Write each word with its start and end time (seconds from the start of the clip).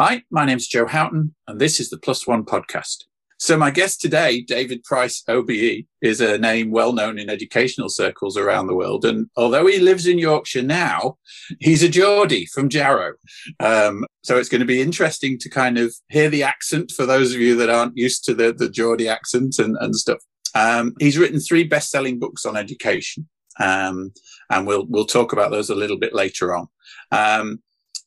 Hi, 0.00 0.22
my 0.30 0.44
name's 0.44 0.68
Joe 0.68 0.86
Houghton, 0.86 1.34
and 1.48 1.60
this 1.60 1.80
is 1.80 1.90
the 1.90 1.98
Plus 1.98 2.24
One 2.24 2.44
podcast. 2.44 2.98
So 3.40 3.56
my 3.56 3.72
guest 3.72 4.00
today, 4.00 4.42
David 4.42 4.84
Price, 4.84 5.24
OBE, 5.26 5.86
is 6.00 6.20
a 6.20 6.38
name 6.38 6.70
well 6.70 6.92
known 6.92 7.18
in 7.18 7.28
educational 7.28 7.88
circles 7.88 8.36
around 8.36 8.68
the 8.68 8.76
world. 8.76 9.04
And 9.04 9.28
although 9.36 9.66
he 9.66 9.80
lives 9.80 10.06
in 10.06 10.16
Yorkshire 10.16 10.62
now, 10.62 11.18
he's 11.58 11.82
a 11.82 11.88
Geordie 11.88 12.46
from 12.46 12.68
Jarrow. 12.68 13.14
Um, 13.58 14.06
so 14.22 14.38
it's 14.38 14.48
going 14.48 14.60
to 14.60 14.66
be 14.68 14.80
interesting 14.80 15.36
to 15.36 15.50
kind 15.50 15.78
of 15.78 15.92
hear 16.10 16.30
the 16.30 16.44
accent 16.44 16.92
for 16.92 17.04
those 17.04 17.34
of 17.34 17.40
you 17.40 17.56
that 17.56 17.68
aren't 17.68 17.96
used 17.96 18.24
to 18.26 18.34
the, 18.34 18.52
the 18.52 18.70
Geordie 18.70 19.08
accent 19.08 19.58
and, 19.58 19.76
and 19.80 19.96
stuff. 19.96 20.18
Um, 20.54 20.94
he's 21.00 21.18
written 21.18 21.40
three 21.40 21.64
best-selling 21.64 22.20
books 22.20 22.46
on 22.46 22.56
education, 22.56 23.28
um, 23.58 24.12
and 24.48 24.64
we'll 24.64 24.86
we'll 24.88 25.06
talk 25.06 25.32
about 25.32 25.50
those 25.50 25.70
a 25.70 25.74
little 25.74 25.98
bit 25.98 26.14
later 26.14 26.54
on. 26.54 26.68
Um, 27.10 27.62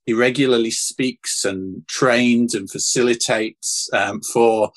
he 0.05 0.13
regularly 0.13 0.71
speaks 0.71 1.45
and 1.45 1.87
trains 1.87 2.53
and 2.53 2.69
facilitates 2.69 3.89
um, 3.93 4.21
for 4.21 4.71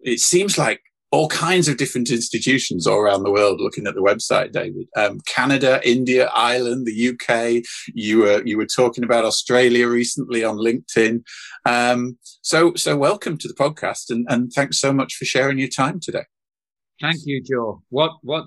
it 0.00 0.20
seems 0.20 0.56
like 0.56 0.80
all 1.10 1.28
kinds 1.28 1.68
of 1.68 1.78
different 1.78 2.10
institutions 2.10 2.86
all 2.86 2.98
around 2.98 3.22
the 3.22 3.32
world 3.32 3.60
looking 3.60 3.86
at 3.86 3.94
the 3.94 4.02
website 4.02 4.52
david. 4.52 4.86
Um, 4.96 5.20
canada 5.26 5.80
india 5.84 6.30
ireland 6.34 6.86
the 6.86 7.08
uk 7.08 7.64
you 7.94 8.18
were 8.18 8.42
you 8.44 8.56
were 8.56 8.66
talking 8.66 9.04
about 9.04 9.24
australia 9.24 9.88
recently 9.88 10.44
on 10.44 10.56
linkedin. 10.56 11.22
Um, 11.64 12.18
so 12.42 12.74
so 12.74 12.96
welcome 12.96 13.38
to 13.38 13.48
the 13.48 13.54
podcast 13.54 14.10
and, 14.10 14.26
and 14.28 14.52
thanks 14.52 14.78
so 14.78 14.92
much 14.92 15.14
for 15.14 15.24
sharing 15.24 15.58
your 15.58 15.68
time 15.68 16.00
today. 16.00 16.24
Thank 17.00 17.20
you 17.24 17.42
joe. 17.42 17.82
What 17.90 18.12
what 18.22 18.46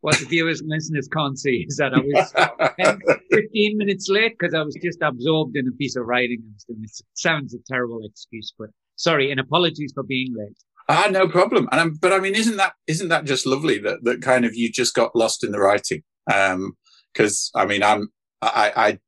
what 0.00 0.18
the 0.18 0.24
viewers 0.24 0.60
and 0.60 0.70
listeners 0.70 1.08
can't 1.08 1.38
see 1.38 1.66
is 1.68 1.76
that 1.76 1.92
I 1.94 1.98
was 1.98 2.32
10, 2.80 3.00
15 3.30 3.78
minutes 3.78 4.08
late 4.08 4.36
because 4.38 4.54
I 4.54 4.62
was 4.62 4.76
just 4.82 5.00
absorbed 5.02 5.56
in 5.56 5.68
a 5.68 5.72
piece 5.72 5.96
of 5.96 6.06
writing. 6.06 6.42
It 6.68 6.90
sounds 7.14 7.54
a 7.54 7.58
terrible 7.66 8.00
excuse, 8.04 8.52
but 8.58 8.70
sorry, 8.96 9.30
and 9.30 9.40
apologies 9.40 9.92
for 9.94 10.02
being 10.02 10.34
late. 10.36 10.56
Ah, 10.88 11.08
no 11.10 11.28
problem. 11.28 11.68
And 11.70 11.80
I'm, 11.80 11.94
but 11.94 12.12
I 12.12 12.18
mean, 12.18 12.34
isn't 12.34 12.56
that 12.56 12.72
isn't 12.86 13.08
that 13.08 13.24
just 13.24 13.46
lovely 13.46 13.78
that 13.78 14.02
that 14.04 14.22
kind 14.22 14.44
of 14.44 14.56
you 14.56 14.72
just 14.72 14.94
got 14.94 15.14
lost 15.14 15.44
in 15.44 15.52
the 15.52 15.60
writing? 15.60 16.02
Because 16.26 17.50
um, 17.54 17.62
I 17.62 17.66
mean, 17.66 17.82
I'm 17.82 18.08
I, 18.42 18.72
I 18.74 18.98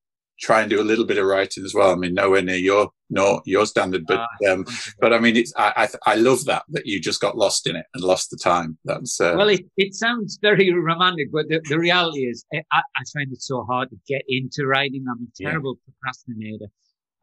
try 0.43 0.61
and 0.61 0.69
do 0.69 0.81
a 0.81 0.83
little 0.83 1.07
bit 1.07 1.19
of 1.19 1.27
writing 1.27 1.65
as 1.65 1.75
well. 1.75 1.93
I 1.93 1.95
mean, 1.95 2.15
nowhere 2.15 2.43
near 2.43 2.57
your 2.57 2.91
no 3.09 3.41
your 3.45 3.67
standard, 3.67 4.07
but 4.07 4.21
ah, 4.21 4.53
um, 4.53 4.67
but 5.01 5.13
I 5.13 5.19
mean, 5.19 5.37
it's 5.37 5.53
I, 5.57 5.89
I, 6.07 6.13
I 6.13 6.15
love 6.17 6.45
that 6.47 6.65
that 6.71 6.87
you 6.87 7.01
just 7.01 7.21
got 7.21 7.37
lost 7.37 7.67
in 7.67 7.77
it 7.77 7.87
and 7.95 8.03
lost 8.03 8.31
the 8.31 8.37
time. 8.37 8.79
That's 8.85 9.21
uh, 9.21 9.35
well, 9.37 9.49
it, 9.49 9.65
it 9.77 9.95
sounds 9.95 10.39
very 10.43 10.73
romantic, 10.73 11.29
but 11.33 11.49
the, 11.49 11.61
the 11.69 11.79
reality 11.79 12.21
is, 12.21 12.45
I, 12.53 12.59
I 12.73 13.03
find 13.15 13.33
it 13.33 13.43
so 13.43 13.65
hard 13.65 13.91
to 13.91 13.97
get 14.09 14.23
into 14.29 14.67
writing. 14.67 15.05
I'm 15.09 15.29
a 15.29 15.43
terrible 15.43 15.77
yeah. 15.77 15.93
procrastinator. 16.01 16.67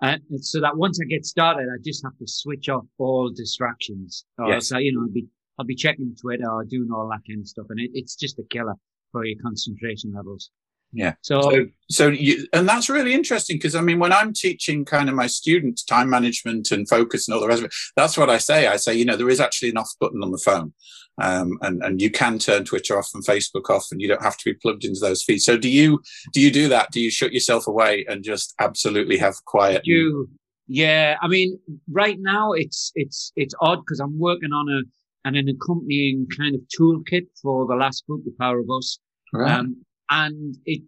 And 0.01 0.21
so 0.39 0.61
that 0.61 0.77
once 0.77 0.97
I 1.01 1.05
get 1.05 1.25
started, 1.25 1.67
I 1.67 1.77
just 1.83 2.03
have 2.05 2.17
to 2.19 2.25
switch 2.25 2.69
off 2.69 2.85
all 2.97 3.31
distractions. 3.35 4.25
yes. 4.47 4.69
So, 4.69 4.77
you 4.77 4.93
know, 4.93 5.01
I'll 5.01 5.09
be, 5.09 5.27
I'll 5.59 5.65
be 5.65 5.75
checking 5.75 6.15
Twitter 6.15 6.49
or 6.49 6.63
doing 6.63 6.87
all 6.93 7.09
that 7.09 7.19
kind 7.27 7.41
of 7.41 7.47
stuff. 7.47 7.65
And 7.69 7.81
it, 7.81 7.91
it's 7.93 8.15
just 8.15 8.39
a 8.39 8.43
killer 8.49 8.75
for 9.11 9.25
your 9.25 9.37
concentration 9.43 10.13
levels. 10.15 10.51
Yeah. 10.91 11.13
So, 11.21 11.41
so, 11.41 11.65
so 11.89 12.07
you, 12.07 12.47
and 12.53 12.67
that's 12.67 12.89
really 12.89 13.13
interesting 13.13 13.57
because 13.57 13.75
I 13.75 13.81
mean, 13.81 13.99
when 13.99 14.11
I'm 14.11 14.33
teaching 14.33 14.85
kind 14.85 15.09
of 15.09 15.15
my 15.15 15.27
students 15.27 15.83
time 15.83 16.09
management 16.09 16.71
and 16.71 16.89
focus 16.89 17.27
and 17.27 17.35
all 17.35 17.41
the 17.41 17.47
rest 17.47 17.59
of 17.59 17.65
it, 17.65 17.73
that's 17.95 18.17
what 18.17 18.29
I 18.29 18.37
say. 18.37 18.67
I 18.67 18.77
say, 18.77 18.95
you 18.95 19.05
know, 19.05 19.15
there 19.15 19.29
is 19.29 19.39
actually 19.39 19.69
an 19.69 19.77
off 19.77 19.91
button 19.99 20.23
on 20.23 20.31
the 20.31 20.37
phone. 20.37 20.73
Um, 21.21 21.57
and, 21.61 21.83
and 21.83 22.01
you 22.01 22.09
can 22.09 22.39
turn 22.39 22.63
Twitter 22.63 22.97
off 22.97 23.09
and 23.13 23.25
Facebook 23.25 23.69
off 23.69 23.87
and 23.91 24.01
you 24.01 24.07
don't 24.07 24.23
have 24.23 24.37
to 24.37 24.45
be 24.45 24.53
plugged 24.53 24.85
into 24.85 25.01
those 25.01 25.21
feeds. 25.21 25.43
So 25.43 25.57
do 25.57 25.69
you, 25.69 26.01
do 26.33 26.39
you 26.39 26.49
do 26.49 26.69
that? 26.69 26.91
Do 26.91 27.01
you 27.01 27.11
shut 27.11 27.33
yourself 27.33 27.67
away 27.67 28.05
and 28.07 28.23
just 28.23 28.55
absolutely 28.59 29.17
have 29.17 29.35
quiet? 29.45 29.81
You, 29.83 30.29
yeah. 30.67 31.17
I 31.21 31.27
mean, 31.27 31.59
right 31.91 32.17
now 32.19 32.53
it's, 32.53 32.91
it's, 32.95 33.33
it's 33.35 33.53
odd 33.59 33.81
because 33.81 33.99
I'm 33.99 34.17
working 34.17 34.53
on 34.53 34.69
a, 34.69 34.81
and 35.25 35.35
an 35.35 35.49
accompanying 35.49 36.25
kind 36.37 36.55
of 36.55 36.61
toolkit 36.79 37.27
for 37.41 37.67
the 37.67 37.75
last 37.75 38.07
book, 38.07 38.21
The 38.23 38.33
Power 38.39 38.59
of 38.59 38.69
Us. 38.69 38.99
Right. 39.33 39.51
Um, 39.51 39.83
and 40.09 40.55
it, 40.65 40.81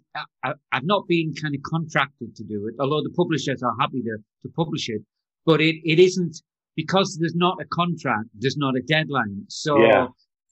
I, 0.43 0.53
have 0.71 0.83
not 0.83 1.07
been 1.07 1.33
kind 1.39 1.53
of 1.55 1.61
contracted 1.63 2.35
to 2.35 2.43
do 2.43 2.67
it, 2.67 2.75
although 2.79 3.03
the 3.03 3.13
publishers 3.15 3.61
are 3.61 3.75
happy 3.79 4.01
to, 4.01 4.17
to 4.43 4.49
publish 4.55 4.89
it, 4.89 5.01
but 5.45 5.61
it, 5.61 5.75
it 5.83 5.99
isn't 5.99 6.41
because 6.75 7.17
there's 7.19 7.35
not 7.35 7.57
a 7.61 7.65
contract, 7.65 8.29
there's 8.39 8.57
not 8.57 8.75
a 8.75 8.81
deadline. 8.81 9.43
So 9.47 9.79
yeah. 9.79 10.07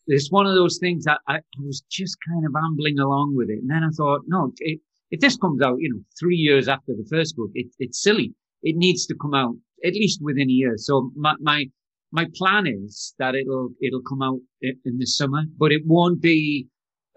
it's 0.08 0.32
one 0.32 0.46
of 0.46 0.56
those 0.56 0.78
things 0.80 1.06
that 1.06 1.20
I, 1.28 1.36
I, 1.38 1.62
was 1.66 1.82
just 1.90 2.18
kind 2.28 2.46
of 2.46 2.54
ambling 2.64 3.00
along 3.00 3.36
with 3.36 3.50
it. 3.50 3.60
And 3.60 3.70
then 3.70 3.84
I 3.84 3.90
thought, 3.96 4.22
no, 4.28 4.52
it, 4.60 4.80
if 5.12 5.20
this 5.20 5.38
comes 5.38 5.62
out, 5.62 5.78
you 5.80 5.90
know, 5.90 6.02
three 6.20 6.36
years 6.36 6.68
after 6.68 6.94
the 6.94 7.08
first 7.10 7.36
book, 7.36 7.50
it, 7.54 7.68
it's 7.80 8.02
silly. 8.02 8.34
It 8.62 8.76
needs 8.76 9.06
to 9.08 9.16
come 9.20 9.34
out 9.34 9.56
at 9.84 9.94
least 9.94 10.20
within 10.22 10.50
a 10.50 10.54
year. 10.54 10.74
So 10.76 11.12
my, 11.16 11.36
my, 11.40 11.66
my 12.12 12.28
plan 12.36 12.68
is 12.68 13.16
that 13.18 13.36
it'll, 13.36 13.70
it'll 13.82 14.02
come 14.02 14.22
out 14.22 14.40
in, 14.62 14.76
in 14.86 14.98
the 14.98 15.06
summer, 15.06 15.44
but 15.58 15.72
it 15.72 15.82
won't 15.86 16.22
be, 16.22 16.68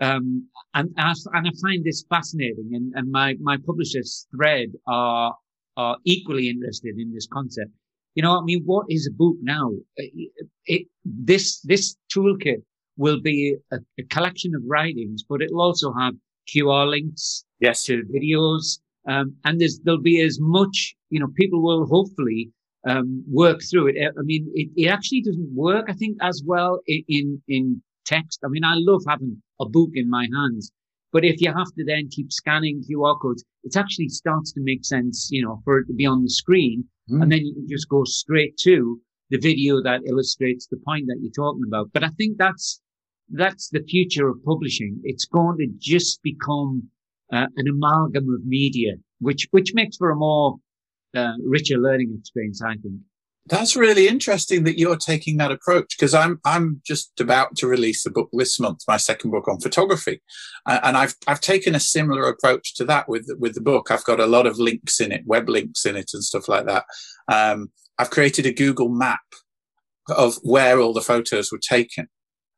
um, 0.00 0.48
and, 0.74 0.90
and 0.96 1.08
I, 1.08 1.12
and 1.34 1.48
I 1.48 1.50
find 1.60 1.84
this 1.84 2.04
fascinating 2.08 2.70
and, 2.72 2.92
and 2.94 3.10
my, 3.10 3.36
my 3.40 3.56
publishers 3.64 4.26
thread 4.34 4.68
are, 4.86 5.34
are 5.76 5.96
equally 6.04 6.48
interested 6.48 6.98
in 6.98 7.12
this 7.12 7.28
concept. 7.32 7.70
You 8.14 8.22
know, 8.22 8.38
I 8.38 8.42
mean, 8.42 8.62
what 8.64 8.86
is 8.88 9.06
a 9.06 9.14
book 9.14 9.36
now? 9.42 9.70
It, 9.96 10.30
it, 10.66 10.86
this, 11.04 11.60
this 11.60 11.96
toolkit 12.14 12.62
will 12.96 13.20
be 13.20 13.56
a, 13.72 13.78
a, 13.98 14.02
collection 14.10 14.54
of 14.54 14.62
writings, 14.66 15.24
but 15.26 15.40
it'll 15.40 15.62
also 15.62 15.94
have 15.94 16.14
QR 16.54 16.88
links 16.90 17.44
yes. 17.60 17.84
to 17.84 18.02
videos. 18.14 18.78
Um, 19.08 19.34
and 19.44 19.60
there'll 19.84 20.00
be 20.00 20.20
as 20.20 20.38
much, 20.40 20.94
you 21.10 21.20
know, 21.20 21.28
people 21.34 21.62
will 21.62 21.86
hopefully, 21.86 22.50
um, 22.86 23.24
work 23.30 23.60
through 23.70 23.88
it. 23.88 23.96
I 24.18 24.22
mean, 24.22 24.50
it, 24.54 24.68
it 24.76 24.88
actually 24.88 25.22
doesn't 25.22 25.54
work, 25.54 25.86
I 25.88 25.94
think, 25.94 26.18
as 26.20 26.42
well 26.44 26.80
in, 26.86 27.40
in 27.48 27.82
text. 28.04 28.40
I 28.44 28.48
mean, 28.48 28.64
I 28.64 28.74
love 28.76 29.02
having 29.08 29.42
a 29.60 29.68
book 29.68 29.90
in 29.94 30.08
my 30.08 30.26
hands, 30.34 30.72
but 31.12 31.24
if 31.24 31.40
you 31.40 31.52
have 31.52 31.72
to 31.76 31.84
then 31.84 32.08
keep 32.10 32.32
scanning 32.32 32.82
QR 32.82 33.20
codes, 33.20 33.44
it 33.64 33.76
actually 33.76 34.08
starts 34.08 34.52
to 34.52 34.60
make 34.62 34.84
sense, 34.84 35.28
you 35.30 35.44
know, 35.44 35.60
for 35.64 35.78
it 35.78 35.86
to 35.86 35.92
be 35.92 36.06
on 36.06 36.22
the 36.22 36.30
screen. 36.30 36.84
Mm. 37.10 37.22
And 37.22 37.32
then 37.32 37.44
you 37.44 37.54
can 37.54 37.68
just 37.68 37.88
go 37.88 38.04
straight 38.04 38.56
to 38.58 39.00
the 39.30 39.38
video 39.38 39.82
that 39.82 40.00
illustrates 40.06 40.66
the 40.66 40.78
point 40.78 41.06
that 41.08 41.18
you're 41.20 41.32
talking 41.32 41.64
about. 41.66 41.90
But 41.92 42.04
I 42.04 42.08
think 42.08 42.38
that's, 42.38 42.80
that's 43.28 43.68
the 43.68 43.82
future 43.82 44.28
of 44.28 44.42
publishing. 44.44 45.00
It's 45.04 45.26
going 45.26 45.58
to 45.58 45.68
just 45.78 46.22
become 46.22 46.88
uh, 47.32 47.46
an 47.56 47.68
amalgam 47.68 48.32
of 48.32 48.46
media, 48.46 48.92
which, 49.20 49.48
which 49.50 49.72
makes 49.74 49.96
for 49.96 50.10
a 50.10 50.16
more 50.16 50.56
uh, 51.14 51.34
richer 51.44 51.76
learning 51.76 52.16
experience, 52.18 52.62
I 52.62 52.74
think. 52.76 53.00
That's 53.46 53.74
really 53.74 54.06
interesting 54.06 54.62
that 54.64 54.78
you're 54.78 54.96
taking 54.96 55.36
that 55.38 55.50
approach 55.50 55.96
because 55.98 56.14
I'm 56.14 56.38
I'm 56.44 56.80
just 56.86 57.20
about 57.20 57.56
to 57.56 57.66
release 57.66 58.06
a 58.06 58.10
book 58.10 58.28
this 58.32 58.60
month, 58.60 58.82
my 58.86 58.96
second 58.96 59.32
book 59.32 59.48
on 59.48 59.58
photography, 59.58 60.22
uh, 60.66 60.78
and 60.84 60.96
I've 60.96 61.16
I've 61.26 61.40
taken 61.40 61.74
a 61.74 61.80
similar 61.80 62.28
approach 62.28 62.74
to 62.76 62.84
that 62.84 63.08
with 63.08 63.28
with 63.40 63.54
the 63.54 63.60
book. 63.60 63.90
I've 63.90 64.04
got 64.04 64.20
a 64.20 64.26
lot 64.26 64.46
of 64.46 64.58
links 64.58 65.00
in 65.00 65.10
it, 65.10 65.22
web 65.26 65.48
links 65.48 65.84
in 65.84 65.96
it, 65.96 66.10
and 66.14 66.22
stuff 66.22 66.48
like 66.48 66.66
that. 66.66 66.84
Um, 67.26 67.72
I've 67.98 68.10
created 68.10 68.46
a 68.46 68.52
Google 68.52 68.88
map 68.88 69.20
of 70.08 70.36
where 70.42 70.78
all 70.78 70.92
the 70.92 71.00
photos 71.00 71.50
were 71.50 71.58
taken, 71.58 72.08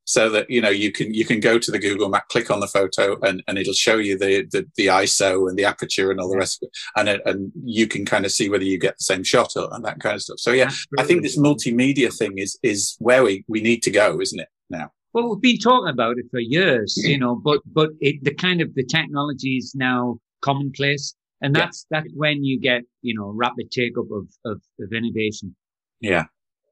so 0.05 0.29
that 0.31 0.49
you 0.51 0.61
know 0.61 0.71
you 0.71 0.93
can 0.93 1.13
you 1.15 1.25
can 1.25 1.41
go 1.41 1.59
to 1.59 1.71
the 1.71 1.79
Google 1.79 2.09
Map, 2.09 2.29
click 2.29 2.51
on 2.51 2.61
the 2.61 2.67
photo, 2.67 3.19
and, 3.23 3.43
and 3.49 3.59
it'll 3.59 3.73
show 3.73 3.97
you 3.97 4.19
the, 4.19 4.47
the, 4.51 4.67
the 4.77 4.87
ISO 4.87 5.49
and 5.49 5.59
the 5.59 5.65
aperture 5.65 6.11
and 6.11 6.21
all 6.21 6.31
the 6.31 6.37
rest 6.37 6.63
of 6.63 6.69
it, 6.69 6.73
and 6.97 7.09
it, 7.09 7.23
and 7.25 7.53
you 7.65 7.87
can 7.87 8.05
kind 8.05 8.25
of 8.25 8.33
see 8.33 8.49
whether 8.49 8.65
you 8.65 8.79
get 8.79 8.99
the 8.99 9.05
same 9.05 9.25
shot 9.25 9.53
or, 9.57 9.73
and 9.73 9.85
that 9.85 10.01
kind 10.01 10.15
of 10.15 10.23
stuff. 10.23 10.39
So 10.39 10.53
yeah, 10.53 10.71
I 10.99 11.05
think 11.05 11.23
this 11.23 11.39
multimedia 11.39 12.17
thing 12.17 12.39
is 12.39 12.59
is 12.63 12.97
where 12.99 13.25
we 13.25 13.45
we 13.49 13.61
need 13.61 13.83
to 13.85 13.91
go, 13.91 14.21
isn't 14.21 14.41
it 14.41 14.49
now? 14.71 14.91
Well, 15.13 15.31
we've 15.31 15.41
been 15.41 15.59
talking 15.59 15.89
about 15.89 16.19
it 16.19 16.27
for 16.31 16.41
years, 16.41 16.95
you 16.97 17.19
know, 17.19 17.37
but 17.37 17.61
but 17.67 17.91
it, 18.01 18.23
the 18.25 18.35
kind 18.35 18.61
of 18.61 18.75
the 18.75 18.85
technology 18.85 19.57
is 19.57 19.75
now 19.75 20.19
commonplace, 20.43 21.15
and 21.41 21.55
that's 21.55 21.87
yeah. 21.91 22.01
that's 22.01 22.13
when 22.15 22.45
you 22.45 22.61
get 22.61 22.83
you 23.03 23.15
know 23.15 23.33
rapid 23.35 23.71
take 23.71 23.97
up 23.97 24.07
of, 24.11 24.27
of 24.45 24.61
of 24.81 24.93
innovation. 24.93 25.55
Yeah, 26.01 26.25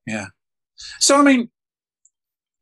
yeah. 0.06 0.26
So 0.99 1.19
I 1.19 1.23
mean, 1.23 1.50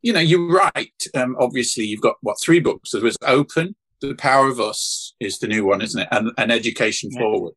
you 0.03 0.13
know, 0.13 0.21
you're 0.21 0.51
right. 0.51 1.03
Um, 1.15 1.37
obviously, 1.39 1.85
you've 1.85 2.01
got 2.01 2.17
what 2.23 2.41
three 2.43 2.61
books. 2.61 2.91
There 2.91 3.03
was 3.03 3.17
Open, 3.23 3.75
The 4.01 4.15
Power 4.15 4.49
of 4.49 4.61
Us 4.61 5.15
is 5.21 5.39
the 5.39 5.47
new 5.47 5.65
one, 5.65 5.83
isn't 5.83 6.01
it? 6.01 6.09
And, 6.11 6.33
and 6.39 6.53
Education 6.53 7.11
yeah. 7.13 7.21
Forward. 7.21 7.55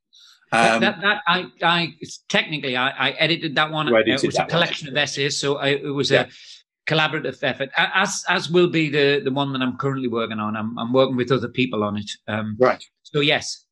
Um, 0.52 0.82
that, 0.82 1.02
that, 1.02 1.02
that, 1.02 1.22
I, 1.26 1.52
I 1.64 1.94
technically 2.30 2.78
I, 2.78 2.90
I 2.90 3.10
edited 3.12 3.56
that 3.56 3.72
one. 3.72 3.88
Edited 3.88 4.24
it 4.24 4.28
was 4.28 4.38
a 4.38 4.46
collection 4.46 4.88
one. 4.88 4.94
of 4.94 4.98
essays, 5.02 5.40
so 5.40 5.56
I, 5.56 5.70
it 5.70 5.94
was 5.94 6.12
yeah. 6.12 6.28
a 6.28 6.92
collaborative 6.92 7.42
effort. 7.42 7.72
As 7.76 8.24
as 8.30 8.52
will 8.52 8.70
be 8.70 8.90
the 8.90 9.22
the 9.24 9.32
one 9.32 9.52
that 9.54 9.64
I'm 9.64 9.78
currently 9.78 10.10
working 10.10 10.40
on. 10.40 10.56
I'm 10.56 10.78
I'm 10.78 10.94
working 10.94 11.16
with 11.16 11.32
other 11.32 11.48
people 11.48 11.84
on 11.84 11.98
it. 11.98 12.12
Um, 12.28 12.56
right. 12.60 12.84
So 13.02 13.20
yes. 13.22 13.66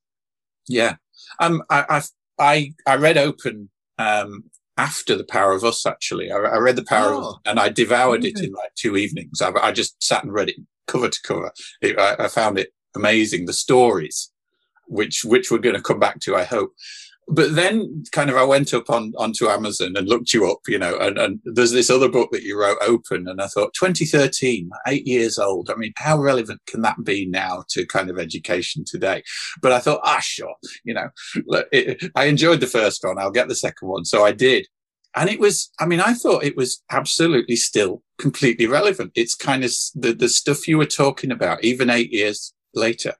Yeah. 0.68 0.96
Um. 1.40 1.62
I 1.70 1.86
I 1.88 2.02
I, 2.40 2.74
I 2.88 2.96
read 2.96 3.18
Open 3.18 3.70
um 4.00 4.46
after 4.82 5.16
the 5.16 5.24
Power 5.24 5.54
of 5.54 5.64
Us. 5.64 5.86
Actually, 5.86 6.32
I, 6.32 6.38
I 6.38 6.58
read 6.58 6.76
the 6.76 6.84
Power 6.84 7.14
oh, 7.14 7.18
of 7.18 7.24
Us 7.24 7.34
oh. 7.36 7.50
and 7.50 7.60
I 7.60 7.70
devoured 7.70 8.26
it 8.26 8.36
mm. 8.36 8.46
in 8.46 8.54
like 8.54 8.74
two 8.76 8.98
evenings. 8.98 9.42
I, 9.42 9.52
I, 9.52 9.72
just 9.72 10.02
sat 10.04 10.24
and 10.24 10.34
read 10.34 10.50
it 10.50 10.56
cover 10.88 11.08
to 11.08 11.22
cover. 11.24 11.52
It, 11.82 12.00
I, 12.00 12.26
I, 12.26 12.28
found 12.28 12.58
it 12.58 12.74
amazing. 12.96 13.46
The 13.46 13.54
stories, 13.54 14.32
which 14.88 15.24
which 15.24 15.52
we're 15.52 15.60
going 15.60 15.76
to 15.76 15.82
come 15.82 16.00
back 16.00 16.20
to, 16.22 16.36
I 16.36 16.44
hope. 16.44 16.74
But 17.32 17.56
then 17.56 18.04
kind 18.12 18.30
of 18.30 18.36
I 18.36 18.44
went 18.44 18.74
up 18.74 18.90
on 18.90 19.14
onto 19.18 19.48
Amazon 19.48 19.94
and 19.96 20.08
looked 20.08 20.34
you 20.34 20.52
up, 20.52 20.60
you 20.68 20.78
know, 20.78 20.98
and, 21.00 21.18
and 21.18 21.40
there's 21.46 21.72
this 21.72 21.90
other 21.90 22.10
book 22.10 22.30
that 22.32 22.44
you 22.44 22.60
wrote 22.60 22.78
open 22.82 23.28
and 23.28 23.42
I 23.42 23.48
thought 23.48 23.74
2013, 23.74 24.70
eight 24.88 25.08
years 25.08 25.40
old. 25.40 25.70
I 25.70 25.76
mean, 25.76 25.94
how 25.96 26.18
relevant 26.20 26.62
can 26.68 26.82
that 26.82 27.04
be 27.04 27.26
now 27.26 27.64
to 27.70 27.86
kind 27.86 28.10
of 28.10 28.20
education 28.20 28.84
today? 28.86 29.24
But 29.62 29.72
I 29.72 29.80
thought, 29.80 30.02
ah, 30.04 30.20
sure, 30.20 30.56
you 30.84 30.94
know, 30.94 31.10
it, 31.72 32.12
I 32.16 32.26
enjoyed 32.26 32.60
the 32.60 32.68
first 32.68 33.04
one. 33.04 33.18
I'll 33.18 33.32
get 33.32 33.48
the 33.48 33.56
second 33.56 33.88
one. 33.88 34.04
So 34.04 34.26
I 34.26 34.34
did. 34.34 34.68
And 35.16 35.30
it 35.30 35.40
was, 35.40 35.72
I 35.80 35.86
mean, 35.86 36.00
I 36.00 36.14
thought 36.14 36.44
it 36.44 36.56
was 36.56 36.84
absolutely 36.90 37.56
still 37.56 38.02
completely 38.18 38.68
relevant. 38.68 39.12
It's 39.16 39.36
kind 39.36 39.64
of 39.64 39.72
the, 39.96 40.14
the 40.14 40.30
stuff 40.30 40.68
you 40.68 40.78
were 40.78 40.86
talking 40.86 41.32
about, 41.32 41.64
even 41.64 41.90
eight 41.90 42.14
years 42.14 42.54
later. 42.74 43.14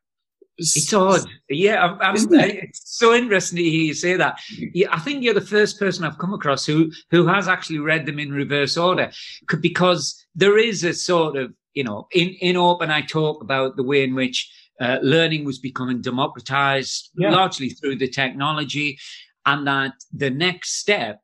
It's 0.62 0.94
odd. 0.94 1.22
Yeah, 1.50 1.84
I'm, 1.84 2.02
I'm, 2.02 2.16
it? 2.16 2.64
it's 2.64 2.98
so 2.98 3.14
interesting 3.14 3.58
to 3.58 3.64
hear 3.64 3.84
you 3.84 3.94
say 3.94 4.16
that. 4.16 4.40
Yeah, 4.74 4.88
I 4.92 5.00
think 5.00 5.24
you're 5.24 5.34
the 5.34 5.42
first 5.42 5.80
person 5.80 6.06
I've 6.06 6.18
come 6.18 6.34
across 6.34 6.66
who 6.66 6.92
who 7.10 7.28
has 7.28 7.48
actually 7.48 7.80
read 7.80 8.06
them 8.06 8.20
in 8.20 8.32
reverse 8.32 8.78
order, 8.78 9.12
because 9.60 10.24
there 10.36 10.58
is 10.58 10.84
a 10.84 10.94
sort 10.94 11.36
of 11.36 11.54
you 11.74 11.84
know 11.84 12.08
in 12.12 12.30
in 12.42 12.58
open 12.58 12.92
I 12.92 13.02
talk 13.02 13.42
about 13.42 13.76
the 13.76 13.84
way 13.84 14.04
in 14.04 14.16
which 14.16 14.50
uh, 14.80 15.00
learning 15.02 15.46
was 15.46 15.60
becoming 15.60 16.02
democratized 16.02 17.12
yeah. 17.16 17.32
largely 17.32 17.70
through 17.70 17.98
the 17.98 18.08
technology, 18.08 18.98
and 19.46 19.68
that 19.68 19.94
the 20.14 20.30
next 20.30 20.80
step 20.80 21.22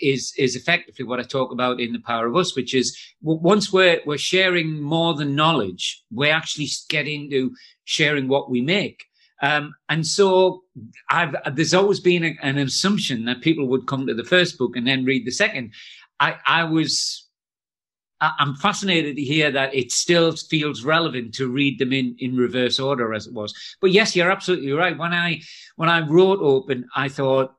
is 0.00 0.32
is 0.38 0.56
effectively 0.56 1.04
what 1.04 1.20
I 1.20 1.24
talk 1.24 1.52
about 1.52 1.80
in 1.80 1.92
the 1.92 2.00
power 2.00 2.26
of 2.26 2.36
us, 2.36 2.56
which 2.56 2.74
is 2.74 2.96
once 3.22 3.72
we're 3.72 4.00
we're 4.06 4.18
sharing 4.18 4.80
more 4.80 5.14
than 5.14 5.34
knowledge, 5.34 6.02
we 6.12 6.30
actually 6.30 6.68
get 6.88 7.06
into 7.06 7.52
sharing 7.84 8.28
what 8.28 8.50
we 8.50 8.60
make. 8.60 9.04
Um, 9.40 9.74
and 9.88 10.06
so 10.06 10.64
I've, 11.10 11.34
there's 11.54 11.74
always 11.74 12.00
been 12.00 12.24
a, 12.24 12.36
an 12.42 12.58
assumption 12.58 13.24
that 13.26 13.40
people 13.40 13.68
would 13.68 13.86
come 13.86 14.06
to 14.06 14.14
the 14.14 14.24
first 14.24 14.58
book 14.58 14.76
and 14.76 14.86
then 14.86 15.04
read 15.04 15.26
the 15.26 15.30
second. 15.30 15.72
I, 16.18 16.36
I 16.46 16.64
was, 16.64 17.28
I'm 18.20 18.56
fascinated 18.56 19.14
to 19.14 19.22
hear 19.22 19.52
that 19.52 19.72
it 19.72 19.92
still 19.92 20.32
feels 20.32 20.84
relevant 20.84 21.34
to 21.34 21.48
read 21.48 21.78
them 21.78 21.92
in, 21.92 22.16
in 22.18 22.36
reverse 22.36 22.80
order 22.80 23.14
as 23.14 23.28
it 23.28 23.32
was. 23.32 23.54
But 23.80 23.92
yes, 23.92 24.16
you're 24.16 24.30
absolutely 24.30 24.72
right. 24.72 24.98
When 24.98 25.14
I, 25.14 25.40
when 25.76 25.88
I 25.88 26.00
wrote 26.00 26.40
open, 26.40 26.88
I 26.96 27.08
thought 27.08 27.54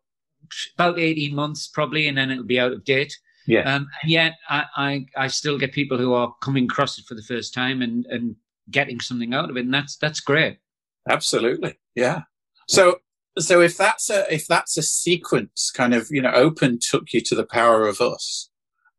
about 0.75 0.99
18 0.99 1.33
months 1.35 1.67
probably, 1.67 2.07
and 2.07 2.17
then 2.17 2.31
it'll 2.31 2.43
be 2.43 2.59
out 2.59 2.71
of 2.71 2.83
date. 2.83 3.17
Yeah. 3.47 3.61
Um, 3.61 3.87
and 4.01 4.11
yet 4.11 4.33
I, 4.47 4.65
I, 4.75 5.05
I 5.15 5.27
still 5.27 5.57
get 5.57 5.71
people 5.71 5.97
who 5.97 6.13
are 6.13 6.33
coming 6.41 6.65
across 6.65 6.99
it 6.99 7.05
for 7.07 7.15
the 7.15 7.23
first 7.23 7.53
time 7.53 7.81
and, 7.81 8.05
and 8.07 8.35
getting 8.69 8.99
something 8.99 9.33
out 9.33 9.49
of 9.49 9.57
it, 9.57 9.65
and 9.65 9.73
that's 9.73 9.97
that's 9.97 10.19
great. 10.19 10.59
Absolutely, 11.09 11.79
yeah. 11.95 12.21
So 12.67 12.99
so 13.37 13.61
if 13.61 13.77
that's 13.77 14.09
a 14.09 14.31
if 14.33 14.47
that's 14.47 14.77
a 14.77 14.83
sequence, 14.83 15.71
kind 15.71 15.93
of 15.93 16.07
you 16.11 16.21
know, 16.21 16.31
open 16.31 16.79
took 16.79 17.13
you 17.13 17.21
to 17.21 17.35
the 17.35 17.45
power 17.45 17.87
of 17.87 18.01
us. 18.01 18.49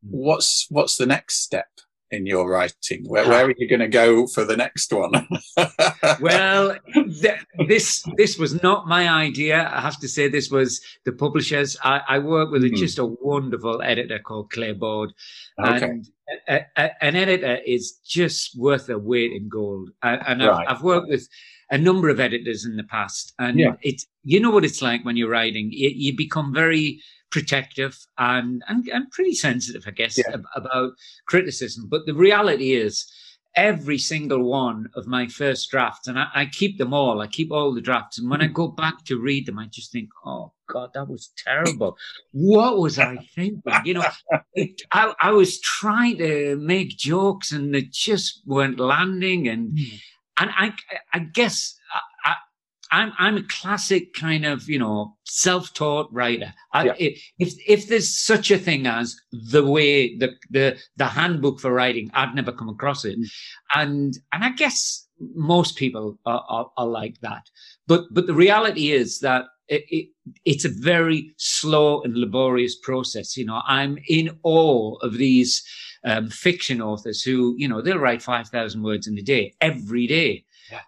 Hmm. 0.04 0.16
What's 0.16 0.66
what's 0.70 0.96
the 0.96 1.06
next 1.06 1.42
step? 1.42 1.68
In 2.12 2.26
your 2.26 2.50
writing? 2.50 3.04
Where, 3.06 3.28
where 3.28 3.46
are 3.46 3.54
you 3.56 3.68
going 3.68 3.80
to 3.80 3.88
go 3.88 4.26
for 4.26 4.44
the 4.44 4.56
next 4.56 4.92
one? 4.92 5.28
well, 6.20 6.76
th- 6.94 7.40
this 7.68 8.04
this 8.16 8.36
was 8.36 8.60
not 8.64 8.88
my 8.88 9.08
idea. 9.08 9.70
I 9.72 9.80
have 9.80 10.00
to 10.00 10.08
say, 10.08 10.26
this 10.26 10.50
was 10.50 10.80
the 11.04 11.12
publishers. 11.12 11.76
I, 11.84 12.00
I 12.08 12.18
work 12.18 12.50
with 12.50 12.62
mm-hmm. 12.62 12.74
just 12.74 12.98
a 12.98 13.04
wonderful 13.06 13.80
editor 13.82 14.18
called 14.18 14.50
Claire 14.50 14.74
Bord, 14.74 15.12
okay. 15.64 15.84
and 15.84 16.06
a, 16.48 16.66
a, 16.76 17.04
an 17.04 17.16
editor 17.16 17.58
is 17.64 18.00
just 18.04 18.58
worth 18.58 18.88
a 18.88 18.98
weight 18.98 19.32
in 19.32 19.48
gold. 19.48 19.90
and 20.02 20.42
I've, 20.42 20.48
right. 20.48 20.66
I've, 20.68 20.82
worked 20.82 21.08
with 21.08 21.28
a 21.70 21.78
number 21.78 22.08
of 22.08 22.18
editors 22.18 22.64
in 22.64 22.76
the 22.76 22.84
past, 22.84 23.34
and 23.38 23.58
yeah. 23.58 23.74
it's 23.82 24.06
you 24.22 24.40
know 24.40 24.50
what 24.50 24.64
it's 24.64 24.82
like 24.82 25.04
when 25.04 25.16
you're 25.16 25.30
writing. 25.30 25.70
You, 25.72 25.90
you 25.94 26.16
become 26.16 26.52
very 26.52 27.00
protective 27.30 27.98
and, 28.18 28.62
and, 28.68 28.88
and 28.88 29.10
pretty 29.10 29.34
sensitive, 29.34 29.84
I 29.86 29.92
guess, 29.92 30.18
yeah. 30.18 30.34
ab- 30.34 30.46
about 30.54 30.92
criticism. 31.26 31.86
But 31.88 32.06
the 32.06 32.14
reality 32.14 32.74
is, 32.74 33.10
every 33.56 33.98
single 33.98 34.44
one 34.44 34.88
of 34.94 35.06
my 35.06 35.26
first 35.26 35.70
drafts, 35.70 36.06
and 36.06 36.18
I, 36.18 36.26
I, 36.34 36.46
keep 36.46 36.78
them 36.78 36.94
all. 36.94 37.20
I 37.20 37.26
keep 37.26 37.50
all 37.50 37.74
the 37.74 37.80
drafts, 37.80 38.18
and 38.18 38.30
when 38.30 38.40
I 38.40 38.46
go 38.46 38.68
back 38.68 39.04
to 39.06 39.18
read 39.18 39.46
them, 39.46 39.58
I 39.58 39.66
just 39.66 39.92
think, 39.92 40.08
"Oh 40.24 40.52
God, 40.68 40.90
that 40.94 41.08
was 41.08 41.32
terrible. 41.36 41.96
What 42.32 42.78
was 42.78 42.98
I 42.98 43.16
thinking?" 43.34 43.62
You 43.84 43.94
know, 43.94 44.04
it, 44.54 44.82
I, 44.92 45.14
I 45.20 45.30
was 45.32 45.60
trying 45.60 46.18
to 46.18 46.56
make 46.56 46.90
jokes, 46.90 47.52
and 47.52 47.74
they 47.74 47.82
just 47.90 48.42
weren't 48.46 48.78
landing, 48.78 49.48
and 49.48 49.76
mm. 49.76 50.00
and 50.38 50.50
I 50.56 50.72
I 51.12 51.20
guess 51.20 51.76
I'm 52.92 53.12
I'm 53.18 53.36
a 53.36 53.42
classic 53.44 54.14
kind 54.14 54.44
of 54.44 54.68
you 54.68 54.78
know 54.78 55.16
self-taught 55.24 56.12
writer. 56.12 56.52
I, 56.72 56.86
yeah. 56.86 56.94
If 57.38 57.54
if 57.66 57.88
there's 57.88 58.16
such 58.16 58.50
a 58.50 58.58
thing 58.58 58.86
as 58.86 59.16
the 59.32 59.64
way 59.64 60.16
the 60.16 60.34
the 60.50 60.78
the 60.96 61.06
handbook 61.06 61.60
for 61.60 61.72
writing, 61.72 62.10
I've 62.14 62.34
never 62.34 62.52
come 62.52 62.68
across 62.68 63.04
it, 63.04 63.18
mm. 63.18 63.26
and 63.74 64.18
and 64.32 64.44
I 64.44 64.50
guess 64.50 65.06
most 65.34 65.76
people 65.76 66.18
are, 66.26 66.44
are, 66.48 66.70
are, 66.76 66.86
like 66.86 67.20
that. 67.20 67.46
But 67.86 68.04
but 68.10 68.26
the 68.26 68.34
reality 68.34 68.90
is 68.90 69.20
that 69.20 69.44
it, 69.68 69.84
it, 69.88 70.08
it's 70.44 70.64
a 70.64 70.70
very 70.70 71.32
slow 71.36 72.02
and 72.02 72.16
laborious 72.16 72.76
process. 72.76 73.36
You 73.36 73.44
know, 73.44 73.60
I'm 73.66 73.98
in 74.08 74.38
awe 74.42 74.96
of 75.02 75.18
these 75.18 75.62
um, 76.04 76.28
fiction 76.28 76.80
authors 76.80 77.22
who 77.22 77.54
you 77.56 77.68
know 77.68 77.80
they'll 77.80 77.98
write 77.98 78.22
five 78.22 78.48
thousand 78.48 78.82
words 78.82 79.06
in 79.06 79.18
a 79.18 79.22
day 79.22 79.54
every 79.60 80.06
day 80.06 80.44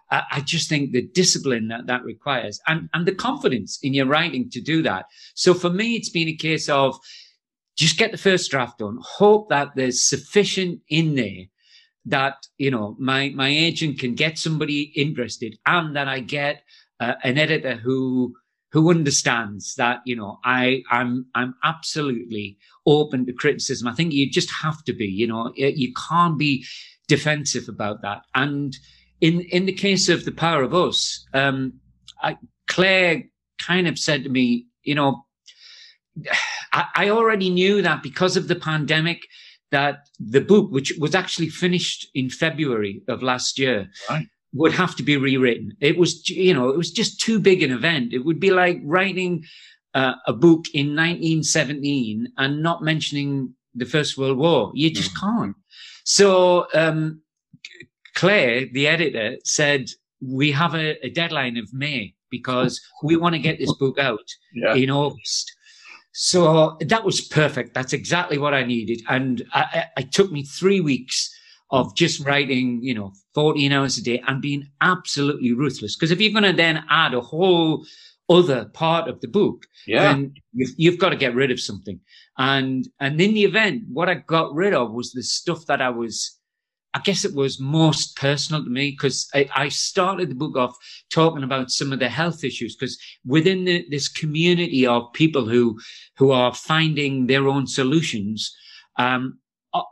I, 0.09 0.41
just 0.41 0.69
think 0.69 0.91
the 0.91 1.07
discipline 1.13 1.67
that 1.69 1.87
that 1.87 2.03
requires 2.03 2.59
and, 2.67 2.89
and 2.93 3.05
the 3.05 3.15
confidence 3.15 3.79
in 3.81 3.93
your 3.93 4.05
writing 4.05 4.49
to 4.51 4.61
do 4.61 4.81
that. 4.83 5.05
So 5.35 5.53
for 5.53 5.69
me, 5.69 5.95
it's 5.95 6.09
been 6.09 6.27
a 6.27 6.35
case 6.35 6.69
of 6.69 6.97
just 7.75 7.97
get 7.97 8.11
the 8.11 8.17
first 8.17 8.51
draft 8.51 8.79
done, 8.79 8.97
hope 9.01 9.49
that 9.49 9.69
there's 9.75 10.03
sufficient 10.03 10.81
in 10.89 11.15
there 11.15 11.45
that, 12.05 12.35
you 12.57 12.69
know, 12.69 12.95
my, 12.99 13.29
my 13.29 13.49
agent 13.49 13.99
can 13.99 14.13
get 14.13 14.37
somebody 14.37 14.91
interested 14.95 15.57
and 15.65 15.95
that 15.95 16.07
I 16.07 16.19
get 16.19 16.63
uh, 16.99 17.13
an 17.23 17.37
editor 17.37 17.75
who, 17.75 18.35
who 18.71 18.89
understands 18.89 19.75
that, 19.75 20.01
you 20.05 20.15
know, 20.15 20.39
I, 20.43 20.83
I'm, 20.91 21.25
I'm 21.33 21.55
absolutely 21.63 22.57
open 22.85 23.25
to 23.25 23.33
criticism. 23.33 23.87
I 23.87 23.93
think 23.93 24.13
you 24.13 24.29
just 24.29 24.51
have 24.51 24.83
to 24.83 24.93
be, 24.93 25.05
you 25.05 25.27
know, 25.27 25.51
you 25.55 25.93
can't 26.09 26.37
be 26.37 26.65
defensive 27.07 27.69
about 27.69 28.01
that. 28.01 28.23
And, 28.35 28.77
in 29.23 29.39
in 29.55 29.65
the 29.65 29.73
case 29.73 30.09
of 30.09 30.25
the 30.25 30.33
power 30.33 30.61
of 30.63 30.75
us, 30.75 31.25
um, 31.33 31.73
I, 32.21 32.37
Claire 32.67 33.23
kind 33.57 33.87
of 33.87 33.97
said 33.97 34.23
to 34.23 34.29
me, 34.29 34.67
you 34.83 34.95
know, 34.95 35.25
I, 36.73 36.85
I, 36.95 37.09
already 37.09 37.49
knew 37.49 37.81
that 37.81 38.03
because 38.03 38.35
of 38.35 38.47
the 38.47 38.55
pandemic, 38.55 39.21
that 39.71 40.07
the 40.19 40.41
book, 40.41 40.71
which 40.71 40.93
was 40.99 41.15
actually 41.15 41.49
finished 41.49 42.07
in 42.13 42.29
February 42.29 43.01
of 43.07 43.23
last 43.23 43.57
year, 43.57 43.89
right. 44.09 44.27
would 44.53 44.73
have 44.73 44.95
to 44.97 45.03
be 45.03 45.15
rewritten. 45.15 45.71
It 45.79 45.97
was, 45.97 46.27
you 46.29 46.53
know, 46.53 46.69
it 46.69 46.77
was 46.77 46.91
just 46.91 47.21
too 47.21 47.39
big 47.39 47.63
an 47.63 47.71
event. 47.71 48.13
It 48.13 48.25
would 48.25 48.41
be 48.41 48.51
like 48.51 48.81
writing 48.83 49.45
uh, 49.93 50.15
a 50.27 50.33
book 50.33 50.65
in 50.73 50.87
1917 50.87 52.27
and 52.37 52.61
not 52.61 52.83
mentioning 52.83 53.53
the 53.73 53.85
First 53.85 54.17
World 54.17 54.37
War. 54.37 54.71
You 54.73 54.91
just 54.91 55.13
mm. 55.15 55.19
can't. 55.21 55.55
So 56.03 56.67
um, 56.73 57.22
Claire, 58.15 58.67
the 58.71 58.87
editor, 58.87 59.37
said 59.43 59.89
we 60.21 60.51
have 60.51 60.75
a, 60.75 61.03
a 61.05 61.09
deadline 61.09 61.57
of 61.57 61.73
May 61.73 62.13
because 62.29 62.81
we 63.03 63.15
want 63.15 63.35
to 63.35 63.39
get 63.39 63.59
this 63.59 63.73
book 63.73 63.99
out 63.99 64.27
yeah. 64.55 64.73
in 64.73 64.89
August. 64.89 65.53
So 66.13 66.77
that 66.81 67.03
was 67.03 67.21
perfect. 67.21 67.73
That's 67.73 67.93
exactly 67.93 68.37
what 68.37 68.53
I 68.53 68.63
needed. 68.63 69.01
And 69.09 69.43
I, 69.53 69.85
it 69.97 70.11
took 70.11 70.31
me 70.31 70.43
three 70.43 70.79
weeks 70.79 71.33
of 71.71 71.95
just 71.95 72.23
writing, 72.23 72.79
you 72.83 72.93
know, 72.93 73.13
14 73.33 73.71
hours 73.71 73.97
a 73.97 74.03
day 74.03 74.21
and 74.27 74.41
being 74.41 74.67
absolutely 74.81 75.53
ruthless. 75.53 75.95
Because 75.95 76.11
if 76.11 76.21
you're 76.21 76.31
going 76.31 76.43
to 76.43 76.55
then 76.55 76.83
add 76.89 77.15
a 77.15 77.21
whole 77.21 77.83
other 78.29 78.65
part 78.65 79.09
of 79.09 79.21
the 79.21 79.27
book, 79.27 79.65
yeah. 79.87 80.03
then 80.03 80.33
you've, 80.53 80.73
you've, 80.77 80.99
got 80.99 81.09
to 81.09 81.15
get 81.15 81.33
rid 81.33 81.49
of 81.49 81.59
something. 81.59 81.99
And, 82.37 82.87
and 82.99 83.19
in 83.19 83.33
the 83.33 83.43
event, 83.43 83.83
what 83.91 84.07
I 84.07 84.15
got 84.15 84.53
rid 84.53 84.75
of 84.75 84.91
was 84.91 85.13
the 85.13 85.23
stuff 85.23 85.65
that 85.65 85.81
I 85.81 85.89
was 85.89 86.39
I 86.93 86.99
guess 86.99 87.25
it 87.25 87.33
was 87.33 87.59
most 87.59 88.15
personal 88.15 88.63
to 88.63 88.69
me 88.69 88.91
because 88.91 89.27
I, 89.33 89.49
I, 89.55 89.69
started 89.69 90.29
the 90.29 90.35
book 90.35 90.55
off 90.55 90.75
talking 91.09 91.43
about 91.43 91.71
some 91.71 91.91
of 91.91 91.99
the 91.99 92.09
health 92.09 92.43
issues 92.43 92.75
because 92.75 92.99
within 93.25 93.65
the, 93.65 93.85
this 93.89 94.07
community 94.07 94.85
of 94.85 95.11
people 95.13 95.47
who 95.47 95.79
who 96.17 96.31
are 96.31 96.53
finding 96.53 97.25
their 97.25 97.47
own 97.47 97.65
solutions 97.65 98.55
um, 98.97 99.39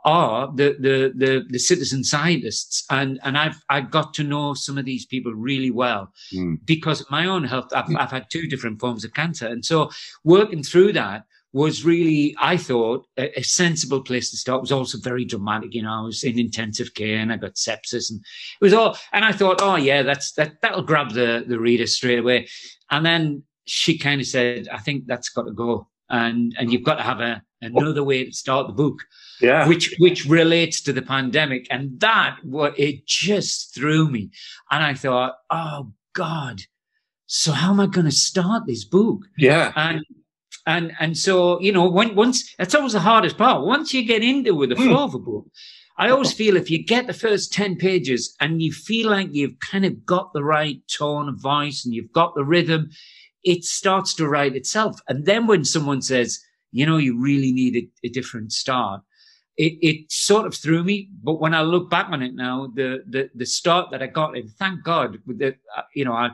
are 0.04 0.52
the, 0.54 0.76
the 0.78 1.12
the 1.16 1.44
the 1.48 1.58
citizen 1.58 2.04
scientists. 2.04 2.84
And 2.90 3.18
and 3.24 3.36
I've 3.36 3.60
I've 3.68 3.90
got 3.90 4.14
to 4.14 4.22
know 4.22 4.54
some 4.54 4.78
of 4.78 4.84
these 4.84 5.06
people 5.06 5.32
really 5.32 5.70
well 5.70 6.12
mm. 6.32 6.58
because 6.64 7.00
of 7.00 7.10
my 7.10 7.26
own 7.26 7.44
health. 7.44 7.72
I've, 7.74 7.94
I've 7.96 8.10
had 8.10 8.26
two 8.30 8.46
different 8.46 8.80
forms 8.80 9.04
of 9.04 9.12
cancer. 9.12 9.48
And 9.48 9.64
so 9.64 9.90
working 10.24 10.62
through 10.62 10.92
that 10.92 11.24
was 11.52 11.84
really, 11.84 12.34
I 12.40 12.56
thought, 12.56 13.06
a, 13.18 13.38
a, 13.38 13.42
sensible 13.42 14.02
place 14.02 14.30
to 14.30 14.36
start. 14.36 14.58
It 14.58 14.62
was 14.62 14.72
also 14.72 14.98
very 14.98 15.24
dramatic. 15.24 15.74
You 15.74 15.82
know, 15.82 15.92
I 15.92 16.00
was 16.00 16.24
in 16.24 16.38
intensive 16.38 16.94
care 16.94 17.18
and 17.18 17.32
I 17.32 17.36
got 17.36 17.54
sepsis 17.54 18.10
and 18.10 18.20
it 18.20 18.64
was 18.64 18.72
all, 18.72 18.96
and 19.12 19.24
I 19.24 19.32
thought, 19.32 19.60
oh 19.60 19.76
yeah, 19.76 20.02
that's, 20.02 20.32
that, 20.32 20.62
that'll 20.62 20.82
grab 20.82 21.12
the, 21.12 21.44
the 21.46 21.58
reader 21.58 21.86
straight 21.86 22.18
away. 22.18 22.48
And 22.90 23.04
then 23.04 23.42
she 23.66 23.98
kind 23.98 24.20
of 24.20 24.26
said, 24.26 24.68
I 24.72 24.78
think 24.78 25.06
that's 25.06 25.28
got 25.28 25.42
to 25.42 25.52
go. 25.52 25.88
And, 26.08 26.54
and 26.58 26.72
you've 26.72 26.84
got 26.84 26.96
to 26.96 27.02
have 27.02 27.20
a, 27.20 27.42
another 27.60 28.02
way 28.02 28.24
to 28.24 28.32
start 28.32 28.66
the 28.66 28.72
book. 28.72 29.02
Yeah. 29.40 29.68
Which, 29.68 29.94
which 29.98 30.24
relates 30.24 30.80
to 30.82 30.92
the 30.92 31.02
pandemic. 31.02 31.66
And 31.70 32.00
that, 32.00 32.38
what 32.42 32.78
it 32.78 33.06
just 33.06 33.74
threw 33.74 34.08
me. 34.08 34.30
And 34.70 34.82
I 34.82 34.94
thought, 34.94 35.34
oh 35.50 35.92
God, 36.14 36.62
so 37.26 37.52
how 37.52 37.72
am 37.72 37.80
I 37.80 37.86
going 37.86 38.06
to 38.06 38.12
start 38.12 38.66
this 38.66 38.84
book? 38.84 39.20
Yeah. 39.36 39.72
And, 39.76 40.02
and, 40.66 40.92
and 41.00 41.16
so, 41.16 41.60
you 41.60 41.72
know, 41.72 41.88
when, 41.88 42.14
once, 42.14 42.54
that's 42.56 42.74
always 42.74 42.92
the 42.92 43.00
hardest 43.00 43.36
part. 43.36 43.64
Once 43.64 43.92
you 43.92 44.04
get 44.04 44.22
into 44.22 44.54
with 44.54 44.70
the 44.70 44.76
hmm. 44.76 44.88
flow 44.88 45.04
of 45.04 45.14
a 45.14 45.18
book, 45.18 45.46
I 45.98 46.10
always 46.10 46.32
feel 46.32 46.56
if 46.56 46.70
you 46.70 46.82
get 46.82 47.06
the 47.06 47.12
first 47.12 47.52
10 47.52 47.76
pages 47.76 48.34
and 48.40 48.62
you 48.62 48.72
feel 48.72 49.10
like 49.10 49.28
you've 49.32 49.58
kind 49.60 49.84
of 49.84 50.04
got 50.06 50.32
the 50.32 50.42
right 50.42 50.80
tone 50.88 51.28
of 51.28 51.40
voice 51.40 51.84
and 51.84 51.94
you've 51.94 52.12
got 52.12 52.34
the 52.34 52.44
rhythm, 52.44 52.90
it 53.44 53.64
starts 53.64 54.14
to 54.14 54.28
write 54.28 54.56
itself. 54.56 54.98
And 55.08 55.26
then 55.26 55.46
when 55.46 55.64
someone 55.64 56.00
says, 56.00 56.38
you 56.70 56.86
know, 56.86 56.96
you 56.96 57.20
really 57.20 57.52
need 57.52 57.76
a, 57.76 58.06
a 58.06 58.10
different 58.10 58.52
start, 58.52 59.02
it, 59.56 59.74
it 59.82 60.10
sort 60.10 60.46
of 60.46 60.54
threw 60.54 60.82
me. 60.82 61.10
But 61.22 61.40
when 61.40 61.54
I 61.54 61.62
look 61.62 61.90
back 61.90 62.08
on 62.10 62.22
it 62.22 62.34
now, 62.34 62.72
the, 62.74 63.04
the, 63.08 63.30
the 63.34 63.46
start 63.46 63.90
that 63.90 64.02
I 64.02 64.06
got, 64.06 64.36
and 64.36 64.50
thank 64.58 64.82
God, 64.82 65.18
that, 65.26 65.56
uh, 65.76 65.82
you 65.94 66.04
know, 66.04 66.14
I, 66.14 66.30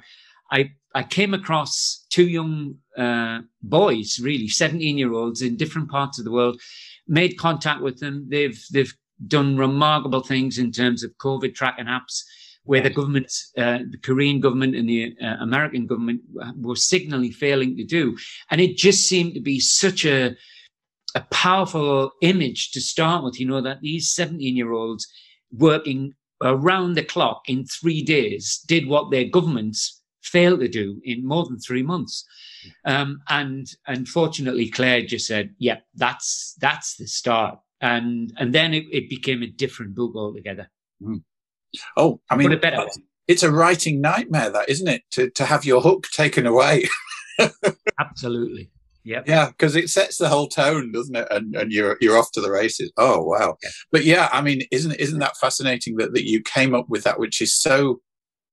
I, 0.53 0.71
I 0.95 1.03
came 1.03 1.35
across 1.35 2.07
two 2.11 2.29
young 2.29 2.77
uh, 2.99 3.41
boys, 3.63 4.19
really 4.21 4.49
17 4.49 4.99
year 4.99 5.13
olds 5.13 5.43
in 5.43 5.57
different 5.57 5.91
parts 5.91 6.19
of 6.19 6.25
the 6.25 6.33
world, 6.33 6.61
made 7.07 7.39
contact 7.39 7.81
with 7.81 8.01
them. 8.01 8.27
They've, 8.29 8.61
they've 8.73 8.93
done 9.27 9.57
remarkable 9.57 10.21
things 10.21 10.59
in 10.59 10.73
terms 10.73 11.03
of 11.03 11.17
COVID 11.19 11.55
tracking 11.55 11.87
apps 11.87 12.23
where 12.65 12.83
the 12.83 12.91
government, 12.91 13.33
uh, 13.57 13.79
the 13.91 13.99
Korean 14.03 14.41
government 14.41 14.77
and 14.77 14.87
the 14.87 15.17
uh, 15.23 15.37
American 15.41 15.87
government 15.87 16.21
were 16.61 16.77
signally 16.77 17.31
failing 17.31 17.77
to 17.79 17.85
do. 17.85 18.15
And 18.51 18.61
it 18.61 18.77
just 18.77 19.09
seemed 19.09 19.33
to 19.35 19.41
be 19.41 19.59
such 19.59 20.05
a, 20.05 20.37
a 21.15 21.21
powerful 21.31 22.11
image 22.21 22.73
to 22.73 22.81
start 22.83 23.25
with, 23.25 23.41
you 23.41 23.47
know, 23.47 23.63
that 23.63 23.81
these 23.81 24.13
17 24.13 24.55
year 24.55 24.73
olds 24.73 25.07
working 25.51 26.13
around 26.43 26.95
the 26.95 27.03
clock 27.03 27.43
in 27.49 27.65
three 27.65 28.03
days 28.03 28.63
did 28.67 28.87
what 28.87 29.11
their 29.11 29.25
governments 29.25 30.03
failed 30.23 30.61
to 30.61 30.69
do 30.69 31.01
in 31.05 31.27
more 31.27 31.47
than 31.47 31.59
three 31.59 31.83
months. 31.83 32.27
Um, 32.85 33.21
and 33.29 33.67
unfortunately, 33.87 34.69
Claire 34.71 35.05
just 35.07 35.27
said, 35.27 35.55
"Yeah, 35.59 35.79
that's 35.95 36.55
that's 36.61 36.97
the 36.97 37.07
start," 37.07 37.59
and 37.81 38.33
and 38.37 38.55
then 38.55 38.75
it, 38.75 38.85
it 38.91 39.09
became 39.09 39.43
a 39.43 39.47
different 39.47 39.95
book 39.95 40.15
altogether. 40.15 40.71
Mm. 41.03 41.23
Oh, 41.97 42.21
I 42.31 42.37
mean, 42.37 42.53
a 42.53 42.87
it's 43.27 43.43
a 43.43 43.53
writing 43.53 44.01
nightmare, 44.01 44.51
that 44.51 44.69
isn't 44.69 44.89
it? 44.89 45.03
To 45.13 45.31
to 45.31 45.45
have 45.45 45.65
your 45.65 45.81
hook 45.81 46.09
taken 46.13 46.47
away. 46.47 46.85
Absolutely. 48.01 48.71
Yeah. 49.05 49.23
Yeah, 49.27 49.49
because 49.49 49.75
it 49.75 49.89
sets 49.89 50.19
the 50.19 50.29
whole 50.29 50.49
tone, 50.49 50.93
doesn't 50.93 51.17
it? 51.17 51.29
And 51.31 51.55
and 51.55 51.73
you're 51.73 51.97
you're 52.01 52.19
off 52.19 52.33
to 52.33 52.41
the 52.41 52.51
races. 52.51 52.93
Oh 52.97 53.23
wow. 53.23 53.57
Yeah. 53.63 53.71
But 53.93 54.05
yeah, 54.05 54.29
I 54.33 54.43
mean, 54.43 54.63
isn't 54.71 54.95
isn't 54.97 55.21
that 55.21 55.37
fascinating 55.37 55.97
that, 55.97 56.13
that 56.15 56.29
you 56.29 56.43
came 56.43 56.75
up 56.75 56.89
with 56.89 57.05
that, 57.05 57.19
which 57.19 57.41
is 57.41 57.55
so 57.55 58.01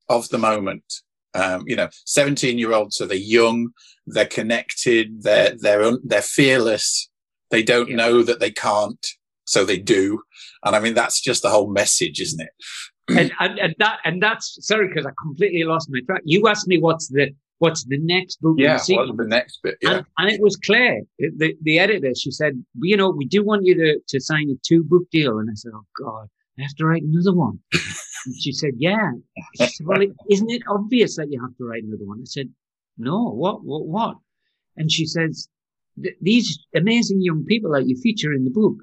of 0.09 0.29
the 0.29 0.38
moment. 0.38 1.01
Um, 1.35 1.63
you 1.67 1.75
know, 1.75 1.89
17 2.05 2.57
year 2.57 2.73
olds, 2.73 2.95
so 2.95 3.05
they're 3.05 3.17
young, 3.17 3.69
they're 4.07 4.25
connected, 4.25 5.23
they're 5.23 5.55
they're 5.57 5.97
they're 6.03 6.21
fearless. 6.21 7.09
They 7.51 7.61
don't 7.61 7.89
yeah. 7.89 7.97
know 7.97 8.23
that 8.23 8.39
they 8.39 8.51
can't, 8.51 9.05
so 9.45 9.65
they 9.65 9.77
do. 9.77 10.21
And 10.63 10.75
I 10.75 10.79
mean, 10.79 10.93
that's 10.93 11.21
just 11.21 11.43
the 11.43 11.49
whole 11.49 11.69
message, 11.69 12.19
isn't 12.19 12.41
it? 12.41 12.49
and, 13.07 13.31
and, 13.39 13.59
and 13.59 13.75
that 13.79 13.99
and 14.03 14.21
that's 14.21 14.57
sorry 14.65 14.87
because 14.87 15.05
I 15.05 15.11
completely 15.21 15.63
lost 15.63 15.89
my 15.91 15.99
track. 16.05 16.21
You 16.25 16.47
asked 16.47 16.67
me 16.67 16.79
what's 16.79 17.07
the 17.09 17.29
what's 17.59 17.83
the 17.85 17.99
next 17.99 18.41
book? 18.41 18.55
Yeah, 18.57 18.73
what's 18.73 18.87
the 18.87 19.25
next 19.27 19.59
bit? 19.61 19.77
Yeah, 19.81 19.97
and, 19.97 20.05
and, 20.17 20.29
it 20.29 20.41
was 20.41 20.55
Claire, 20.57 21.01
the 21.19 21.55
the 21.61 21.79
editor. 21.79 22.13
She 22.15 22.31
said, 22.31 22.63
you 22.81 22.97
know, 22.97 23.09
we 23.09 23.25
do 23.25 23.43
want 23.43 23.65
you 23.65 23.75
to 23.75 23.99
to 24.07 24.19
sign 24.19 24.49
a 24.49 24.55
two 24.65 24.83
book 24.83 25.03
deal, 25.11 25.37
and 25.37 25.49
I 25.49 25.53
said, 25.53 25.73
oh 25.75 25.85
God, 26.03 26.27
I 26.57 26.63
have 26.63 26.75
to 26.75 26.85
write 26.85 27.03
another 27.03 27.33
one. 27.33 27.59
and 28.25 28.35
she 28.41 28.51
said, 28.51 28.71
yeah. 28.77 29.12
She 29.55 29.67
said, 29.67 29.88
well, 29.88 30.01
isn't 30.29 30.51
it 30.51 30.62
obvious 30.69 31.17
that 31.17 31.31
you 31.31 31.41
have 31.41 31.55
to 31.57 31.65
write 31.65 31.83
another 31.83 32.05
one? 32.05 32.19
I 32.21 32.25
said, 32.25 32.50
no. 32.97 33.29
What? 33.29 33.63
What? 33.63 33.85
What? 33.85 34.15
And 34.77 34.91
she 34.91 35.05
says, 35.05 35.50
these 36.21 36.59
amazing 36.75 37.21
young 37.21 37.45
people 37.45 37.71
that 37.71 37.88
you 37.88 37.97
feature 38.01 38.33
in 38.33 38.43
the 38.43 38.51
book. 38.51 38.75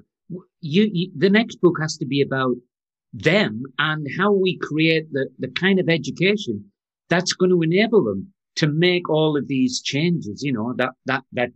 You, 0.61 0.89
you, 0.91 1.11
the 1.15 1.29
next 1.29 1.61
book 1.61 1.77
has 1.81 1.97
to 1.97 2.05
be 2.05 2.21
about 2.21 2.55
them 3.13 3.63
and 3.77 4.07
how 4.17 4.31
we 4.31 4.57
create 4.57 5.11
the, 5.11 5.29
the 5.37 5.49
kind 5.49 5.79
of 5.79 5.89
education 5.89 6.71
that's 7.09 7.33
going 7.33 7.51
to 7.51 7.61
enable 7.61 8.03
them 8.03 8.33
to 8.55 8.67
make 8.67 9.09
all 9.09 9.37
of 9.37 9.47
these 9.47 9.81
changes, 9.81 10.41
you 10.43 10.53
know, 10.53 10.73
that, 10.77 10.91
that, 11.05 11.23
that 11.33 11.49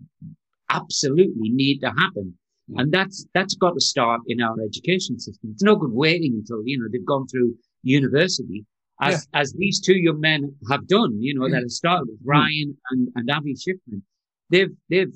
absolutely 0.69 1.49
need 1.49 1.79
to 1.79 1.89
happen. 1.89 2.37
Mm. 2.71 2.81
And 2.81 2.91
that's, 2.91 3.25
that's 3.33 3.55
got 3.55 3.73
to 3.73 3.81
start 3.81 4.21
in 4.27 4.41
our 4.41 4.55
education 4.61 5.19
system. 5.19 5.51
It's 5.53 5.63
no 5.63 5.75
good 5.75 5.91
waiting 5.91 6.33
until, 6.33 6.61
you 6.65 6.79
know, 6.79 6.87
they've 6.91 7.05
gone 7.05 7.27
through 7.27 7.55
university 7.83 8.65
as, 9.01 9.27
yeah. 9.33 9.41
as 9.41 9.53
these 9.53 9.79
two 9.79 9.97
young 9.97 10.19
men 10.19 10.53
have 10.69 10.87
done, 10.87 11.21
you 11.21 11.33
know, 11.33 11.45
mm. 11.45 11.51
that 11.51 11.61
have 11.61 11.71
started 11.71 12.07
with 12.09 12.21
mm. 12.21 12.29
Ryan 12.29 12.77
and, 12.91 13.09
and 13.15 13.29
Avi 13.29 13.55
Schiffman. 13.55 14.01
They've, 14.49 14.75
they've 14.89 15.13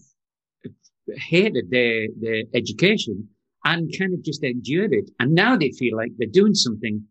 hated 1.15 1.70
their, 1.72 2.08
their 2.20 2.43
education 2.53 3.27
and 3.63 3.91
kind 3.98 4.13
of 4.13 4.24
just 4.24 4.43
endured 4.43 4.93
it. 4.93 5.10
And 5.20 5.34
now 5.34 5.58
they 5.58 5.72
feel 5.72 5.96
like 5.98 6.12
they're 6.17 6.27
doing 6.27 6.55
something 6.55 7.03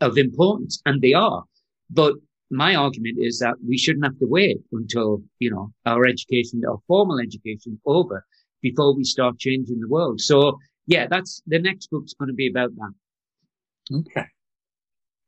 of 0.00 0.18
importance 0.18 0.80
and 0.86 1.00
they 1.00 1.14
are. 1.14 1.44
But 1.90 2.14
my 2.50 2.74
argument 2.74 3.18
is 3.20 3.38
that 3.38 3.54
we 3.66 3.78
shouldn't 3.78 4.04
have 4.04 4.18
to 4.18 4.26
wait 4.26 4.58
until, 4.72 5.22
you 5.38 5.50
know, 5.50 5.70
our 5.86 6.06
education, 6.06 6.62
our 6.68 6.78
formal 6.86 7.20
education 7.20 7.80
over 7.86 8.24
before 8.60 8.94
we 8.94 9.04
start 9.04 9.38
changing 9.38 9.80
the 9.80 9.88
world. 9.88 10.20
So 10.20 10.58
yeah, 10.86 11.06
that's 11.08 11.42
the 11.46 11.58
next 11.58 11.90
book's 11.90 12.14
going 12.14 12.28
to 12.28 12.34
be 12.34 12.48
about 12.48 12.70
that. 12.76 13.98
Okay. 13.98 14.26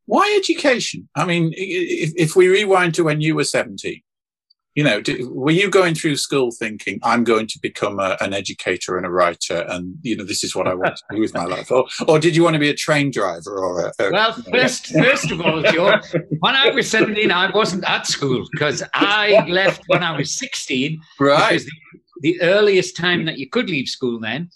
Why 0.07 0.35
education? 0.37 1.09
I 1.15 1.25
mean, 1.25 1.53
if, 1.55 2.13
if 2.17 2.35
we 2.35 2.49
rewind 2.49 2.95
to 2.95 3.05
when 3.05 3.21
you 3.21 3.37
were 3.37 3.45
17, 3.45 4.03
you 4.75 4.85
know, 4.85 5.03
were 5.29 5.51
you 5.51 5.69
going 5.69 5.95
through 5.95 6.17
school 6.17 6.51
thinking, 6.53 7.01
I'm 7.03 7.25
going 7.25 7.49
to 7.49 7.59
become 7.61 7.99
a, 7.99 8.17
an 8.21 8.33
educator 8.33 8.97
and 8.97 9.05
a 9.05 9.11
writer, 9.11 9.65
and 9.69 9.97
you 10.03 10.17
know, 10.17 10.25
this 10.25 10.45
is 10.45 10.55
what 10.55 10.69
I 10.69 10.75
want 10.75 10.97
to 10.97 11.03
do 11.11 11.21
with 11.21 11.35
my 11.35 11.45
life, 11.45 11.71
or, 11.71 11.87
or 12.07 12.19
did 12.19 12.37
you 12.37 12.45
want 12.45 12.55
to 12.55 12.61
be 12.61 12.71
a 12.71 12.75
train 12.75 13.11
driver 13.11 13.59
or 13.59 13.87
a? 13.87 13.93
a 13.99 14.11
well, 14.13 14.33
first, 14.51 14.87
first 14.87 15.31
of 15.33 15.41
all, 15.41 15.63
Joe, 15.63 15.99
when 16.39 16.55
I 16.55 16.71
was 16.71 16.89
17, 16.89 17.31
I 17.33 17.51
wasn't 17.51 17.85
at 17.85 18.07
school 18.07 18.47
because 18.53 18.83
I 18.95 19.45
left 19.49 19.83
when 19.89 20.05
I 20.05 20.17
was 20.17 20.33
16. 20.39 21.01
Right. 21.19 21.61
The, 21.61 21.71
the 22.21 22.41
earliest 22.43 22.97
time 22.97 23.25
that 23.25 23.39
you 23.39 23.49
could 23.49 23.69
leave 23.69 23.89
school 23.89 24.21
then 24.21 24.51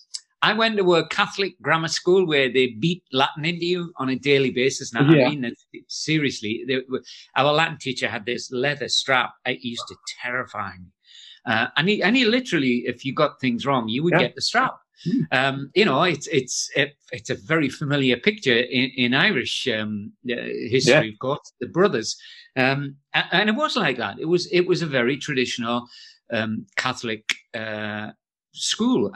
I 0.44 0.52
went 0.52 0.76
to 0.76 0.96
a 0.96 1.08
Catholic 1.08 1.54
grammar 1.62 1.88
school 1.88 2.26
where 2.26 2.52
they 2.52 2.66
beat 2.78 3.02
Latin 3.12 3.46
into 3.46 3.64
you 3.64 3.94
on 3.96 4.10
a 4.10 4.16
daily 4.16 4.50
basis. 4.50 4.92
Now, 4.92 5.10
yeah. 5.10 5.28
I 5.28 5.30
mean, 5.30 5.54
seriously, 5.88 6.64
they, 6.68 6.82
our 7.34 7.50
Latin 7.50 7.78
teacher 7.78 8.08
had 8.08 8.26
this 8.26 8.52
leather 8.52 8.88
strap. 8.88 9.32
It 9.46 9.60
used 9.62 9.88
to 9.88 9.96
terrify 10.20 10.72
me. 10.72 10.88
Uh, 11.46 11.68
and 11.78 11.88
he, 11.88 12.02
and 12.02 12.14
he 12.14 12.26
literally, 12.26 12.84
if 12.86 13.06
you 13.06 13.14
got 13.14 13.40
things 13.40 13.64
wrong, 13.64 13.88
you 13.88 14.02
would 14.02 14.12
yeah. 14.12 14.18
get 14.18 14.34
the 14.34 14.42
strap. 14.42 14.76
Hmm. 15.04 15.20
Um, 15.32 15.70
you 15.74 15.86
know, 15.86 16.02
it's 16.02 16.26
it's 16.28 16.70
it, 16.76 16.94
it's 17.10 17.30
a 17.30 17.34
very 17.34 17.68
familiar 17.68 18.16
picture 18.16 18.56
in, 18.56 18.90
in 18.96 19.14
Irish 19.14 19.66
um, 19.68 20.12
uh, 20.30 20.34
history, 20.34 20.92
yeah. 20.92 21.12
of 21.12 21.18
course. 21.18 21.52
The 21.60 21.66
brothers, 21.66 22.16
um, 22.56 22.96
and, 23.12 23.26
and, 23.32 23.48
it 23.48 23.56
was 23.56 23.76
like 23.76 23.96
that. 23.96 24.18
It 24.20 24.26
was 24.26 24.46
it 24.52 24.66
was 24.66 24.82
a 24.82 24.86
very 24.86 25.16
traditional 25.16 25.88
um, 26.32 26.66
Catholic 26.76 27.24
uh, 27.54 28.10
school. 28.52 29.12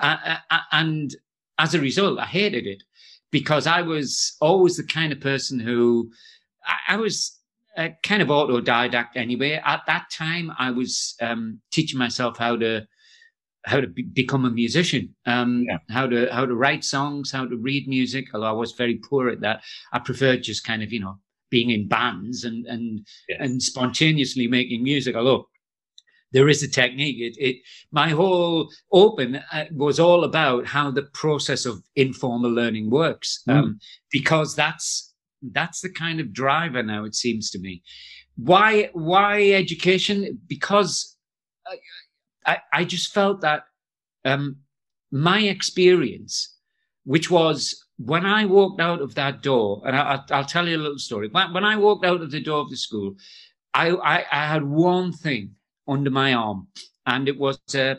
and 0.73 1.15
as 1.59 1.75
a 1.75 1.81
result, 1.81 2.19
I 2.19 2.27
hated 2.27 2.67
it 2.67 2.83
because 3.31 3.67
I 3.67 3.83
was 3.83 4.37
always 4.41 4.77
the 4.77 4.85
kind 4.85 5.13
of 5.13 5.21
person 5.21 5.59
who 5.59 6.11
I, 6.89 6.97
was 6.97 7.39
a 7.77 7.91
kind 8.03 8.23
of 8.23 8.29
autodidact 8.29 9.17
anyway. 9.17 9.61
At 9.65 9.83
that 9.87 10.11
time, 10.11 10.53
I 10.59 10.71
was 10.71 11.15
um, 11.21 11.61
teaching 11.71 11.99
myself 11.99 12.37
how 12.39 12.57
to 12.57 12.87
how 13.65 13.81
to 13.81 13.87
be, 13.87 14.03
become 14.03 14.45
a 14.45 14.51
musician, 14.51 15.15
um, 15.27 15.65
yeah. 15.69 15.79
how 15.91 16.07
to 16.07 16.29
how 16.33 16.47
to 16.47 16.55
write 16.55 16.85
songs, 16.85 17.31
how 17.31 17.47
to 17.47 17.57
read 17.57 17.89
music. 17.89 18.27
Although 18.33 18.47
I 18.47 18.53
was 18.53 18.73
very 18.73 18.97
poor 18.97 19.29
at 19.29 19.41
that, 19.41 19.63
I 19.93 19.99
preferred 19.99 20.43
just 20.43 20.65
kind 20.65 20.83
of 20.83 20.93
you 20.93 21.01
know 21.01 21.19
being 21.51 21.71
in 21.71 21.89
bands 21.89 22.45
and 22.45 22.67
and 22.67 23.07
yeah. 23.29 23.37
and 23.41 23.63
spontaneously 23.63 24.47
making 24.47 24.83
music. 24.83 25.17
Although 25.17 25.49
there 26.33 26.49
is 26.49 26.63
a 26.63 26.69
technique. 26.69 27.17
It, 27.19 27.37
it 27.39 27.57
my 27.91 28.11
whole 28.11 28.69
open 28.93 29.41
uh, 29.53 29.65
was 29.73 29.99
all 29.99 30.25
about 30.25 30.67
how 30.67 30.91
the 30.91 31.03
process 31.03 31.67
of 31.67 31.83
informal 31.97 32.51
learning 32.51 32.91
works, 32.91 33.43
mm. 33.49 33.55
um, 33.55 33.79
because 34.11 34.55
that's 34.55 35.15
that's 35.53 35.81
the 35.81 35.91
kind 35.91 36.21
of 36.21 36.33
driver 36.33 36.83
now. 36.83 37.05
It 37.05 37.15
seems 37.15 37.51
to 37.51 37.59
me. 37.59 37.83
Why 38.37 38.91
why 38.93 39.51
education? 39.51 40.41
Because 40.47 41.17
I 41.67 41.79
I, 42.53 42.59
I 42.73 42.85
just 42.85 43.13
felt 43.13 43.41
that 43.43 43.65
um, 44.25 44.57
my 45.11 45.41
experience, 45.41 46.57
which 47.05 47.31
was 47.31 47.85
when 47.99 48.25
I 48.25 48.45
walked 48.45 48.81
out 48.81 49.01
of 49.01 49.15
that 49.17 49.43
door, 49.43 49.83
and 49.85 49.97
I, 49.97 50.21
will 50.31 50.45
tell 50.45 50.69
you 50.69 50.77
a 50.77 50.79
little 50.79 50.99
story. 50.99 51.29
When, 51.31 51.53
when 51.53 51.65
I 51.65 51.77
walked 51.77 52.07
out 52.07 52.21
of 52.21 52.31
the 52.31 52.41
door 52.41 52.61
of 52.61 52.71
the 52.71 52.77
school, 52.77 53.17
I, 53.75 53.91
I, 53.91 54.25
I 54.31 54.47
had 54.47 54.65
one 54.65 55.13
thing 55.13 55.55
under 55.89 56.11
my 56.11 56.35
arm, 56.35 56.69
and 57.07 57.29
it 57.29 57.39
was 57.39 57.59
a 57.75 57.97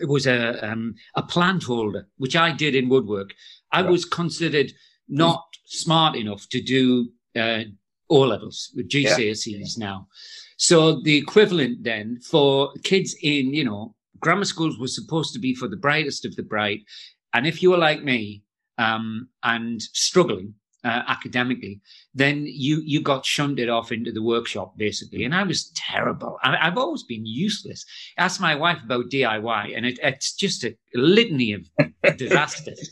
it 0.00 0.08
was 0.08 0.26
a 0.26 0.64
um, 0.68 0.94
a 1.14 1.22
plant 1.22 1.62
holder, 1.64 2.08
which 2.16 2.36
I 2.36 2.52
did 2.52 2.74
in 2.74 2.88
woodwork. 2.88 3.34
I 3.72 3.82
right. 3.82 3.90
was 3.90 4.04
considered 4.04 4.72
not 5.08 5.44
smart 5.66 6.16
enough 6.16 6.48
to 6.50 6.62
do 6.62 7.10
uh, 7.36 7.64
O 8.10 8.20
levels 8.20 8.70
with 8.74 8.88
GCSEs 8.88 9.46
yeah. 9.76 9.86
now. 9.86 10.08
So 10.56 11.00
the 11.00 11.16
equivalent 11.16 11.82
then 11.82 12.20
for 12.20 12.72
kids 12.84 13.16
in, 13.22 13.52
you 13.52 13.64
know, 13.64 13.94
grammar 14.20 14.44
schools 14.44 14.78
was 14.78 14.94
supposed 14.94 15.32
to 15.34 15.40
be 15.40 15.54
for 15.54 15.68
the 15.68 15.76
brightest 15.76 16.24
of 16.24 16.36
the 16.36 16.42
bright. 16.42 16.80
And 17.32 17.46
if 17.46 17.62
you 17.62 17.70
were 17.70 17.78
like 17.78 18.02
me 18.04 18.42
um, 18.78 19.28
and 19.42 19.82
struggling 19.82 20.54
uh, 20.84 21.02
academically, 21.08 21.80
then 22.14 22.44
you 22.46 22.82
you 22.84 23.00
got 23.00 23.24
shunted 23.24 23.68
off 23.68 23.90
into 23.90 24.12
the 24.12 24.22
workshop 24.22 24.76
basically. 24.76 25.24
And 25.24 25.34
I 25.34 25.42
was 25.42 25.70
terrible. 25.74 26.38
I, 26.42 26.56
have 26.56 26.78
always 26.78 27.02
been 27.02 27.24
useless. 27.24 27.84
Ask 28.18 28.40
my 28.40 28.54
wife 28.54 28.82
about 28.84 29.10
DIY, 29.10 29.76
and 29.76 29.86
it, 29.86 29.98
it's 30.02 30.34
just 30.34 30.62
a 30.64 30.76
litany 30.94 31.52
of 31.54 32.16
disasters. 32.16 32.90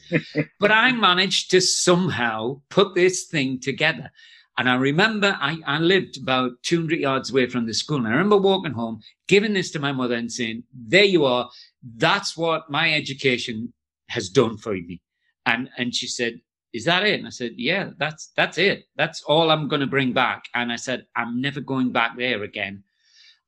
But 0.59 0.73
I 0.73 0.93
managed 0.93 1.51
to 1.51 1.61
somehow 1.61 2.63
put 2.71 2.95
this 2.95 3.25
thing 3.25 3.61
together. 3.61 4.11
And 4.59 4.69
I 4.69 4.75
remember 4.75 5.37
I, 5.41 5.59
I 5.67 5.79
lived 5.79 6.19
about 6.19 6.63
200 6.63 6.99
yards 6.99 7.31
away 7.31 7.47
from 7.47 7.67
the 7.67 7.75
school. 7.75 7.99
And 7.99 8.09
I 8.09 8.11
remember 8.11 8.37
walking 8.37 8.73
home, 8.73 9.01
giving 9.27 9.55
this 9.55 9.71
to 9.73 9.79
my 9.79 9.93
mother 9.93 10.15
and 10.15 10.31
saying, 10.31 10.65
there 10.75 11.05
you 11.05 11.25
are. 11.25 11.49
That's 11.97 12.37
what 12.37 12.71
my 12.71 12.93
education 12.93 13.73
has 14.09 14.29
done 14.29 14.59
for 14.59 14.75
me. 14.75 15.01
And, 15.47 15.71
and 15.79 15.95
she 15.95 16.07
said, 16.07 16.41
is 16.73 16.85
that 16.85 17.07
it? 17.07 17.19
And 17.19 17.27
I 17.27 17.31
said, 17.31 17.53
yeah, 17.57 17.91
that's, 17.99 18.33
that's 18.37 18.59
it. 18.59 18.85
That's 18.97 19.23
all 19.23 19.51
I'm 19.51 19.69
going 19.69 19.81
to 19.81 19.87
bring 19.87 20.13
back. 20.13 20.45
And 20.55 20.73
I 20.73 20.77
said, 20.77 21.07
I'm 21.17 21.41
never 21.41 21.61
going 21.61 21.93
back 21.93 22.17
there 22.17 22.43
again. 22.43 22.83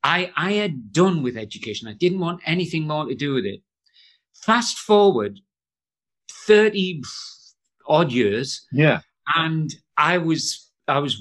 I, 0.02 0.30
I 0.36 0.52
had 0.52 0.92
done 0.92 1.22
with 1.22 1.36
education. 1.36 1.88
I 1.88 1.94
didn't 1.94 2.20
want 2.20 2.42
anything 2.44 2.86
more 2.86 3.06
to 3.06 3.14
do 3.14 3.34
with 3.34 3.46
it. 3.46 3.60
Fast 4.34 4.78
forward 4.78 5.40
30 6.46 7.02
odd 7.86 8.12
years. 8.12 8.66
Yeah. 8.72 9.00
And 9.34 9.74
I 9.96 10.18
was 10.18 10.64
I 10.86 10.98
was 10.98 11.16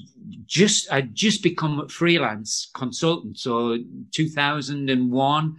just 0.45 0.91
I'd 0.91 1.15
just 1.15 1.41
become 1.41 1.79
a 1.79 1.88
freelance 1.88 2.69
consultant, 2.74 3.39
so 3.39 3.77
2001, 4.12 5.55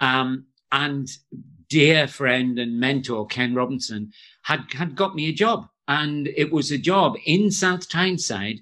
um, 0.00 0.44
and 0.70 1.08
dear 1.68 2.06
friend 2.06 2.58
and 2.58 2.78
mentor 2.78 3.26
Ken 3.26 3.54
Robinson 3.54 4.12
had 4.42 4.64
had 4.72 4.94
got 4.94 5.14
me 5.16 5.28
a 5.28 5.32
job, 5.32 5.66
and 5.90 6.28
it 6.36 6.50
was 6.50 6.70
a 6.70 6.78
job 6.78 7.16
in 7.26 7.50
South 7.50 7.88
Tyneside, 7.88 8.60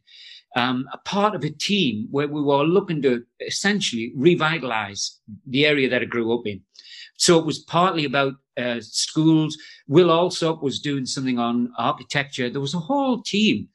um, 0.56 0.88
a 0.92 0.98
part 0.98 1.34
of 1.34 1.44
a 1.44 1.50
team 1.50 2.08
where 2.10 2.26
we 2.26 2.42
were 2.42 2.64
looking 2.64 3.00
to 3.02 3.22
essentially 3.46 4.12
revitalize 4.16 5.20
the 5.46 5.66
area 5.66 5.88
that 5.88 6.02
I 6.02 6.06
grew 6.06 6.36
up 6.36 6.46
in. 6.46 6.60
So 7.16 7.38
it 7.38 7.46
was 7.46 7.58
partly 7.58 8.04
about 8.04 8.34
uh, 8.56 8.80
schools. 8.80 9.56
Will 9.86 10.10
Alsop 10.10 10.62
was 10.62 10.80
doing 10.80 11.06
something 11.06 11.38
on 11.38 11.72
architecture. 11.78 12.48
There 12.50 12.60
was 12.60 12.74
a 12.74 12.80
whole 12.90 13.22
team 13.22 13.68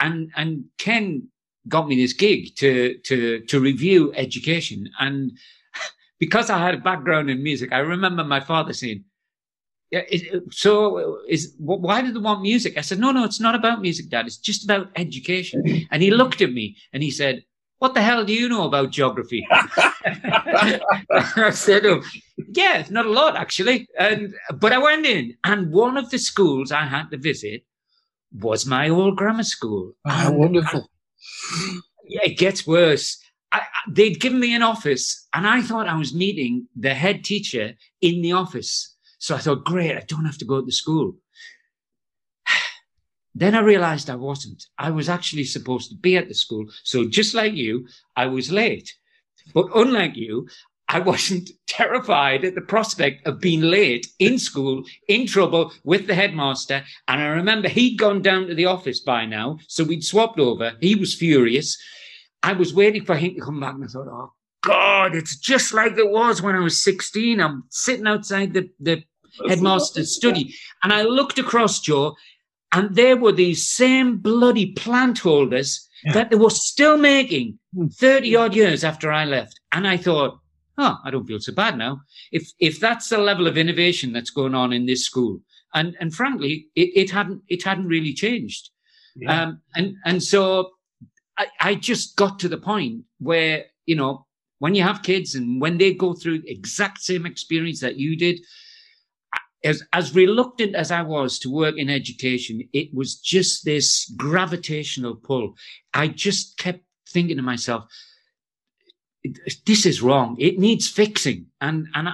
and 0.00 0.30
and 0.36 0.64
Ken 0.78 1.28
got 1.68 1.88
me 1.88 1.96
this 1.96 2.12
gig 2.12 2.54
to 2.56 2.98
to 3.04 3.40
to 3.40 3.60
review 3.60 4.12
education, 4.14 4.88
and 4.98 5.32
because 6.18 6.50
I 6.50 6.58
had 6.58 6.74
a 6.74 6.78
background 6.78 7.30
in 7.30 7.42
music, 7.42 7.72
I 7.72 7.78
remember 7.78 8.24
my 8.24 8.40
father 8.40 8.72
saying. 8.72 9.04
Yeah, 9.90 10.02
so 10.50 11.18
is 11.28 11.54
why 11.58 12.02
did 12.02 12.14
they 12.14 12.20
want 12.20 12.42
music? 12.42 12.76
I 12.76 12.82
said, 12.82 12.98
no, 12.98 13.10
no, 13.10 13.24
it's 13.24 13.40
not 13.40 13.54
about 13.54 13.80
music, 13.80 14.10
Dad. 14.10 14.26
It's 14.26 14.36
just 14.36 14.64
about 14.64 14.90
education. 14.96 15.86
And 15.90 16.02
he 16.02 16.10
looked 16.10 16.42
at 16.42 16.52
me 16.52 16.76
and 16.92 17.02
he 17.02 17.10
said, 17.10 17.42
what 17.78 17.94
the 17.94 18.02
hell 18.02 18.24
do 18.24 18.34
you 18.34 18.48
know 18.48 18.66
about 18.66 18.90
geography? 18.90 19.46
I 19.50 21.50
said, 21.52 21.86
oh, 21.86 22.02
yeah, 22.48 22.84
not 22.90 23.06
a 23.06 23.10
lot 23.10 23.36
actually. 23.36 23.88
And 23.98 24.34
but 24.56 24.72
I 24.72 24.78
went 24.78 25.06
in, 25.06 25.36
and 25.44 25.72
one 25.72 25.96
of 25.96 26.10
the 26.10 26.18
schools 26.18 26.72
I 26.72 26.84
had 26.84 27.10
to 27.10 27.16
visit 27.16 27.64
was 28.32 28.66
my 28.66 28.88
old 28.88 29.16
grammar 29.16 29.44
school. 29.44 29.92
Oh, 30.04 30.32
wonderful. 30.32 30.90
yeah, 32.04 32.24
it 32.24 32.38
gets 32.38 32.66
worse. 32.66 33.18
I, 33.52 33.62
they'd 33.88 34.20
given 34.20 34.40
me 34.40 34.54
an 34.54 34.62
office, 34.62 35.26
and 35.32 35.46
I 35.46 35.62
thought 35.62 35.88
I 35.88 35.96
was 35.96 36.14
meeting 36.14 36.66
the 36.76 36.94
head 36.94 37.24
teacher 37.24 37.74
in 38.00 38.22
the 38.22 38.32
office. 38.32 38.96
So 39.18 39.34
I 39.34 39.38
thought, 39.38 39.64
great, 39.64 39.96
I 39.96 40.04
don't 40.06 40.24
have 40.24 40.38
to 40.38 40.44
go 40.44 40.64
to 40.64 40.72
school. 40.72 41.16
Then 43.34 43.54
I 43.54 43.60
realized 43.60 44.10
I 44.10 44.16
wasn't. 44.16 44.64
I 44.78 44.90
was 44.90 45.08
actually 45.08 45.44
supposed 45.44 45.90
to 45.90 45.96
be 45.96 46.16
at 46.16 46.28
the 46.28 46.34
school. 46.34 46.66
So 46.82 47.08
just 47.08 47.34
like 47.34 47.52
you, 47.52 47.86
I 48.16 48.26
was 48.26 48.50
late. 48.50 48.92
But 49.54 49.68
unlike 49.76 50.16
you, 50.16 50.48
I 50.88 50.98
wasn't 51.12 51.50
terrified 51.66 52.44
at 52.44 52.54
the 52.54 52.62
prospect 52.62 53.26
of 53.26 53.40
being 53.40 53.60
late 53.60 54.06
in 54.18 54.38
school, 54.38 54.82
in 55.06 55.26
trouble 55.26 55.72
with 55.84 56.06
the 56.06 56.14
headmaster. 56.14 56.82
And 57.06 57.20
I 57.20 57.26
remember 57.26 57.68
he'd 57.68 57.98
gone 57.98 58.22
down 58.22 58.46
to 58.46 58.54
the 58.54 58.66
office 58.66 59.00
by 59.00 59.26
now. 59.26 59.58
So 59.68 59.84
we'd 59.84 60.04
swapped 60.04 60.40
over. 60.40 60.72
He 60.80 60.94
was 60.94 61.14
furious. 61.14 61.76
I 62.42 62.52
was 62.52 62.74
waiting 62.74 63.04
for 63.04 63.16
him 63.16 63.34
to 63.34 63.40
come 63.40 63.60
back 63.60 63.74
and 63.74 63.84
I 63.84 63.88
thought, 63.88 64.08
oh 64.08 64.32
God, 64.68 65.14
it's 65.14 65.36
just 65.38 65.72
like 65.72 65.96
it 65.96 66.10
was 66.10 66.42
when 66.42 66.54
I 66.54 66.60
was 66.60 66.84
16. 66.84 67.40
I'm 67.40 67.64
sitting 67.70 68.06
outside 68.06 68.52
the, 68.52 68.68
the 68.78 69.02
headmaster's 69.48 70.14
study. 70.14 70.54
And 70.82 70.92
I 70.92 71.02
looked 71.02 71.38
across, 71.38 71.80
Joe, 71.80 72.14
and 72.72 72.94
there 72.94 73.16
were 73.16 73.32
these 73.32 73.66
same 73.66 74.18
bloody 74.18 74.72
plant 74.72 75.20
holders 75.20 75.88
yeah. 76.04 76.12
that 76.12 76.30
they 76.30 76.36
were 76.36 76.50
still 76.50 76.98
making 76.98 77.58
hmm. 77.74 77.86
30 77.86 78.36
odd 78.36 78.54
years 78.54 78.84
after 78.84 79.10
I 79.10 79.24
left. 79.24 79.58
And 79.72 79.88
I 79.88 79.96
thought, 79.96 80.38
oh, 80.76 80.98
I 81.02 81.10
don't 81.10 81.26
feel 81.26 81.40
so 81.40 81.54
bad 81.54 81.78
now. 81.78 82.02
If 82.30 82.50
if 82.60 82.78
that's 82.78 83.08
the 83.08 83.18
level 83.18 83.46
of 83.46 83.56
innovation 83.56 84.12
that's 84.12 84.30
going 84.30 84.54
on 84.54 84.74
in 84.74 84.84
this 84.84 85.04
school, 85.04 85.40
and 85.74 85.96
and 85.98 86.14
frankly, 86.14 86.68
it, 86.74 86.90
it 86.94 87.10
hadn't 87.10 87.42
it 87.48 87.62
hadn't 87.62 87.88
really 87.88 88.12
changed, 88.12 88.70
yeah. 89.16 89.44
um, 89.44 89.62
and 89.74 89.96
and 90.04 90.22
so 90.22 90.70
I, 91.38 91.46
I 91.60 91.74
just 91.74 92.16
got 92.16 92.38
to 92.40 92.48
the 92.48 92.58
point 92.58 93.04
where 93.18 93.64
you 93.86 93.96
know 93.96 94.26
when 94.58 94.74
you 94.74 94.82
have 94.82 95.02
kids 95.02 95.34
and 95.34 95.60
when 95.60 95.78
they 95.78 95.94
go 95.94 96.14
through 96.14 96.42
exact 96.46 97.00
same 97.00 97.26
experience 97.26 97.80
that 97.80 97.96
you 97.96 98.16
did. 98.16 98.40
As, 99.64 99.82
as 99.92 100.14
reluctant 100.14 100.76
as 100.76 100.92
I 100.92 101.02
was 101.02 101.38
to 101.40 101.50
work 101.50 101.76
in 101.78 101.90
education, 101.90 102.68
it 102.72 102.94
was 102.94 103.16
just 103.16 103.64
this 103.64 104.08
gravitational 104.16 105.16
pull. 105.16 105.54
I 105.92 106.08
just 106.08 106.58
kept 106.58 106.84
thinking 107.08 107.36
to 107.38 107.42
myself, 107.42 107.84
this 109.66 109.84
is 109.84 110.00
wrong. 110.00 110.36
It 110.38 110.60
needs 110.60 110.88
fixing. 110.88 111.46
And, 111.60 111.88
and 111.94 112.08
I, 112.08 112.12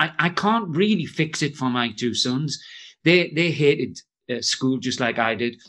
I, 0.00 0.12
I, 0.18 0.28
can't 0.30 0.68
really 0.68 1.06
fix 1.06 1.42
it 1.42 1.56
for 1.56 1.70
my 1.70 1.92
two 1.92 2.12
sons. 2.12 2.60
They, 3.04 3.30
they 3.30 3.52
hated 3.52 4.00
uh, 4.28 4.40
school 4.40 4.78
just 4.78 4.98
like 4.98 5.18
I 5.18 5.36
did. 5.36 5.62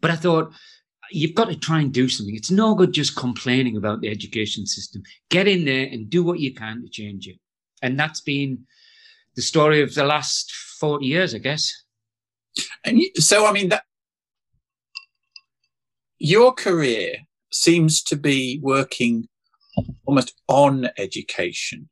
But 0.00 0.12
I 0.12 0.16
thought, 0.16 0.52
you've 1.10 1.34
got 1.34 1.48
to 1.48 1.56
try 1.56 1.80
and 1.80 1.92
do 1.92 2.08
something. 2.08 2.34
It's 2.34 2.50
no 2.50 2.74
good 2.74 2.92
just 2.92 3.16
complaining 3.16 3.76
about 3.76 4.00
the 4.00 4.08
education 4.08 4.66
system. 4.66 5.02
Get 5.30 5.46
in 5.46 5.64
there 5.64 5.86
and 5.86 6.10
do 6.10 6.22
what 6.24 6.40
you 6.40 6.54
can 6.54 6.82
to 6.82 6.88
change 6.88 7.28
it. 7.28 7.38
And 7.82 7.98
that's 7.98 8.20
been 8.20 8.66
the 9.34 9.42
story 9.42 9.82
of 9.82 9.94
the 9.94 10.04
last 10.04 10.52
40 10.80 11.04
years, 11.06 11.34
I 11.34 11.38
guess. 11.38 11.84
And 12.84 13.00
so, 13.16 13.46
I 13.46 13.52
mean, 13.52 13.68
that 13.68 13.84
your 16.18 16.52
career 16.52 17.16
seems 17.52 18.02
to 18.04 18.16
be 18.16 18.58
working 18.62 19.28
almost 20.06 20.34
on 20.48 20.88
education 20.96 21.88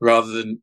rather 0.00 0.30
than 0.30 0.62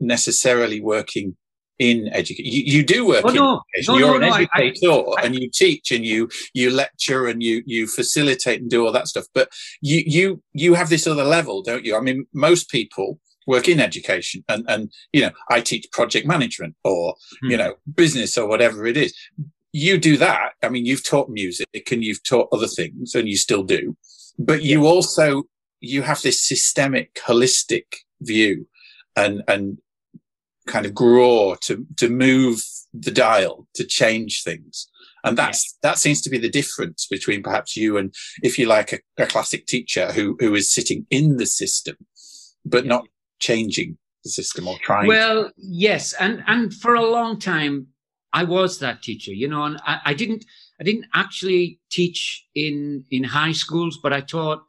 necessarily 0.00 0.80
working 0.80 1.36
in 1.78 2.08
education. 2.12 2.52
You, 2.52 2.62
you, 2.64 2.82
do 2.84 3.06
work 3.06 3.24
oh, 3.24 3.28
in 3.28 3.36
education. 3.36 3.94
No, 3.94 3.98
You're 3.98 4.20
no, 4.20 4.26
an 4.26 4.48
educator 4.52 4.90
I, 4.90 5.22
I, 5.22 5.24
and 5.24 5.34
you 5.34 5.50
teach 5.50 5.90
and 5.90 6.04
you 6.04 6.28
you 6.54 6.70
lecture 6.70 7.26
and 7.26 7.42
you 7.42 7.62
you 7.66 7.86
facilitate 7.86 8.60
and 8.60 8.70
do 8.70 8.86
all 8.86 8.92
that 8.92 9.08
stuff. 9.08 9.24
But 9.34 9.50
you 9.80 10.02
you 10.06 10.42
you 10.52 10.74
have 10.74 10.88
this 10.88 11.06
other 11.06 11.24
level, 11.24 11.62
don't 11.62 11.84
you? 11.84 11.96
I 11.96 12.00
mean, 12.00 12.26
most 12.32 12.70
people 12.70 13.18
work 13.46 13.68
in 13.68 13.80
education 13.80 14.44
and 14.48 14.64
and 14.68 14.92
you 15.12 15.22
know 15.22 15.32
I 15.50 15.60
teach 15.60 15.90
project 15.90 16.26
management 16.26 16.76
or 16.84 17.16
hmm. 17.40 17.50
you 17.50 17.56
know 17.56 17.74
business 17.94 18.38
or 18.38 18.46
whatever 18.46 18.86
it 18.86 18.96
is. 18.96 19.14
You 19.72 19.96
do 19.96 20.18
that. 20.18 20.52
I 20.62 20.68
mean, 20.68 20.84
you've 20.84 21.04
taught 21.04 21.30
music 21.30 21.90
and 21.90 22.04
you've 22.04 22.22
taught 22.22 22.48
other 22.52 22.66
things 22.66 23.14
and 23.14 23.26
you 23.26 23.36
still 23.36 23.62
do. 23.62 23.96
But 24.38 24.62
you 24.62 24.86
also 24.86 25.44
you 25.82 26.02
have 26.02 26.22
this 26.22 26.40
systemic, 26.40 27.14
holistic 27.26 27.84
view 28.20 28.66
and, 29.16 29.42
and 29.48 29.78
kind 30.66 30.86
of 30.86 30.94
grow 30.94 31.56
to, 31.62 31.86
to 31.98 32.08
move 32.08 32.62
the 32.92 33.10
dial 33.10 33.66
to 33.74 33.84
change 33.84 34.42
things. 34.42 34.88
And 35.24 35.38
that's, 35.38 35.78
yeah. 35.82 35.90
that 35.90 35.98
seems 35.98 36.20
to 36.22 36.30
be 36.30 36.38
the 36.38 36.50
difference 36.50 37.06
between 37.06 37.42
perhaps 37.42 37.76
you 37.76 37.96
and, 37.96 38.12
if 38.42 38.58
you 38.58 38.66
like, 38.66 38.92
a, 38.92 38.98
a 39.18 39.26
classic 39.26 39.66
teacher 39.66 40.12
who, 40.12 40.36
who 40.40 40.54
is 40.54 40.72
sitting 40.72 41.06
in 41.10 41.36
the 41.36 41.46
system, 41.46 41.96
but 42.64 42.86
not 42.86 43.06
changing 43.38 43.98
the 44.24 44.30
system 44.30 44.66
or 44.68 44.78
trying. 44.82 45.06
Well, 45.06 45.44
to. 45.44 45.52
yes. 45.56 46.12
And, 46.14 46.42
and 46.46 46.74
for 46.74 46.94
a 46.94 47.08
long 47.08 47.38
time, 47.38 47.86
I 48.32 48.44
was 48.44 48.78
that 48.78 49.02
teacher, 49.02 49.32
you 49.32 49.46
know, 49.46 49.64
and 49.64 49.78
I, 49.86 50.00
I 50.06 50.14
didn't, 50.14 50.44
I 50.80 50.84
didn't 50.84 51.06
actually 51.14 51.78
teach 51.90 52.44
in, 52.54 53.04
in 53.10 53.24
high 53.24 53.52
schools, 53.52 54.00
but 54.02 54.12
I 54.12 54.22
taught 54.22 54.62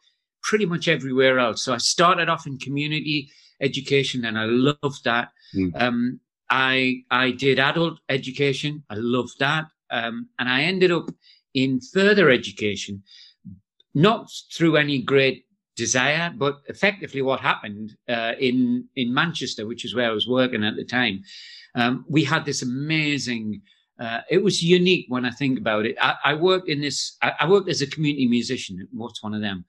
pretty 0.44 0.66
much 0.66 0.88
everywhere 0.88 1.40
else. 1.40 1.64
So 1.64 1.74
I 1.74 1.78
started 1.78 2.30
off 2.30 2.46
in 2.46 2.58
community 2.58 3.32
education 3.64 4.26
and 4.26 4.38
I 4.38 4.46
loved 4.46 5.04
that. 5.06 5.30
Mm. 5.56 5.82
Um, 5.82 6.20
I, 6.50 7.04
I 7.10 7.32
did 7.32 7.60
adult 7.60 8.00
education. 8.10 8.84
I 8.90 8.96
loved 8.98 9.40
that. 9.40 9.66
Um, 9.90 10.30
and 10.40 10.50
I 10.50 10.64
ended 10.64 10.92
up 10.92 11.10
in 11.54 11.80
further 11.80 12.30
education, 12.30 13.04
not 13.94 14.30
through 14.52 14.78
any 14.78 15.02
great 15.02 15.46
desire, 15.76 16.34
but 16.36 16.62
effectively 16.68 17.22
what 17.22 17.40
happened 17.40 17.96
uh, 18.10 18.34
in 18.40 18.86
in 18.96 19.14
Manchester, 19.14 19.66
which 19.68 19.86
is 19.86 19.96
where 19.96 20.10
I 20.10 20.14
was 20.14 20.28
working 20.28 20.64
at 20.64 20.76
the 20.76 20.86
time, 20.86 21.24
um, 21.76 22.06
we 22.08 22.24
had 22.24 22.46
this 22.46 22.62
amazing. 22.62 23.62
Uh, 24.00 24.22
it 24.30 24.44
was 24.44 24.64
unique 24.64 25.06
when 25.10 25.24
I 25.24 25.30
think 25.30 25.60
about 25.60 25.86
it. 25.86 25.96
I, 26.02 26.16
I 26.26 26.34
worked 26.34 26.68
in 26.68 26.82
this. 26.82 27.16
I, 27.22 27.34
I, 27.42 27.48
worked 27.48 27.70
as 27.70 27.82
a 27.82 27.88
community 27.88 28.28
musician. 28.28 28.88
What's 28.92 29.22
one 29.22 29.36
of 29.36 29.42
them? 29.42 29.66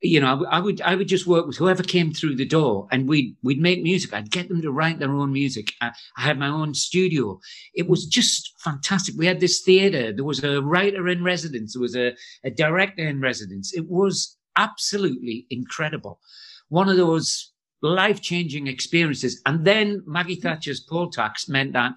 You 0.00 0.20
know, 0.20 0.44
I, 0.44 0.58
I, 0.58 0.60
would 0.60 0.80
I 0.82 0.94
would 0.94 1.08
just 1.08 1.26
work 1.26 1.46
with 1.46 1.56
whoever 1.56 1.82
came 1.82 2.12
through 2.12 2.36
the 2.36 2.44
door, 2.44 2.86
and 2.92 3.08
we'd 3.08 3.36
we'd 3.42 3.60
make 3.60 3.82
music. 3.82 4.14
I'd 4.14 4.30
get 4.30 4.48
them 4.48 4.62
to 4.62 4.70
write 4.70 4.98
their 4.98 5.10
own 5.10 5.32
music. 5.32 5.72
I, 5.80 5.90
I 6.16 6.22
had 6.22 6.38
my 6.38 6.48
own 6.48 6.74
studio. 6.74 7.40
It 7.74 7.88
was 7.88 8.06
just 8.06 8.54
fantastic. 8.60 9.16
We 9.18 9.26
had 9.26 9.40
this 9.40 9.60
theater. 9.62 10.12
There 10.12 10.24
was 10.24 10.44
a 10.44 10.62
writer 10.62 11.08
in 11.08 11.24
residence. 11.24 11.74
There 11.74 11.82
was 11.82 11.96
a, 11.96 12.12
a 12.44 12.50
director 12.50 13.06
in 13.06 13.20
residence. 13.20 13.72
It 13.74 13.88
was 13.88 14.36
absolutely 14.56 15.46
incredible. 15.50 16.20
One 16.68 16.88
of 16.88 16.96
those 16.96 17.52
life 17.82 18.20
changing 18.20 18.66
experiences. 18.66 19.40
And 19.46 19.64
then 19.64 20.02
Maggie 20.06 20.34
Thatcher's 20.34 20.80
poll 20.80 21.10
tax 21.10 21.48
meant 21.48 21.72
that 21.72 21.92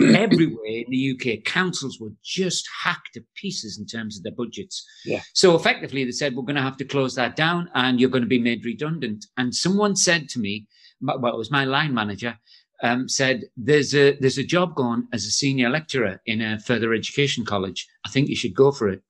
everywhere 0.00 0.66
in 0.66 0.86
the 0.90 1.12
UK, 1.12 1.44
councils 1.44 1.98
were 2.00 2.12
just 2.22 2.68
hacked 2.82 3.14
to 3.14 3.24
pieces 3.34 3.78
in 3.78 3.86
terms 3.86 4.16
of 4.16 4.22
their 4.22 4.32
budgets. 4.32 4.86
Yeah. 5.04 5.22
So 5.34 5.54
effectively, 5.54 6.04
they 6.04 6.10
said, 6.12 6.34
we're 6.34 6.44
going 6.44 6.56
to 6.56 6.62
have 6.62 6.76
to 6.78 6.84
close 6.84 7.14
that 7.16 7.36
down 7.36 7.70
and 7.74 8.00
you're 8.00 8.10
going 8.10 8.22
to 8.22 8.28
be 8.28 8.38
made 8.38 8.64
redundant. 8.64 9.26
And 9.36 9.54
someone 9.54 9.96
said 9.96 10.28
to 10.30 10.38
me, 10.38 10.66
well, 11.00 11.34
it 11.34 11.38
was 11.38 11.50
my 11.50 11.64
line 11.64 11.94
manager, 11.94 12.38
um, 12.82 13.08
said, 13.08 13.44
there's 13.56 13.94
a, 13.94 14.16
there's 14.20 14.38
a 14.38 14.44
job 14.44 14.74
going 14.74 15.08
as 15.12 15.24
a 15.24 15.30
senior 15.30 15.68
lecturer 15.68 16.20
in 16.26 16.40
a 16.40 16.60
further 16.60 16.94
education 16.94 17.44
college. 17.44 17.88
I 18.04 18.08
think 18.08 18.28
you 18.28 18.36
should 18.36 18.54
go 18.54 18.70
for 18.70 18.88
it. 18.88 19.02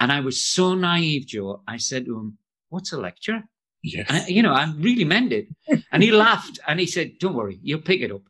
And 0.00 0.10
I 0.10 0.20
was 0.20 0.42
so 0.42 0.74
naive, 0.74 1.26
Joe. 1.26 1.62
I 1.68 1.76
said 1.76 2.06
to 2.06 2.18
him, 2.18 2.38
what's 2.70 2.92
a 2.92 2.98
lecture? 2.98 3.42
Yes. 3.82 4.28
You 4.28 4.42
know, 4.42 4.52
I 4.52 4.72
really 4.78 5.04
meant 5.04 5.32
it. 5.32 5.48
and 5.92 6.02
he 6.02 6.10
laughed 6.10 6.58
and 6.66 6.80
he 6.80 6.86
said, 6.86 7.12
don't 7.18 7.34
worry, 7.34 7.58
you'll 7.62 7.80
pick 7.80 8.00
it 8.00 8.12
up. 8.12 8.22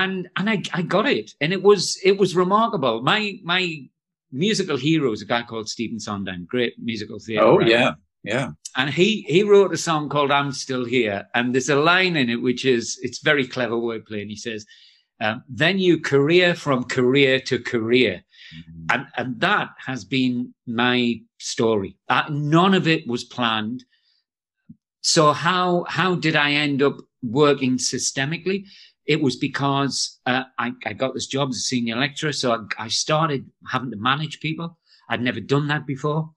And, 0.00 0.28
and 0.36 0.50
I, 0.50 0.62
I 0.78 0.82
got 0.82 1.06
it. 1.06 1.30
And 1.40 1.52
it 1.52 1.62
was, 1.62 1.98
it 2.02 2.18
was 2.18 2.34
remarkable. 2.34 3.00
My, 3.02 3.38
my 3.44 3.62
musical 4.32 4.76
hero 4.76 5.12
is 5.12 5.22
a 5.22 5.26
guy 5.26 5.42
called 5.42 5.68
Stephen 5.68 6.00
Sondheim, 6.00 6.46
great 6.50 6.74
musical 6.90 7.20
theater. 7.20 7.44
Oh, 7.44 7.58
writer. 7.58 7.70
yeah. 7.70 7.90
Yeah. 8.24 8.48
And 8.74 8.90
he, 8.90 9.22
he 9.28 9.44
wrote 9.44 9.72
a 9.72 9.76
song 9.76 10.08
called 10.08 10.32
I'm 10.32 10.50
Still 10.50 10.84
Here. 10.84 11.28
And 11.34 11.54
there's 11.54 11.68
a 11.68 11.76
line 11.76 12.16
in 12.16 12.28
it, 12.28 12.42
which 12.42 12.64
is, 12.64 12.98
it's 13.02 13.20
very 13.22 13.46
clever 13.46 13.76
wordplay. 13.76 14.22
And 14.22 14.30
he 14.30 14.36
says, 14.36 14.66
um, 15.20 15.44
then 15.48 15.78
you 15.78 16.00
career 16.00 16.54
from 16.54 16.84
career 16.84 17.38
to 17.40 17.58
career. 17.60 18.24
Mm-hmm. 18.56 18.86
And, 18.90 19.06
and 19.16 19.40
that 19.40 19.68
has 19.86 20.04
been 20.04 20.54
my 20.66 21.20
story. 21.38 21.96
Uh, 22.08 22.24
none 22.30 22.74
of 22.74 22.88
it 22.88 23.06
was 23.06 23.22
planned. 23.22 23.84
So 25.02 25.32
how, 25.32 25.84
how 25.88 26.16
did 26.16 26.34
I 26.34 26.52
end 26.52 26.82
up 26.82 26.96
working 27.22 27.76
systemically? 27.76 28.64
It 29.06 29.20
was 29.20 29.36
because 29.36 30.18
uh, 30.26 30.44
I, 30.58 30.72
I, 30.86 30.92
got 30.94 31.14
this 31.14 31.26
job 31.26 31.50
as 31.50 31.56
a 31.56 31.60
senior 31.60 31.96
lecturer. 31.96 32.32
So 32.32 32.52
I, 32.52 32.84
I, 32.84 32.88
started 32.88 33.44
having 33.70 33.90
to 33.90 33.96
manage 33.96 34.40
people. 34.40 34.78
I'd 35.08 35.20
never 35.20 35.40
done 35.40 35.68
that 35.68 35.86
before. 35.86 36.30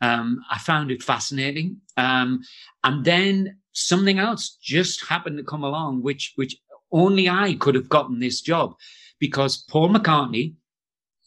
Um, 0.00 0.40
I 0.50 0.58
found 0.58 0.90
it 0.90 1.02
fascinating. 1.02 1.78
Um, 1.96 2.40
and 2.82 3.04
then 3.04 3.58
something 3.72 4.18
else 4.18 4.56
just 4.62 5.04
happened 5.06 5.36
to 5.36 5.44
come 5.44 5.64
along, 5.64 6.02
which, 6.02 6.32
which 6.36 6.56
only 6.92 7.28
I 7.28 7.54
could 7.54 7.74
have 7.74 7.88
gotten 7.88 8.20
this 8.20 8.40
job 8.40 8.74
because 9.18 9.64
Paul 9.68 9.90
McCartney, 9.90 10.54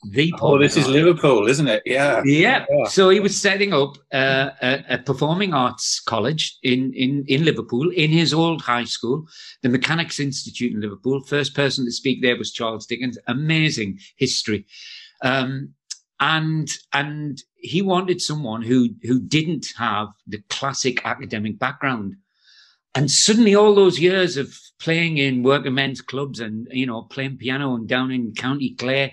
the 0.03 0.33
oh, 0.41 0.59
this 0.59 0.77
is 0.77 0.87
Liverpool, 0.87 1.47
isn't 1.47 1.67
it? 1.67 1.81
Yeah. 1.85 2.21
yeah. 2.23 2.65
yeah. 2.69 2.87
So 2.87 3.09
he 3.09 3.19
was 3.19 3.39
setting 3.39 3.73
up 3.73 3.97
uh, 4.13 4.51
a, 4.61 4.83
a, 4.89 4.97
performing 4.99 5.53
arts 5.53 5.99
college 5.99 6.57
in, 6.61 6.93
in, 6.93 7.25
in 7.27 7.43
Liverpool 7.43 7.89
in 7.89 8.11
his 8.11 8.33
old 8.33 8.61
high 8.61 8.83
school, 8.83 9.27
the 9.63 9.69
Mechanics 9.69 10.19
Institute 10.19 10.73
in 10.73 10.81
Liverpool. 10.81 11.23
First 11.23 11.55
person 11.55 11.85
to 11.85 11.91
speak 11.91 12.21
there 12.21 12.37
was 12.37 12.51
Charles 12.51 12.85
Dickens. 12.85 13.17
Amazing 13.27 13.99
history. 14.17 14.65
Um, 15.23 15.73
and 16.19 16.69
and 16.93 17.43
he 17.55 17.81
wanted 17.81 18.21
someone 18.21 18.61
who 18.61 18.89
who 19.03 19.19
didn't 19.19 19.67
have 19.77 20.09
the 20.25 20.41
classic 20.49 21.05
academic 21.05 21.59
background 21.59 22.15
and 22.95 23.11
suddenly 23.11 23.53
all 23.53 23.75
those 23.75 23.99
years 23.99 24.37
of 24.37 24.57
playing 24.79 25.17
in 25.17 25.43
working 25.43 25.75
men's 25.75 26.01
clubs 26.01 26.39
and 26.39 26.67
you 26.71 26.85
know 26.85 27.03
playing 27.03 27.37
piano 27.37 27.75
and 27.75 27.87
down 27.87 28.11
in 28.11 28.33
county 28.33 28.73
clare 28.75 29.11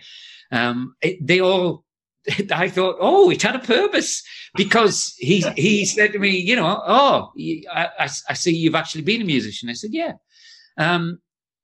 um, 0.52 0.94
it, 1.02 1.24
they 1.26 1.40
all 1.40 1.84
i 2.52 2.68
thought 2.68 2.96
oh 3.00 3.30
it 3.30 3.42
had 3.42 3.56
a 3.56 3.60
purpose. 3.60 4.22
Because 4.56 5.16
he 5.18 5.40
he 5.56 5.84
said 5.84 6.12
to 6.12 6.18
me 6.18 6.30
you 6.30 6.54
know 6.54 6.80
oh 6.86 7.32
I, 7.72 7.88
I, 7.98 8.08
I 8.28 8.34
see 8.34 8.54
you've 8.54 8.76
actually 8.76 9.02
been 9.02 9.22
a 9.22 9.24
musician. 9.24 9.68
I 9.68 9.72
said 9.72 9.92
yeah. 9.92 10.12
Um, 10.76 11.20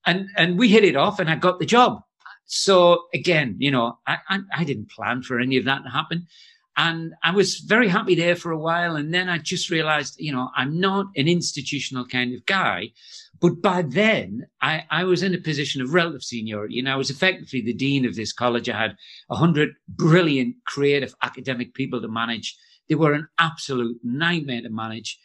and 0.07 0.29
and 0.37 0.59
we 0.59 0.69
hit 0.69 0.85
it 0.85 0.97
off 0.97 1.21
and 1.21 1.31
i 1.31 1.37
got 1.37 1.59
the 1.59 1.67
job. 1.67 2.01
So 2.47 3.05
again 3.15 3.57
you 3.59 3.71
know 3.71 3.99
I, 4.07 4.19
I, 4.29 4.41
I 4.59 4.65
didn't 4.65 4.91
plan 4.91 5.23
for 5.23 5.39
any 5.39 5.57
of 5.57 5.65
that 5.67 5.83
to 5.85 5.91
happen 5.91 6.27
and 6.81 7.13
I 7.23 7.33
was 7.33 7.59
very 7.59 7.89
happy 7.89 8.15
there 8.15 8.35
for 8.35 8.53
a 8.53 8.59
while. 8.59 8.97
And 8.97 9.13
then 9.13 9.29
I 9.29 9.37
just 9.37 9.69
realized, 9.69 10.15
you 10.19 10.33
know, 10.33 10.49
I'm 10.57 10.81
not 10.81 11.09
an 11.15 11.29
institutional 11.29 12.07
kind 12.07 12.35
of 12.35 12.47
guy. 12.47 12.93
But 13.39 13.61
by 13.61 13.83
then, 13.83 14.47
I, 14.63 14.85
I 14.91 15.05
was 15.05 15.23
in 15.23 15.35
a 15.35 15.39
position 15.39 15.83
of 15.83 15.93
relative 15.93 16.23
seniority 16.23 16.79
and 16.79 16.89
I 16.89 16.97
was 16.97 17.11
effectively 17.11 17.61
the 17.61 17.75
dean 17.75 18.07
of 18.07 18.17
this 18.17 18.33
college. 18.33 18.71
I 18.71 18.79
had 18.79 18.97
a 19.29 19.37
hundred 19.37 19.75
brilliant, 19.91 20.57
creative 20.67 21.15
academic 21.23 21.75
people 21.75 22.01
to 22.01 22.09
manage. 22.09 22.57
They 22.89 22.95
were 22.95 23.13
an 23.13 23.29
absolute 23.39 23.99
nightmare 24.03 24.63
to 24.63 24.71
manage. 24.71 25.21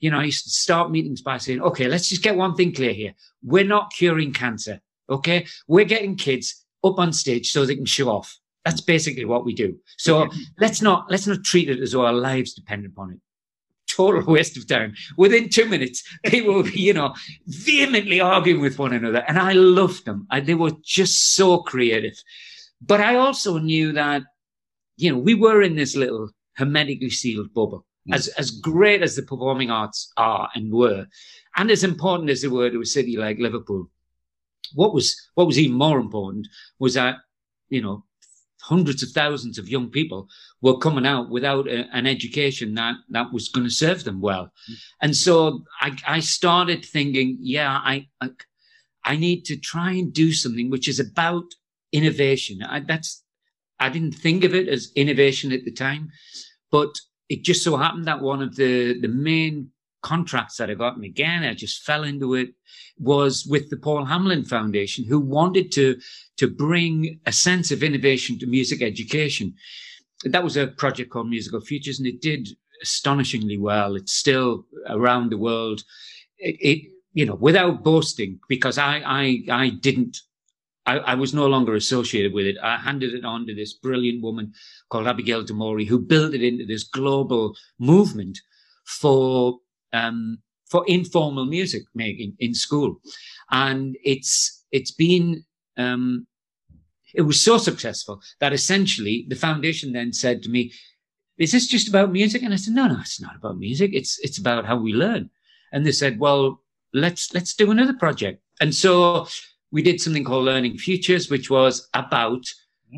You 0.00 0.10
know, 0.10 0.18
I 0.18 0.24
used 0.24 0.42
to 0.42 0.50
start 0.50 0.90
meetings 0.90 1.22
by 1.22 1.38
saying, 1.38 1.62
okay, 1.62 1.86
let's 1.86 2.08
just 2.08 2.24
get 2.24 2.34
one 2.34 2.56
thing 2.56 2.74
clear 2.74 2.92
here. 2.92 3.14
We're 3.44 3.62
not 3.62 3.92
curing 3.96 4.32
cancer. 4.32 4.80
Okay. 5.08 5.46
We're 5.68 5.84
getting 5.84 6.16
kids 6.16 6.64
up 6.82 6.98
on 6.98 7.12
stage 7.12 7.52
so 7.52 7.64
they 7.64 7.76
can 7.76 7.84
show 7.84 8.08
off. 8.08 8.36
That's 8.66 8.80
basically 8.80 9.24
what 9.24 9.44
we 9.44 9.54
do. 9.54 9.78
So 9.96 10.28
let's 10.58 10.82
not 10.82 11.08
let's 11.08 11.28
not 11.28 11.44
treat 11.44 11.70
it 11.70 11.78
as 11.78 11.92
though 11.92 12.04
our 12.04 12.12
lives 12.12 12.52
depend 12.52 12.84
upon 12.84 13.12
it. 13.12 13.20
Total 13.88 14.24
waste 14.34 14.56
of 14.56 14.66
time. 14.66 14.92
Within 15.16 15.48
two 15.48 15.66
minutes, 15.66 16.02
people 16.24 16.52
will 16.52 16.62
be, 16.74 16.80
you 16.80 16.92
know, 16.92 17.14
vehemently 17.46 18.20
arguing 18.20 18.60
with 18.60 18.80
one 18.80 18.92
another. 18.92 19.24
And 19.28 19.38
I 19.38 19.52
loved 19.52 20.04
them. 20.04 20.26
I, 20.32 20.40
they 20.40 20.54
were 20.54 20.72
just 20.82 21.36
so 21.36 21.58
creative. 21.58 22.20
But 22.80 23.00
I 23.00 23.14
also 23.14 23.58
knew 23.58 23.92
that, 23.92 24.22
you 24.96 25.12
know, 25.12 25.18
we 25.18 25.34
were 25.34 25.62
in 25.62 25.76
this 25.76 25.94
little 25.94 26.30
hermetically 26.56 27.10
sealed 27.10 27.54
bubble. 27.54 27.86
Mm. 28.10 28.16
As, 28.16 28.26
as 28.36 28.50
great 28.50 29.00
as 29.00 29.14
the 29.14 29.22
performing 29.22 29.70
arts 29.70 30.12
are 30.16 30.48
and 30.56 30.72
were, 30.72 31.06
and 31.56 31.70
as 31.70 31.84
important 31.84 32.30
as 32.30 32.42
they 32.42 32.48
were 32.48 32.68
to 32.70 32.80
a 32.80 32.86
city 32.86 33.16
like 33.16 33.38
Liverpool, 33.38 33.88
what 34.74 34.92
was 34.92 35.16
what 35.36 35.46
was 35.46 35.56
even 35.56 35.78
more 35.78 36.00
important 36.00 36.48
was 36.80 36.94
that 36.94 37.18
you 37.68 37.80
know 37.80 38.04
hundreds 38.66 39.02
of 39.02 39.10
thousands 39.10 39.58
of 39.58 39.68
young 39.68 39.88
people 39.88 40.28
were 40.60 40.76
coming 40.78 41.06
out 41.06 41.30
without 41.30 41.68
a, 41.68 41.86
an 41.92 42.06
education 42.06 42.74
that, 42.74 42.96
that 43.10 43.32
was 43.32 43.48
going 43.48 43.66
to 43.66 43.72
serve 43.72 44.02
them 44.02 44.20
well. 44.20 44.46
Mm. 44.68 44.74
And 45.02 45.16
so 45.16 45.62
I, 45.80 45.96
I 46.06 46.20
started 46.20 46.84
thinking, 46.84 47.38
yeah, 47.40 47.70
I, 47.70 48.08
I, 48.20 48.30
I, 49.04 49.16
need 49.16 49.44
to 49.44 49.56
try 49.56 49.92
and 49.92 50.12
do 50.12 50.32
something 50.32 50.68
which 50.68 50.88
is 50.88 50.98
about 50.98 51.44
innovation. 51.92 52.60
I, 52.64 52.80
that's, 52.80 53.22
I 53.78 53.88
didn't 53.88 54.16
think 54.16 54.42
of 54.42 54.52
it 54.52 54.68
as 54.68 54.90
innovation 54.96 55.52
at 55.52 55.64
the 55.64 55.72
time, 55.72 56.10
but 56.72 56.92
it 57.28 57.44
just 57.44 57.62
so 57.62 57.76
happened 57.76 58.06
that 58.06 58.20
one 58.20 58.42
of 58.42 58.56
the, 58.56 59.00
the 59.00 59.08
main 59.08 59.70
contracts 60.02 60.56
that 60.56 60.70
I 60.70 60.74
got, 60.74 60.96
and 60.96 61.04
again, 61.04 61.44
I 61.44 61.54
just 61.54 61.84
fell 61.84 62.02
into 62.02 62.34
it, 62.34 62.50
was 62.98 63.46
with 63.48 63.70
the 63.70 63.76
Paul 63.76 64.06
Hamlyn 64.06 64.46
Foundation, 64.46 65.04
who 65.04 65.20
wanted 65.20 65.70
to, 65.72 66.00
to 66.36 66.48
bring 66.48 67.20
a 67.26 67.32
sense 67.32 67.70
of 67.70 67.82
innovation 67.82 68.38
to 68.38 68.46
music 68.46 68.82
education. 68.82 69.54
That 70.24 70.44
was 70.44 70.56
a 70.56 70.68
project 70.68 71.10
called 71.10 71.28
Musical 71.28 71.60
Futures, 71.60 71.98
and 71.98 72.06
it 72.06 72.20
did 72.20 72.48
astonishingly 72.82 73.58
well. 73.58 73.96
It's 73.96 74.12
still 74.12 74.66
around 74.88 75.30
the 75.30 75.38
world. 75.38 75.82
It, 76.38 76.56
it 76.60 76.92
you 77.12 77.24
know, 77.24 77.36
without 77.36 77.82
boasting, 77.82 78.40
because 78.48 78.76
I, 78.76 79.02
I, 79.06 79.42
I 79.50 79.70
didn't 79.70 80.18
I, 80.86 80.98
I, 80.98 81.14
was 81.14 81.34
no 81.34 81.46
longer 81.46 81.74
associated 81.74 82.32
with 82.32 82.46
it. 82.46 82.56
I 82.62 82.76
handed 82.76 83.12
it 83.12 83.24
on 83.24 83.46
to 83.46 83.54
this 83.54 83.74
brilliant 83.74 84.22
woman 84.22 84.52
called 84.88 85.08
Abigail 85.08 85.42
D'Amore, 85.42 85.84
who 85.84 85.98
built 85.98 86.32
it 86.32 86.42
into 86.42 86.64
this 86.64 86.84
global 86.84 87.56
movement 87.78 88.38
for 88.84 89.58
um, 89.92 90.38
for 90.70 90.84
informal 90.86 91.46
music 91.46 91.82
making 91.94 92.36
in 92.38 92.54
school, 92.54 93.00
and 93.50 93.96
it's 94.04 94.64
it's 94.70 94.92
been 94.92 95.44
um, 95.76 96.26
it 97.14 97.22
was 97.22 97.40
so 97.40 97.58
successful 97.58 98.20
that 98.40 98.52
essentially 98.52 99.26
the 99.28 99.36
foundation 99.36 99.92
then 99.92 100.12
said 100.12 100.42
to 100.42 100.48
me, 100.48 100.72
is 101.38 101.52
this 101.52 101.66
just 101.66 101.88
about 101.88 102.12
music? 102.12 102.42
And 102.42 102.52
I 102.52 102.56
said, 102.56 102.74
no, 102.74 102.86
no, 102.86 102.98
it's 103.00 103.20
not 103.20 103.36
about 103.36 103.58
music. 103.58 103.90
It's, 103.92 104.18
it's 104.20 104.38
about 104.38 104.66
how 104.66 104.76
we 104.76 104.92
learn. 104.92 105.30
And 105.72 105.84
they 105.84 105.92
said, 105.92 106.18
well, 106.18 106.62
let's, 106.92 107.32
let's 107.34 107.54
do 107.54 107.70
another 107.70 107.94
project. 107.94 108.42
And 108.60 108.74
so 108.74 109.26
we 109.70 109.82
did 109.82 110.00
something 110.00 110.24
called 110.24 110.44
Learning 110.44 110.78
Futures, 110.78 111.30
which 111.30 111.50
was 111.50 111.88
about 111.94 112.46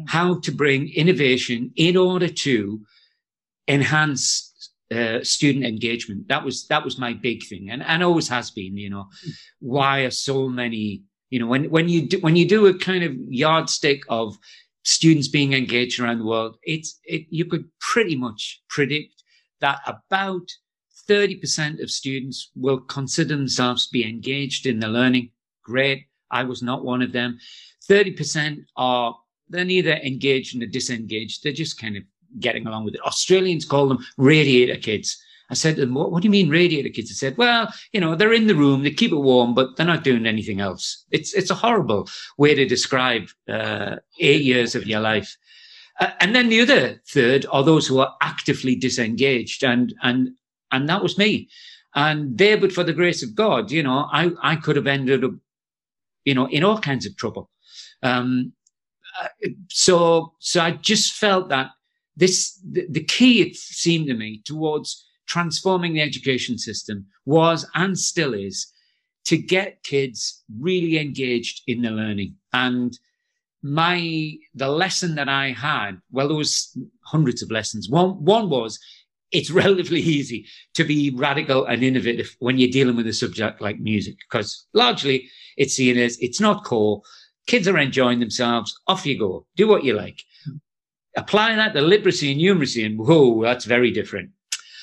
how 0.07 0.39
to 0.41 0.53
bring 0.53 0.93
innovation 0.95 1.73
in 1.77 1.97
order 1.97 2.29
to 2.29 2.81
enhance 3.67 4.49
uh, 4.91 5.23
student 5.23 5.65
engagement. 5.65 6.29
That 6.29 6.45
was 6.45 6.67
that 6.69 6.85
was 6.85 6.99
my 6.99 7.13
big 7.13 7.45
thing, 7.45 7.71
and 7.71 7.83
and 7.83 8.03
always 8.03 8.29
has 8.29 8.51
been. 8.51 8.77
You 8.77 8.91
know, 8.91 9.09
why 9.61 10.01
are 10.01 10.11
so 10.11 10.49
many? 10.49 11.03
You 11.31 11.41
know, 11.41 11.47
when 11.47 11.71
when 11.71 11.89
you 11.89 12.09
do, 12.09 12.19
when 12.21 12.37
you 12.37 12.47
do 12.49 12.67
a 12.67 12.79
kind 12.79 13.05
of 13.05 13.15
yardstick 13.29 14.03
of 14.09 14.37
students 14.83 15.29
being 15.29 15.53
engaged 15.53 16.01
around 16.01 16.19
the 16.19 16.25
world, 16.25 16.57
it's 16.63 16.99
it 17.05 17.27
you 17.31 17.45
could 17.45 17.69
pretty 17.81 18.17
much 18.17 18.63
predict 18.69 19.23
that 19.61 19.81
about 19.87 20.49
30% 21.09 21.83
of 21.83 21.91
students 21.91 22.51
will 22.55 22.81
consider 22.81 23.37
themselves 23.37 23.87
to 23.87 23.93
be 23.93 24.09
engaged 24.09 24.67
in 24.67 24.79
the 24.79 24.89
learning. 24.89 25.31
Great. 25.65 26.05
I 26.31 26.45
was 26.45 26.63
not 26.63 26.85
one 26.85 27.03
of 27.03 27.13
them. 27.13 27.39
30% 27.89 28.59
are, 28.77 29.17
they're 29.49 29.65
neither 29.65 29.93
engaged 29.93 30.59
nor 30.59 30.69
disengaged. 30.69 31.43
They're 31.43 31.53
just 31.53 31.81
kind 31.81 31.97
of 31.97 32.03
getting 32.39 32.67
along 32.67 32.85
with 32.85 32.95
it. 32.95 33.01
Australians 33.01 33.65
call 33.65 33.89
them 33.89 34.05
radiator 34.19 34.77
kids. 34.77 35.23
I 35.51 35.55
said 35.55 35.77
to 35.77 35.81
them, 35.83 35.95
what, 35.95 36.13
what 36.13 36.23
do 36.23 36.27
you 36.27 36.31
mean 36.31 36.51
radiator 36.51 36.91
kids? 36.91 37.09
They 37.09 37.15
said, 37.15 37.39
well, 37.39 37.73
you 37.93 38.01
know, 38.01 38.15
they're 38.15 38.35
in 38.35 38.49
the 38.49 38.55
room, 38.55 38.83
they 38.83 38.91
keep 38.91 39.13
it 39.13 39.17
warm, 39.17 39.55
but 39.55 39.77
they're 39.77 39.87
not 39.87 40.05
doing 40.05 40.27
anything 40.27 40.61
else. 40.61 41.05
It's, 41.11 41.33
it's 41.33 41.51
a 41.51 41.55
horrible 41.55 42.09
way 42.37 42.55
to 42.55 42.67
describe, 42.67 43.29
uh, 43.49 43.97
eight 44.19 44.43
years 44.43 44.75
of 44.75 44.87
your 44.87 45.01
life. 45.01 45.37
Uh, 46.01 46.11
and 46.21 46.35
then 46.35 46.49
the 46.49 46.61
other 46.61 47.01
third 47.09 47.47
are 47.51 47.65
those 47.65 47.87
who 47.87 47.99
are 47.99 48.15
actively 48.21 48.77
disengaged. 48.77 49.65
And, 49.65 49.95
and, 50.03 50.31
and 50.71 50.89
that 50.89 51.03
was 51.03 51.17
me. 51.17 51.49
And 51.95 52.37
there, 52.37 52.59
but 52.59 52.73
for 52.73 52.85
the 52.85 52.93
grace 52.93 53.23
of 53.23 53.35
God, 53.35 53.71
you 53.71 53.83
know, 53.83 54.07
I, 54.13 54.31
I 54.43 54.57
could 54.57 54.77
have 54.77 54.87
ended 54.87 55.25
up, 55.25 55.33
you 56.25 56.35
know, 56.35 56.47
in 56.49 56.63
all 56.63 56.79
kinds 56.79 57.07
of 57.07 57.17
trouble. 57.17 57.51
Um, 58.03 58.53
uh, 59.21 59.29
so, 59.71 60.35
so 60.39 60.61
I 60.61 60.73
just 60.73 61.15
felt 61.15 61.49
that 61.49 61.71
this, 62.17 62.61
the, 62.71 62.87
the 62.91 63.03
key, 63.03 63.41
it 63.41 63.57
seemed 63.57 64.09
to 64.09 64.15
me, 64.15 64.43
towards 64.45 65.08
transforming 65.29 65.95
the 65.95 66.01
education 66.01 66.59
system 66.59 67.07
was 67.27 67.67
and 67.75 67.99
still 67.99 68.35
is 68.35 68.73
to 69.27 69.37
get 69.37 69.83
kids 69.83 70.43
really 70.59 70.99
engaged 70.99 71.63
in 71.67 71.83
the 71.83 71.91
learning. 71.91 72.35
And 72.53 72.99
my, 73.63 74.33
the 74.55 74.69
lesson 74.69 75.17
that 75.17 75.29
I 75.29 75.51
had, 75.51 76.01
well, 76.11 76.29
there 76.29 76.37
was 76.37 76.77
hundreds 77.05 77.43
of 77.43 77.51
lessons. 77.51 77.89
One, 77.91 78.25
one 78.25 78.49
was 78.49 78.79
it's 79.31 79.51
relatively 79.65 80.01
easy 80.01 80.47
to 80.75 80.85
be 80.85 81.11
radical 81.15 81.67
and 81.67 81.83
innovative 81.83 82.35
when 82.39 82.59
you're 82.59 82.71
dealing 82.71 82.97
with 82.97 83.07
a 83.07 83.13
subject 83.13 83.61
like 83.61 83.79
music, 83.79 84.17
because 84.29 84.67
largely 84.73 85.29
it's 85.57 85.75
seen 85.75 85.99
as 85.99 86.19
it's 86.21 86.41
not 86.41 86.65
core. 86.65 87.03
Kids 87.47 87.69
are 87.69 87.79
enjoying 87.79 88.21
themselves. 88.21 88.75
Off 88.87 89.07
you 89.07 89.19
go. 89.19 89.47
Do 89.57 89.69
what 89.69 89.85
you 89.85 89.95
like. 89.95 90.23
Apply 91.17 91.55
that 91.55 91.73
to 91.75 91.81
literacy 91.81 92.33
and 92.33 92.41
numeracy, 92.41 92.85
and 92.85 92.99
whoa, 92.99 93.43
that's 93.43 93.65
very 93.65 93.91
different. 93.91 94.31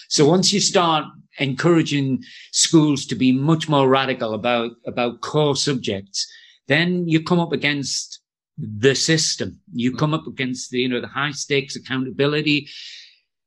So 0.09 0.27
once 0.27 0.53
you 0.53 0.59
start 0.59 1.05
encouraging 1.39 2.23
schools 2.51 3.05
to 3.07 3.15
be 3.15 3.31
much 3.31 3.67
more 3.67 3.89
radical 3.89 4.33
about, 4.33 4.71
about 4.85 5.21
core 5.21 5.55
subjects, 5.55 6.31
then 6.67 7.07
you 7.07 7.21
come 7.23 7.39
up 7.39 7.51
against 7.51 8.21
the 8.57 8.95
system. 8.95 9.59
You 9.73 9.95
come 9.95 10.13
up 10.13 10.27
against 10.27 10.71
the, 10.71 10.79
you 10.79 10.89
know, 10.89 11.01
the 11.01 11.07
high 11.07 11.31
stakes 11.31 11.75
accountability 11.75 12.67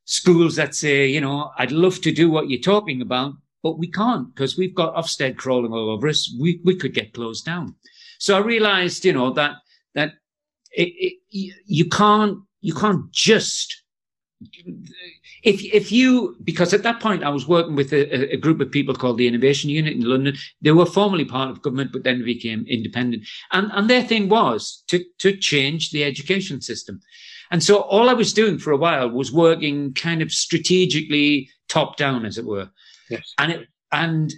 schools 0.05 0.57
that 0.57 0.75
say, 0.75 1.07
you 1.07 1.21
know, 1.21 1.51
I'd 1.59 1.73
love 1.73 2.01
to 2.03 2.13
do 2.13 2.31
what 2.31 2.49
you're 2.49 2.61
talking 2.61 3.03
about, 3.03 3.35
but 3.63 3.79
we 3.79 3.91
can't 3.91 4.35
because 4.35 4.57
we've 4.57 4.75
got 4.75 4.95
Ofsted 4.95 5.37
crawling 5.37 5.73
all 5.73 5.91
over 5.91 6.09
us. 6.09 6.35
We, 6.39 6.61
we 6.65 6.77
could 6.77 6.95
get 6.95 7.15
closed 7.15 7.45
down. 7.45 7.75
So 8.19 8.37
I 8.37 8.41
realized, 8.41 9.05
you 9.05 9.13
know, 9.13 9.33
that, 9.33 9.57
that 9.95 10.13
it, 10.73 11.19
it, 11.31 11.55
you 11.67 11.89
can't 11.89 12.39
you 12.61 12.75
can't 12.75 13.11
just 13.13 13.83
if 15.43 15.63
if 15.65 15.93
you 15.93 16.37
because 16.45 16.75
at 16.75 16.83
that 16.83 17.01
point 17.01 17.25
I 17.25 17.29
was 17.29 17.47
working 17.47 17.77
with 17.77 17.93
a, 17.93 18.35
a, 18.35 18.37
group 18.37 18.61
of 18.61 18.71
people 18.71 18.95
called 18.95 19.19
the 19.19 19.29
Innovation 19.29 19.71
Unit 19.71 19.95
in 19.95 20.09
London. 20.09 20.37
They 20.61 20.73
were 20.73 20.87
formerly 20.87 21.25
part 21.25 21.51
of 21.51 21.63
government, 21.63 21.93
but 21.93 22.05
then 22.05 22.25
became 22.25 22.65
independent. 22.69 23.25
And 23.53 23.71
and 23.73 23.89
their 23.89 24.03
thing 24.03 24.29
was 24.29 24.83
to 24.89 25.05
to 25.19 25.37
change 25.37 25.91
the 25.91 26.05
education 26.05 26.61
system. 26.61 27.01
And 27.51 27.63
so 27.63 27.81
all 27.81 28.11
I 28.11 28.15
was 28.15 28.33
doing 28.33 28.59
for 28.59 28.73
a 28.73 28.77
while 28.77 29.11
was 29.11 29.33
working 29.33 29.95
kind 29.95 30.21
of 30.21 30.31
strategically 30.33 31.49
top 31.69 31.97
down, 31.97 32.27
as 32.27 32.37
it 32.37 32.45
were. 32.45 32.69
Yes. 33.09 33.33
And 33.39 33.53
it 33.53 33.69
and 33.93 34.35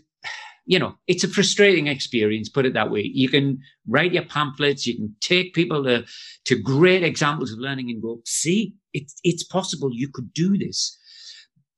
you 0.71 0.79
know, 0.79 0.95
it's 1.09 1.25
a 1.25 1.29
frustrating 1.29 1.89
experience, 1.89 2.49
put 2.49 2.65
it 2.65 2.75
that 2.75 2.93
way. 2.93 3.11
You 3.13 3.29
can 3.29 3.59
write 3.89 4.13
your 4.13 4.25
pamphlets, 4.25 4.87
you 4.87 4.95
can 4.95 5.13
take 5.21 5.53
people 5.53 5.83
to, 5.83 6.05
to 6.45 6.63
great 6.63 7.03
examples 7.03 7.51
of 7.51 7.59
learning 7.59 7.91
and 7.91 8.01
go, 8.01 8.21
see, 8.25 8.75
it, 8.93 9.11
it's 9.25 9.43
possible 9.43 9.91
you 9.93 10.09
could 10.09 10.33
do 10.33 10.57
this. 10.57 10.97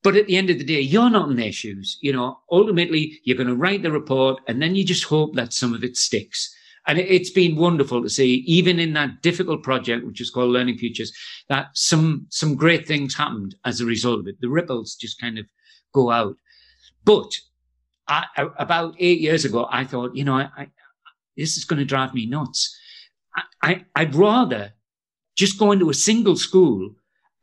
But 0.03 0.15
at 0.15 0.27
the 0.27 0.37
end 0.37 0.51
of 0.51 0.59
the 0.59 0.65
day, 0.65 0.81
you're 0.83 1.09
not 1.09 1.31
in 1.31 1.37
their 1.37 1.53
shoes. 1.53 1.97
You 2.03 2.13
know, 2.13 2.41
ultimately, 2.51 3.19
you're 3.25 3.37
going 3.37 3.49
to 3.49 3.57
write 3.57 3.83
the 3.83 3.91
report 3.91 4.43
and 4.47 4.61
then 4.61 4.75
you 4.75 4.85
just 4.85 5.05
hope 5.05 5.37
that 5.37 5.55
some 5.55 5.73
of 5.73 5.83
it 5.83 5.97
sticks. 5.97 6.55
And 6.87 6.99
it's 6.99 7.31
been 7.31 7.57
wonderful 7.57 8.03
to 8.03 8.11
see, 8.11 8.45
even 8.47 8.79
in 8.79 8.93
that 8.93 9.23
difficult 9.23 9.63
project, 9.63 10.05
which 10.05 10.21
is 10.21 10.29
called 10.29 10.51
Learning 10.51 10.77
Futures, 10.77 11.17
that 11.49 11.69
some, 11.73 12.27
some 12.29 12.57
great 12.57 12.87
things 12.87 13.15
happened 13.15 13.55
as 13.65 13.81
a 13.81 13.87
result 13.87 14.21
of 14.21 14.27
it. 14.27 14.39
The 14.43 14.51
ripples 14.51 14.97
just 14.97 15.19
kind 15.19 15.39
of 15.39 15.47
go 15.95 16.11
out. 16.11 16.37
But 17.05 17.33
I, 18.09 18.27
about 18.59 18.95
eight 18.99 19.21
years 19.21 19.45
ago, 19.45 19.69
I 19.71 19.85
thought, 19.85 20.15
you 20.15 20.25
know, 20.25 20.35
I, 20.35 20.49
I, 20.57 20.69
this 21.37 21.57
is 21.57 21.65
going 21.65 21.79
to 21.79 21.85
drive 21.85 22.15
me 22.15 22.27
nuts. 22.27 22.77
I, 23.63 23.85
I'd 23.95 24.15
rather 24.15 24.73
just 25.37 25.59
go 25.59 25.73
into 25.73 25.91
a 25.91 25.95
single 25.95 26.37
school 26.37 26.95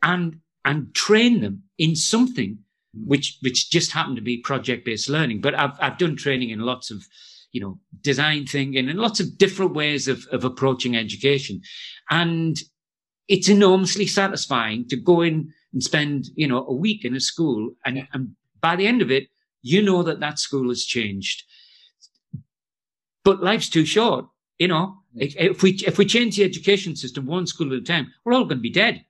and 0.03 0.39
and 0.65 0.93
train 0.93 1.41
them 1.41 1.63
in 1.77 1.95
something 1.95 2.59
hmm. 2.95 3.07
which 3.07 3.37
which 3.41 3.71
just 3.71 3.91
happened 3.91 4.17
to 4.17 4.21
be 4.21 4.37
project 4.37 4.85
based 4.85 5.09
learning. 5.09 5.41
But 5.41 5.55
I've 5.55 5.77
I've 5.79 5.97
done 5.97 6.15
training 6.15 6.49
in 6.49 6.59
lots 6.59 6.91
of 6.91 7.03
you 7.51 7.61
know 7.61 7.79
design 8.01 8.45
thinking 8.45 8.89
and 8.89 8.99
lots 8.99 9.19
of 9.19 9.37
different 9.37 9.73
ways 9.73 10.07
of 10.07 10.27
of 10.31 10.43
approaching 10.43 10.95
education, 10.95 11.61
and 12.09 12.57
it's 13.27 13.49
enormously 13.49 14.07
satisfying 14.07 14.87
to 14.89 14.97
go 14.97 15.21
in 15.21 15.51
and 15.73 15.83
spend 15.83 16.25
you 16.35 16.47
know 16.47 16.65
a 16.67 16.73
week 16.73 17.05
in 17.05 17.15
a 17.15 17.19
school 17.19 17.71
and 17.85 18.07
and 18.13 18.35
by 18.61 18.75
the 18.75 18.87
end 18.87 19.01
of 19.01 19.09
it 19.09 19.27
you 19.61 19.81
know 19.81 20.03
that 20.03 20.19
that 20.19 20.39
school 20.39 20.69
has 20.69 20.85
changed. 20.85 21.43
But 23.23 23.43
life's 23.43 23.69
too 23.69 23.85
short. 23.85 24.25
You 24.57 24.67
know, 24.67 24.97
if, 25.15 25.63
we, 25.63 25.71
if 25.85 25.97
we 25.97 26.05
change 26.05 26.35
the 26.35 26.43
education 26.43 26.95
system 26.95 27.25
one 27.25 27.47
school 27.47 27.73
at 27.73 27.79
a 27.79 27.81
time, 27.81 28.11
we're 28.23 28.33
all 28.33 28.45
going 28.45 28.57
to 28.57 28.61
be 28.61 28.69
dead. 28.69 29.03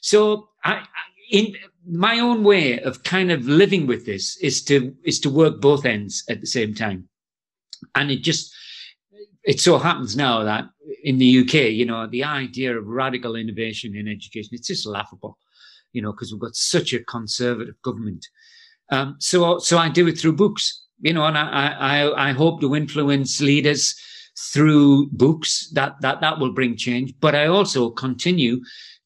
So 0.00 0.48
I, 0.64 0.84
in 1.30 1.54
my 1.86 2.18
own 2.18 2.42
way 2.42 2.80
of 2.80 3.02
kind 3.04 3.30
of 3.30 3.46
living 3.46 3.86
with 3.86 4.06
this 4.06 4.36
is 4.38 4.62
to, 4.64 4.94
is 5.04 5.20
to 5.20 5.30
work 5.30 5.60
both 5.60 5.86
ends 5.86 6.24
at 6.28 6.40
the 6.40 6.46
same 6.46 6.74
time. 6.74 7.08
And 7.94 8.10
it 8.10 8.22
just, 8.22 8.52
it 9.44 9.60
so 9.60 9.78
happens 9.78 10.16
now 10.16 10.42
that 10.44 10.64
in 11.02 11.18
the 11.18 11.40
UK, 11.40 11.54
you 11.72 11.86
know, 11.86 12.06
the 12.06 12.24
idea 12.24 12.76
of 12.76 12.86
radical 12.86 13.36
innovation 13.36 13.96
in 13.96 14.08
education, 14.08 14.50
it's 14.52 14.68
just 14.68 14.86
laughable, 14.86 15.38
you 15.92 16.02
know, 16.02 16.12
because 16.12 16.32
we've 16.32 16.40
got 16.40 16.54
such 16.54 16.92
a 16.92 17.04
conservative 17.04 17.80
government. 17.82 18.26
Um, 18.90 19.16
so, 19.18 19.58
so 19.58 19.78
I 19.78 19.88
do 19.88 20.08
it 20.08 20.18
through 20.18 20.34
books, 20.34 20.84
you 21.00 21.12
know, 21.12 21.24
and 21.24 21.38
I, 21.38 21.74
I, 21.78 22.30
I 22.30 22.32
hope 22.32 22.60
to 22.60 22.74
influence 22.74 23.40
leaders 23.40 23.94
through 24.52 25.08
books 25.10 25.70
that, 25.74 25.94
that, 26.00 26.20
that 26.20 26.38
will 26.38 26.52
bring 26.52 26.76
change. 26.76 27.14
But 27.20 27.34
I 27.34 27.46
also 27.46 27.90
continue 27.90 28.60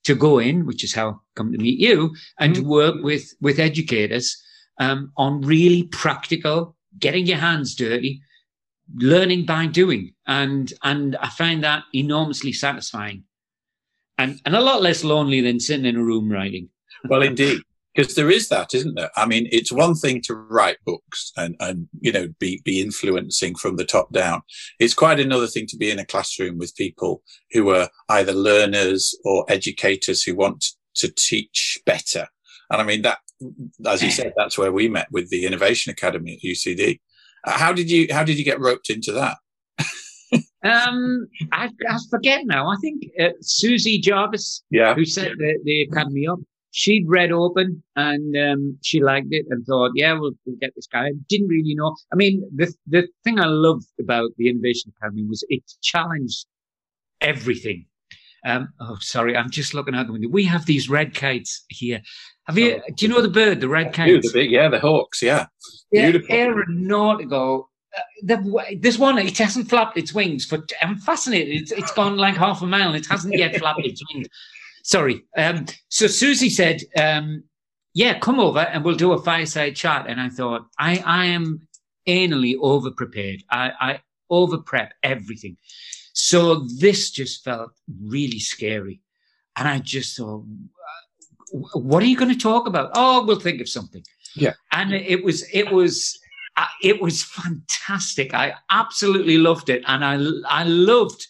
to 0.04 0.14
go 0.14 0.38
in, 0.38 0.66
which 0.66 0.84
is 0.84 0.94
how 0.94 1.10
I 1.10 1.14
come 1.34 1.52
to 1.52 1.58
meet 1.58 1.78
you 1.78 2.14
and 2.38 2.54
mm-hmm. 2.54 2.62
to 2.62 2.68
work 2.68 2.94
with, 3.02 3.34
with 3.40 3.58
educators, 3.58 4.42
um, 4.80 5.12
on 5.16 5.42
really 5.42 5.84
practical, 5.84 6.76
getting 6.98 7.26
your 7.26 7.38
hands 7.38 7.74
dirty, 7.74 8.22
learning 8.96 9.46
by 9.46 9.66
doing. 9.66 10.14
And, 10.26 10.72
and 10.82 11.16
I 11.16 11.28
find 11.28 11.62
that 11.64 11.84
enormously 11.94 12.52
satisfying 12.52 13.24
and, 14.18 14.40
and 14.44 14.56
a 14.56 14.60
lot 14.60 14.82
less 14.82 15.04
lonely 15.04 15.40
than 15.40 15.60
sitting 15.60 15.86
in 15.86 15.96
a 15.96 16.02
room 16.02 16.30
writing. 16.30 16.68
Well, 17.08 17.22
indeed 17.22 17.60
because 17.94 18.14
there 18.14 18.30
is 18.30 18.48
that, 18.48 18.74
isn't 18.74 18.96
there? 18.96 19.10
I 19.16 19.26
mean, 19.26 19.48
it's 19.52 19.70
one 19.70 19.94
thing 19.94 20.20
to 20.22 20.34
write 20.34 20.78
books 20.84 21.32
and, 21.36 21.54
and, 21.60 21.88
you 22.00 22.12
know, 22.12 22.28
be, 22.40 22.60
be 22.64 22.80
influencing 22.80 23.54
from 23.54 23.76
the 23.76 23.84
top 23.84 24.12
down. 24.12 24.42
It's 24.80 24.94
quite 24.94 25.20
another 25.20 25.46
thing 25.46 25.66
to 25.68 25.76
be 25.76 25.90
in 25.90 26.00
a 26.00 26.06
classroom 26.06 26.58
with 26.58 26.76
people 26.76 27.22
who 27.52 27.70
are 27.70 27.88
either 28.08 28.32
learners 28.32 29.16
or 29.24 29.44
educators 29.48 30.22
who 30.22 30.34
want 30.34 30.64
to 30.96 31.12
teach 31.16 31.78
better. 31.86 32.26
And 32.70 32.80
I 32.80 32.84
mean, 32.84 33.02
that, 33.02 33.18
as 33.86 34.02
you 34.02 34.10
said, 34.10 34.32
that's 34.36 34.58
where 34.58 34.72
we 34.72 34.88
met 34.88 35.06
with 35.12 35.30
the 35.30 35.46
Innovation 35.46 35.92
Academy 35.92 36.34
at 36.34 36.48
UCD. 36.48 37.00
How 37.44 37.72
did 37.72 37.90
you, 37.90 38.08
how 38.10 38.24
did 38.24 38.38
you 38.38 38.44
get 38.44 38.60
roped 38.60 38.90
into 38.90 39.12
that? 39.12 39.36
um, 40.64 41.28
I, 41.52 41.70
I 41.88 41.98
forget 42.10 42.42
now. 42.44 42.68
I 42.68 42.76
think 42.80 43.04
uh, 43.20 43.28
Suzi 43.42 44.02
Jarvis, 44.02 44.64
yeah. 44.70 44.94
who 44.94 45.04
set 45.04 45.32
the, 45.38 45.58
the 45.64 45.82
academy 45.82 46.26
up, 46.26 46.40
she'd 46.76 47.04
read 47.08 47.30
open 47.30 47.82
and 47.94 48.36
um, 48.36 48.76
she 48.82 49.00
liked 49.00 49.28
it 49.30 49.46
and 49.48 49.64
thought, 49.64 49.92
yeah, 49.94 50.12
we'll, 50.12 50.32
we'll 50.44 50.56
get 50.60 50.74
this 50.74 50.88
guy. 50.88 51.12
Didn't 51.28 51.46
really 51.46 51.74
know. 51.76 51.94
I 52.12 52.16
mean, 52.16 52.42
the 52.54 52.74
the 52.88 53.06
thing 53.22 53.38
I 53.38 53.46
loved 53.46 53.86
about 54.00 54.30
the 54.36 54.48
Innovation 54.48 54.92
Academy 54.96 55.24
was 55.24 55.44
it 55.48 55.62
challenged 55.82 56.46
everything. 57.20 57.86
Um, 58.44 58.70
oh, 58.80 58.98
sorry, 59.00 59.36
I'm 59.36 59.50
just 59.50 59.72
looking 59.72 59.94
out 59.94 60.06
the 60.08 60.12
window. 60.12 60.28
We 60.28 60.44
have 60.46 60.66
these 60.66 60.90
red 60.90 61.14
kites 61.14 61.64
here. 61.68 62.00
Have 62.48 62.58
you? 62.58 62.82
Oh, 62.84 62.92
do 62.94 63.06
you 63.06 63.12
know 63.12 63.22
the 63.22 63.28
bird, 63.28 63.60
the 63.60 63.68
red 63.68 63.94
kites? 63.94 64.32
The 64.32 64.40
big, 64.40 64.50
yeah, 64.50 64.68
the 64.68 64.80
hawks. 64.80 65.22
Yeah, 65.22 65.46
yeah 65.92 66.10
Beautiful. 66.10 66.34
aeronautical. 66.34 67.70
Uh, 67.96 68.00
the, 68.24 68.76
this 68.80 68.98
one, 68.98 69.16
it 69.18 69.38
hasn't 69.38 69.70
flapped 69.70 69.96
its 69.96 70.12
wings 70.12 70.44
for. 70.44 70.58
I'm 70.82 70.98
fascinated. 70.98 71.62
It's, 71.62 71.72
it's 71.72 71.92
gone 71.92 72.16
like 72.16 72.36
half 72.36 72.60
a 72.62 72.66
mile. 72.66 72.88
and 72.88 72.96
It 72.96 73.06
hasn't 73.06 73.38
yet 73.38 73.56
flapped 73.56 73.86
its 73.86 74.02
wings. 74.12 74.26
Sorry. 74.84 75.24
Um, 75.36 75.64
so 75.88 76.04
Suzi 76.04 76.50
said, 76.50 76.82
um, 76.96 77.42
"Yeah, 77.94 78.18
come 78.18 78.38
over 78.38 78.60
and 78.60 78.84
we'll 78.84 78.94
do 78.94 79.12
a 79.12 79.22
fireside 79.22 79.74
chat." 79.74 80.06
And 80.06 80.20
I 80.20 80.28
thought, 80.28 80.66
I, 80.78 81.02
I 81.04 81.24
am 81.24 81.66
anally 82.06 82.56
over 82.60 82.90
prepared. 82.90 83.42
I, 83.50 83.72
I 83.80 84.00
over 84.28 84.58
prep 84.58 84.92
everything. 85.02 85.56
So 86.12 86.66
this 86.78 87.10
just 87.10 87.42
felt 87.42 87.72
really 88.02 88.38
scary, 88.38 89.00
and 89.56 89.66
I 89.66 89.78
just 89.78 90.18
thought, 90.18 90.44
"What 91.72 92.02
are 92.02 92.06
you 92.06 92.16
going 92.16 92.32
to 92.32 92.38
talk 92.38 92.68
about?" 92.68 92.90
Oh, 92.94 93.24
we'll 93.24 93.40
think 93.40 93.62
of 93.62 93.68
something. 93.70 94.04
Yeah. 94.36 94.52
And 94.70 94.92
it 94.92 95.24
was 95.24 95.48
it 95.50 95.72
was 95.72 96.18
uh, 96.58 96.66
it 96.82 97.00
was 97.00 97.22
fantastic. 97.22 98.34
I 98.34 98.52
absolutely 98.70 99.38
loved 99.38 99.70
it, 99.70 99.82
and 99.86 100.04
I 100.04 100.18
I 100.46 100.64
loved 100.64 101.26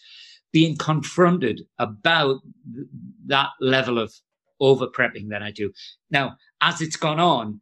being 0.55 0.77
confronted 0.77 1.67
about 1.81 2.41
th- 2.73 2.87
that 3.27 3.49
level 3.61 3.99
of 3.99 4.15
over 4.61 4.87
prepping 4.87 5.29
that 5.31 5.43
I 5.43 5.51
do. 5.51 5.73
Now, 6.13 6.37
as 6.61 6.81
it's 6.81 6.97
gone 6.97 7.19
on, 7.19 7.61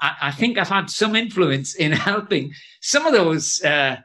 I, 0.00 0.16
I, 0.22 0.30
think 0.32 0.56
I've 0.56 0.70
had 0.70 0.88
some 0.88 1.14
influence 1.14 1.74
in 1.74 1.92
helping 2.10 2.52
some 2.80 3.04
of 3.04 3.12
those 3.12 3.62
uh, 3.62 3.98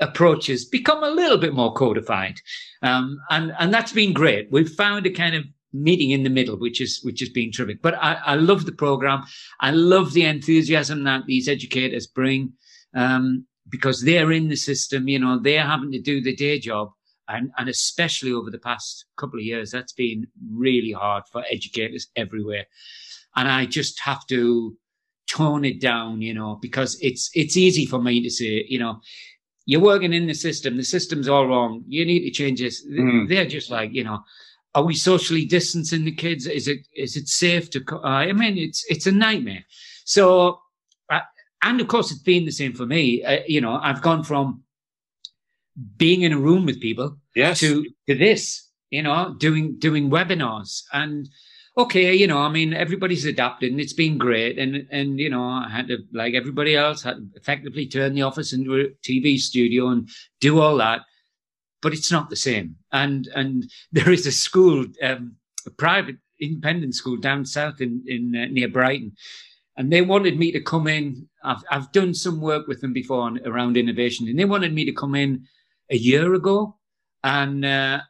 approaches 0.00 0.64
become 0.64 1.04
a 1.04 1.10
little 1.10 1.38
bit 1.38 1.54
more 1.54 1.72
codified, 1.72 2.40
um, 2.82 3.16
and 3.30 3.54
and 3.60 3.72
that's 3.72 3.92
been 3.92 4.12
great. 4.12 4.48
We've 4.50 4.68
found 4.68 5.06
a 5.06 5.10
kind 5.10 5.36
of 5.36 5.44
meeting 5.72 6.10
in 6.10 6.24
the 6.24 6.30
middle, 6.30 6.58
which 6.58 6.80
is 6.80 7.00
which 7.04 7.20
has 7.20 7.28
been 7.28 7.52
terrific. 7.52 7.80
But 7.80 7.94
I, 7.94 8.14
I 8.14 8.34
love 8.34 8.66
the 8.66 8.72
program. 8.72 9.22
I 9.60 9.70
love 9.70 10.14
the 10.14 10.24
enthusiasm 10.24 11.04
that 11.04 11.26
these 11.26 11.48
educators 11.48 12.08
bring. 12.08 12.52
Um, 12.92 13.46
because 13.68 14.02
they're 14.02 14.30
in 14.30 14.48
the 14.48 14.56
system, 14.56 15.08
you 15.08 15.18
know, 15.18 15.40
they're 15.40 15.66
having 15.66 15.90
to 15.90 16.00
do 16.00 16.22
the 16.22 16.36
day 16.36 16.56
job 16.56 16.92
and, 17.28 17.50
and 17.58 17.68
especially 17.68 18.32
over 18.32 18.50
the 18.50 18.58
past 18.58 19.06
couple 19.16 19.38
of 19.38 19.44
years, 19.44 19.70
that's 19.70 19.92
been 19.92 20.26
really 20.50 20.92
hard 20.92 21.24
for 21.30 21.44
educators 21.50 22.08
everywhere. 22.16 22.66
And 23.34 23.48
I 23.48 23.66
just 23.66 24.00
have 24.00 24.26
to 24.28 24.76
tone 25.28 25.64
it 25.64 25.80
down, 25.80 26.22
you 26.22 26.34
know, 26.34 26.58
because 26.62 26.98
it's, 27.00 27.30
it's 27.34 27.56
easy 27.56 27.84
for 27.84 28.00
me 28.00 28.22
to 28.22 28.30
say, 28.30 28.64
you 28.68 28.78
know, 28.78 29.00
you're 29.66 29.80
working 29.80 30.12
in 30.12 30.26
the 30.26 30.34
system. 30.34 30.76
The 30.76 30.84
system's 30.84 31.28
all 31.28 31.46
wrong. 31.48 31.82
You 31.88 32.04
need 32.04 32.20
to 32.20 32.30
change 32.30 32.60
this. 32.60 32.86
Mm. 32.86 33.28
They're 33.28 33.46
just 33.46 33.70
like, 33.70 33.92
you 33.92 34.04
know, 34.04 34.20
are 34.74 34.84
we 34.84 34.94
socially 34.94 35.44
distancing 35.44 36.04
the 36.04 36.12
kids? 36.12 36.46
Is 36.46 36.68
it, 36.68 36.86
is 36.94 37.16
it 37.16 37.28
safe 37.28 37.70
to, 37.70 37.84
uh, 37.92 38.06
I 38.06 38.32
mean, 38.32 38.56
it's, 38.58 38.84
it's 38.88 39.06
a 39.06 39.12
nightmare. 39.12 39.64
So, 40.04 40.60
uh, 41.10 41.20
and 41.62 41.80
of 41.80 41.88
course, 41.88 42.12
it's 42.12 42.22
been 42.22 42.44
the 42.44 42.52
same 42.52 42.74
for 42.74 42.86
me. 42.86 43.24
Uh, 43.24 43.38
you 43.48 43.60
know, 43.60 43.80
I've 43.82 44.02
gone 44.02 44.22
from 44.22 44.62
being 45.96 46.22
in 46.22 46.32
a 46.32 46.38
room 46.38 46.64
with 46.66 46.80
people 46.80 47.16
yes. 47.34 47.60
to 47.60 47.84
to 48.08 48.14
this 48.14 48.70
you 48.90 49.02
know 49.02 49.34
doing 49.38 49.76
doing 49.78 50.10
webinars. 50.10 50.82
And 50.92 51.28
okay 51.78 52.14
you 52.14 52.26
know 52.26 52.38
i 52.38 52.48
mean 52.48 52.72
everybody's 52.72 53.26
adapted 53.26 53.70
and 53.70 53.80
it's 53.80 53.92
been 53.92 54.18
great. 54.18 54.58
And 54.58 54.86
and 54.90 55.18
you 55.18 55.30
know 55.30 55.42
i 55.42 55.68
had 55.68 55.88
to 55.88 55.98
like 56.12 56.34
everybody 56.34 56.74
else 56.74 57.02
had 57.02 57.16
to 57.16 57.26
effectively 57.34 57.86
turn 57.86 58.14
the 58.14 58.22
office 58.22 58.52
into 58.52 58.80
a 58.80 58.88
tv 59.06 59.38
studio 59.38 59.88
and 59.88 60.08
do 60.40 60.60
all 60.60 60.76
that. 60.78 61.02
But 61.82 61.92
it's 61.92 62.10
not 62.10 62.30
the 62.30 62.36
same. 62.36 62.76
And 62.92 63.28
and 63.34 63.70
there 63.92 64.10
is 64.10 64.26
a 64.26 64.32
school 64.32 64.86
um, 65.02 65.36
a 65.66 65.70
private 65.70 66.16
independent 66.40 66.94
school 66.94 67.16
down 67.16 67.44
south 67.44 67.80
in 67.80 68.02
in 68.06 68.34
uh, 68.36 68.46
near 68.46 68.68
brighton. 68.68 69.12
And 69.78 69.92
they 69.92 70.00
wanted 70.00 70.38
me 70.38 70.52
to 70.52 70.60
come 70.60 70.86
in. 70.86 71.28
I've, 71.44 71.62
I've 71.70 71.92
done 71.92 72.14
some 72.14 72.40
work 72.40 72.66
with 72.66 72.80
them 72.80 72.94
before 72.94 73.20
on, 73.20 73.40
around 73.44 73.76
innovation. 73.76 74.26
And 74.26 74.38
they 74.38 74.46
wanted 74.46 74.72
me 74.72 74.86
to 74.86 74.92
come 74.92 75.14
in 75.14 75.46
a 75.90 75.96
year 75.96 76.34
ago, 76.34 76.76
and 77.22 77.64
uh, 77.64 78.00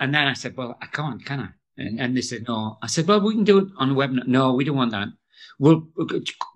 and 0.00 0.14
then 0.14 0.26
I 0.26 0.32
said, 0.32 0.56
well, 0.56 0.76
I 0.80 0.86
can't, 0.86 1.24
can 1.24 1.40
I? 1.40 1.48
And, 1.78 2.00
and, 2.00 2.16
they 2.16 2.20
said, 2.20 2.44
no. 2.48 2.76
I 2.82 2.86
said, 2.86 3.06
well, 3.06 3.20
we 3.20 3.34
can 3.34 3.44
do 3.44 3.58
it 3.58 3.68
on 3.78 3.90
a 3.90 3.94
webinar. 3.94 4.26
No, 4.26 4.52
we 4.52 4.64
don't 4.64 4.76
want 4.76 4.90
that. 4.90 5.08
We'll 5.58 5.86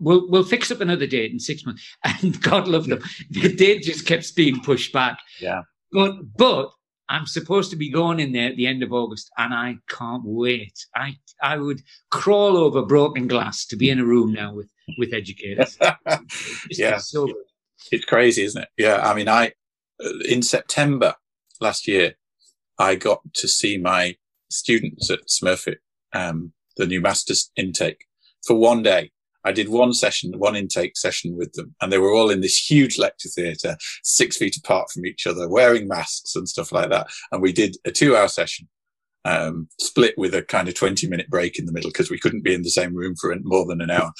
we'll 0.00 0.28
we'll 0.28 0.44
fix 0.44 0.70
up 0.70 0.80
another 0.80 1.06
date 1.06 1.32
in 1.32 1.38
six 1.38 1.64
months. 1.64 1.96
And 2.04 2.40
God 2.42 2.66
love 2.66 2.86
them, 2.86 3.02
the 3.30 3.54
date 3.54 3.82
just 3.82 4.06
kept 4.06 4.34
being 4.34 4.60
pushed 4.60 4.92
back. 4.92 5.18
Yeah. 5.40 5.62
But 5.92 6.36
but 6.36 6.70
I'm 7.08 7.26
supposed 7.26 7.70
to 7.70 7.76
be 7.76 7.90
going 7.90 8.20
in 8.20 8.32
there 8.32 8.48
at 8.48 8.56
the 8.56 8.66
end 8.66 8.82
of 8.82 8.92
August, 8.92 9.30
and 9.38 9.54
I 9.54 9.76
can't 9.88 10.22
wait. 10.24 10.86
I 10.94 11.16
I 11.40 11.56
would 11.56 11.82
crawl 12.10 12.56
over 12.56 12.82
broken 12.82 13.28
glass 13.28 13.66
to 13.66 13.76
be 13.76 13.90
in 13.90 14.00
a 14.00 14.04
room 14.04 14.32
now 14.32 14.54
with 14.54 14.70
with 14.98 15.12
educators. 15.12 15.78
yeah, 16.70 16.98
so 16.98 17.32
it's 17.92 18.04
crazy, 18.04 18.42
isn't 18.42 18.62
it? 18.62 18.68
Yeah, 18.76 19.08
I 19.08 19.14
mean, 19.14 19.28
I 19.28 19.52
in 20.28 20.42
September 20.42 21.14
last 21.60 21.88
year, 21.88 22.14
I 22.78 22.94
got 22.96 23.20
to 23.34 23.48
see 23.48 23.78
my 23.78 24.16
students 24.50 25.10
at 25.10 25.28
Smurfit, 25.28 25.76
um, 26.12 26.52
the 26.76 26.86
new 26.86 27.00
master's 27.00 27.50
intake 27.56 28.04
for 28.46 28.56
one 28.56 28.82
day. 28.82 29.10
I 29.44 29.52
did 29.52 29.68
one 29.68 29.92
session, 29.92 30.32
one 30.38 30.56
intake 30.56 30.96
session 30.96 31.36
with 31.36 31.52
them, 31.52 31.74
and 31.80 31.92
they 31.92 31.98
were 31.98 32.12
all 32.12 32.30
in 32.30 32.40
this 32.40 32.58
huge 32.58 32.98
lecture 32.98 33.28
theatre, 33.28 33.76
six 34.02 34.36
feet 34.36 34.56
apart 34.56 34.90
from 34.90 35.06
each 35.06 35.24
other, 35.26 35.48
wearing 35.48 35.86
masks 35.86 36.34
and 36.34 36.48
stuff 36.48 36.72
like 36.72 36.90
that. 36.90 37.06
And 37.30 37.40
we 37.40 37.52
did 37.52 37.76
a 37.84 37.92
two 37.92 38.16
hour 38.16 38.26
session, 38.26 38.68
um, 39.24 39.68
split 39.78 40.14
with 40.18 40.34
a 40.34 40.42
kind 40.42 40.66
of 40.68 40.74
20 40.74 41.08
minute 41.08 41.30
break 41.30 41.60
in 41.60 41.66
the 41.66 41.72
middle 41.72 41.90
because 41.90 42.10
we 42.10 42.18
couldn't 42.18 42.42
be 42.42 42.54
in 42.54 42.62
the 42.62 42.70
same 42.70 42.94
room 42.94 43.14
for 43.14 43.34
more 43.42 43.64
than 43.66 43.80
an 43.80 43.90
hour. 43.90 44.12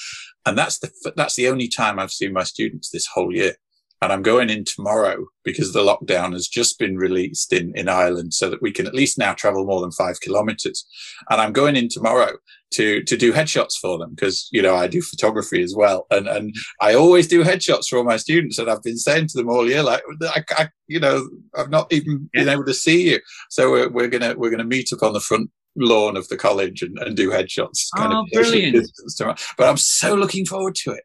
And 0.45 0.57
that's 0.57 0.79
the, 0.79 0.91
that's 1.17 1.35
the 1.35 1.49
only 1.49 1.67
time 1.67 1.99
I've 1.99 2.11
seen 2.11 2.31
my 2.31 2.43
students 2.43 2.89
this 2.89 3.07
whole 3.07 3.35
year 3.35 3.55
and 4.01 4.13
I'm 4.13 4.21
going 4.21 4.49
in 4.49 4.63
tomorrow 4.63 5.25
because 5.43 5.73
the 5.73 5.81
lockdown 5.81 6.33
has 6.33 6.47
just 6.47 6.77
been 6.77 6.97
released 6.97 7.51
in, 7.51 7.73
in 7.75 7.89
Ireland 7.89 8.33
so 8.33 8.49
that 8.49 8.61
we 8.61 8.71
can 8.71 8.85
at 8.85 8.93
least 8.93 9.17
now 9.17 9.33
travel 9.33 9.65
more 9.65 9.81
than 9.81 9.91
five 9.91 10.19
kilometers. 10.21 10.85
And 11.29 11.41
I'm 11.41 11.51
going 11.51 11.75
in 11.75 11.89
tomorrow 11.89 12.33
to, 12.73 13.01
to 13.03 13.17
do 13.17 13.33
headshots 13.33 13.73
for 13.81 13.97
them 13.97 14.11
because, 14.11 14.49
you 14.51 14.61
know, 14.61 14.75
I 14.75 14.87
do 14.87 15.01
photography 15.01 15.63
as 15.63 15.73
well. 15.75 16.05
And, 16.11 16.27
and 16.27 16.53
I 16.79 16.93
always 16.93 17.27
do 17.27 17.43
headshots 17.43 17.87
for 17.87 17.97
all 17.97 18.03
my 18.03 18.17
students. 18.17 18.59
And 18.59 18.69
I've 18.69 18.83
been 18.83 18.97
saying 18.97 19.27
to 19.29 19.37
them 19.37 19.49
all 19.49 19.67
year, 19.67 19.81
like, 19.81 20.03
I, 20.21 20.43
I 20.51 20.69
you 20.87 20.99
know, 20.99 21.27
I've 21.55 21.69
not 21.71 21.91
even 21.91 22.29
been 22.33 22.49
able 22.49 22.65
to 22.65 22.73
see 22.73 23.09
you. 23.09 23.19
So 23.49 23.71
we're, 23.71 23.89
we're 23.89 24.09
going 24.09 24.21
to, 24.21 24.35
we're 24.37 24.51
going 24.51 24.59
to 24.59 24.63
meet 24.63 24.93
up 24.93 25.01
on 25.01 25.13
the 25.13 25.19
front 25.19 25.49
lawn 25.75 26.17
of 26.17 26.27
the 26.27 26.37
college 26.37 26.81
and, 26.81 26.97
and 26.99 27.15
do 27.15 27.31
headshots. 27.31 27.87
Kind 27.95 28.13
oh, 28.13 28.21
of 28.21 28.27
brilliant. 28.31 28.89
But 29.57 29.69
I'm 29.69 29.77
so 29.77 30.13
looking 30.15 30.45
forward 30.45 30.75
to 30.75 30.91
it. 30.91 31.03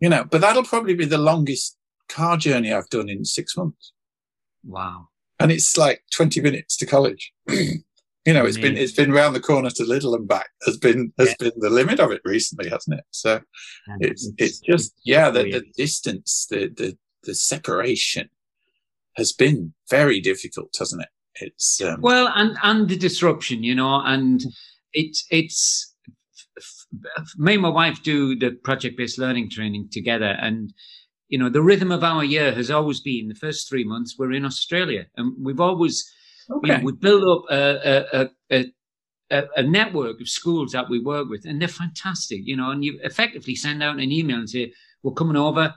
You 0.00 0.08
know, 0.08 0.24
but 0.24 0.40
that'll 0.40 0.64
probably 0.64 0.94
be 0.94 1.06
the 1.06 1.18
longest 1.18 1.76
car 2.08 2.36
journey 2.36 2.72
I've 2.72 2.88
done 2.88 3.08
in 3.08 3.24
six 3.24 3.56
months. 3.56 3.92
Wow. 4.64 5.08
And 5.38 5.52
it's 5.52 5.76
like 5.76 6.02
20 6.12 6.40
minutes 6.40 6.76
to 6.78 6.86
college. 6.86 7.32
you 7.48 7.82
know, 8.26 8.44
it's 8.44 8.58
been, 8.58 8.76
it's 8.76 8.92
been 8.92 9.12
round 9.12 9.34
the 9.34 9.40
corner 9.40 9.70
to 9.70 9.82
Lidl 9.84 10.16
and 10.16 10.26
back 10.26 10.48
has 10.64 10.76
been, 10.76 11.12
has 11.18 11.28
yeah. 11.28 11.34
been 11.38 11.52
the 11.58 11.70
limit 11.70 12.00
of 12.00 12.10
it 12.10 12.20
recently, 12.24 12.68
hasn't 12.68 12.98
it? 12.98 13.04
So 13.10 13.40
and 13.86 14.04
it's, 14.04 14.30
it's 14.38 14.58
just, 14.60 14.94
yeah, 15.04 15.30
the, 15.30 15.44
the 15.44 15.64
distance, 15.76 16.46
the, 16.50 16.68
the, 16.68 16.96
the 17.24 17.34
separation 17.34 18.28
has 19.16 19.32
been 19.32 19.74
very 19.90 20.20
difficult, 20.20 20.74
hasn't 20.78 21.02
it? 21.02 21.08
It's, 21.36 21.80
um, 21.82 22.00
well, 22.00 22.32
and, 22.34 22.56
and 22.62 22.88
the 22.88 22.96
disruption, 22.96 23.62
you 23.62 23.74
know, 23.74 24.00
and 24.04 24.42
it's, 24.92 25.26
it's, 25.30 25.94
me 27.36 27.54
and 27.54 27.62
my 27.62 27.68
wife 27.68 28.02
do 28.02 28.38
the 28.38 28.52
project 28.52 28.96
based 28.96 29.18
learning 29.18 29.50
training 29.50 29.88
together. 29.90 30.36
And 30.40 30.72
you 31.28 31.38
know 31.38 31.48
the 31.48 31.62
rhythm 31.62 31.90
of 31.90 32.04
our 32.04 32.24
year 32.24 32.52
has 32.52 32.70
always 32.70 33.00
been 33.00 33.28
the 33.28 33.34
first 33.34 33.68
three 33.68 33.84
months 33.84 34.16
we're 34.18 34.32
in 34.32 34.44
australia. 34.44 35.06
And 35.16 35.34
we've 35.44 35.60
always 35.60 36.08
okay. 36.50 36.68
you 36.68 36.78
know, 36.78 36.84
we 36.84 36.92
build 36.92 37.24
up 37.24 37.50
a, 37.50 38.28
a, 38.50 38.64
a, 39.30 39.44
a, 39.56 39.62
network 39.62 40.20
of 40.20 40.28
schools 40.28 40.72
that 40.72 40.88
we 40.88 41.00
work 41.00 41.28
with 41.28 41.44
and 41.44 41.60
they're 41.60 41.68
fantastic 41.68 42.40
you 42.44 42.56
know. 42.56 42.70
And 42.70 42.84
you 42.84 42.98
effectively 43.02 43.56
send 43.56 43.82
out 43.82 43.98
an 43.98 44.12
email 44.12 44.38
and 44.38 44.48
say 44.48 44.72
we're 45.02 45.12
coming 45.12 45.36
over. 45.36 45.74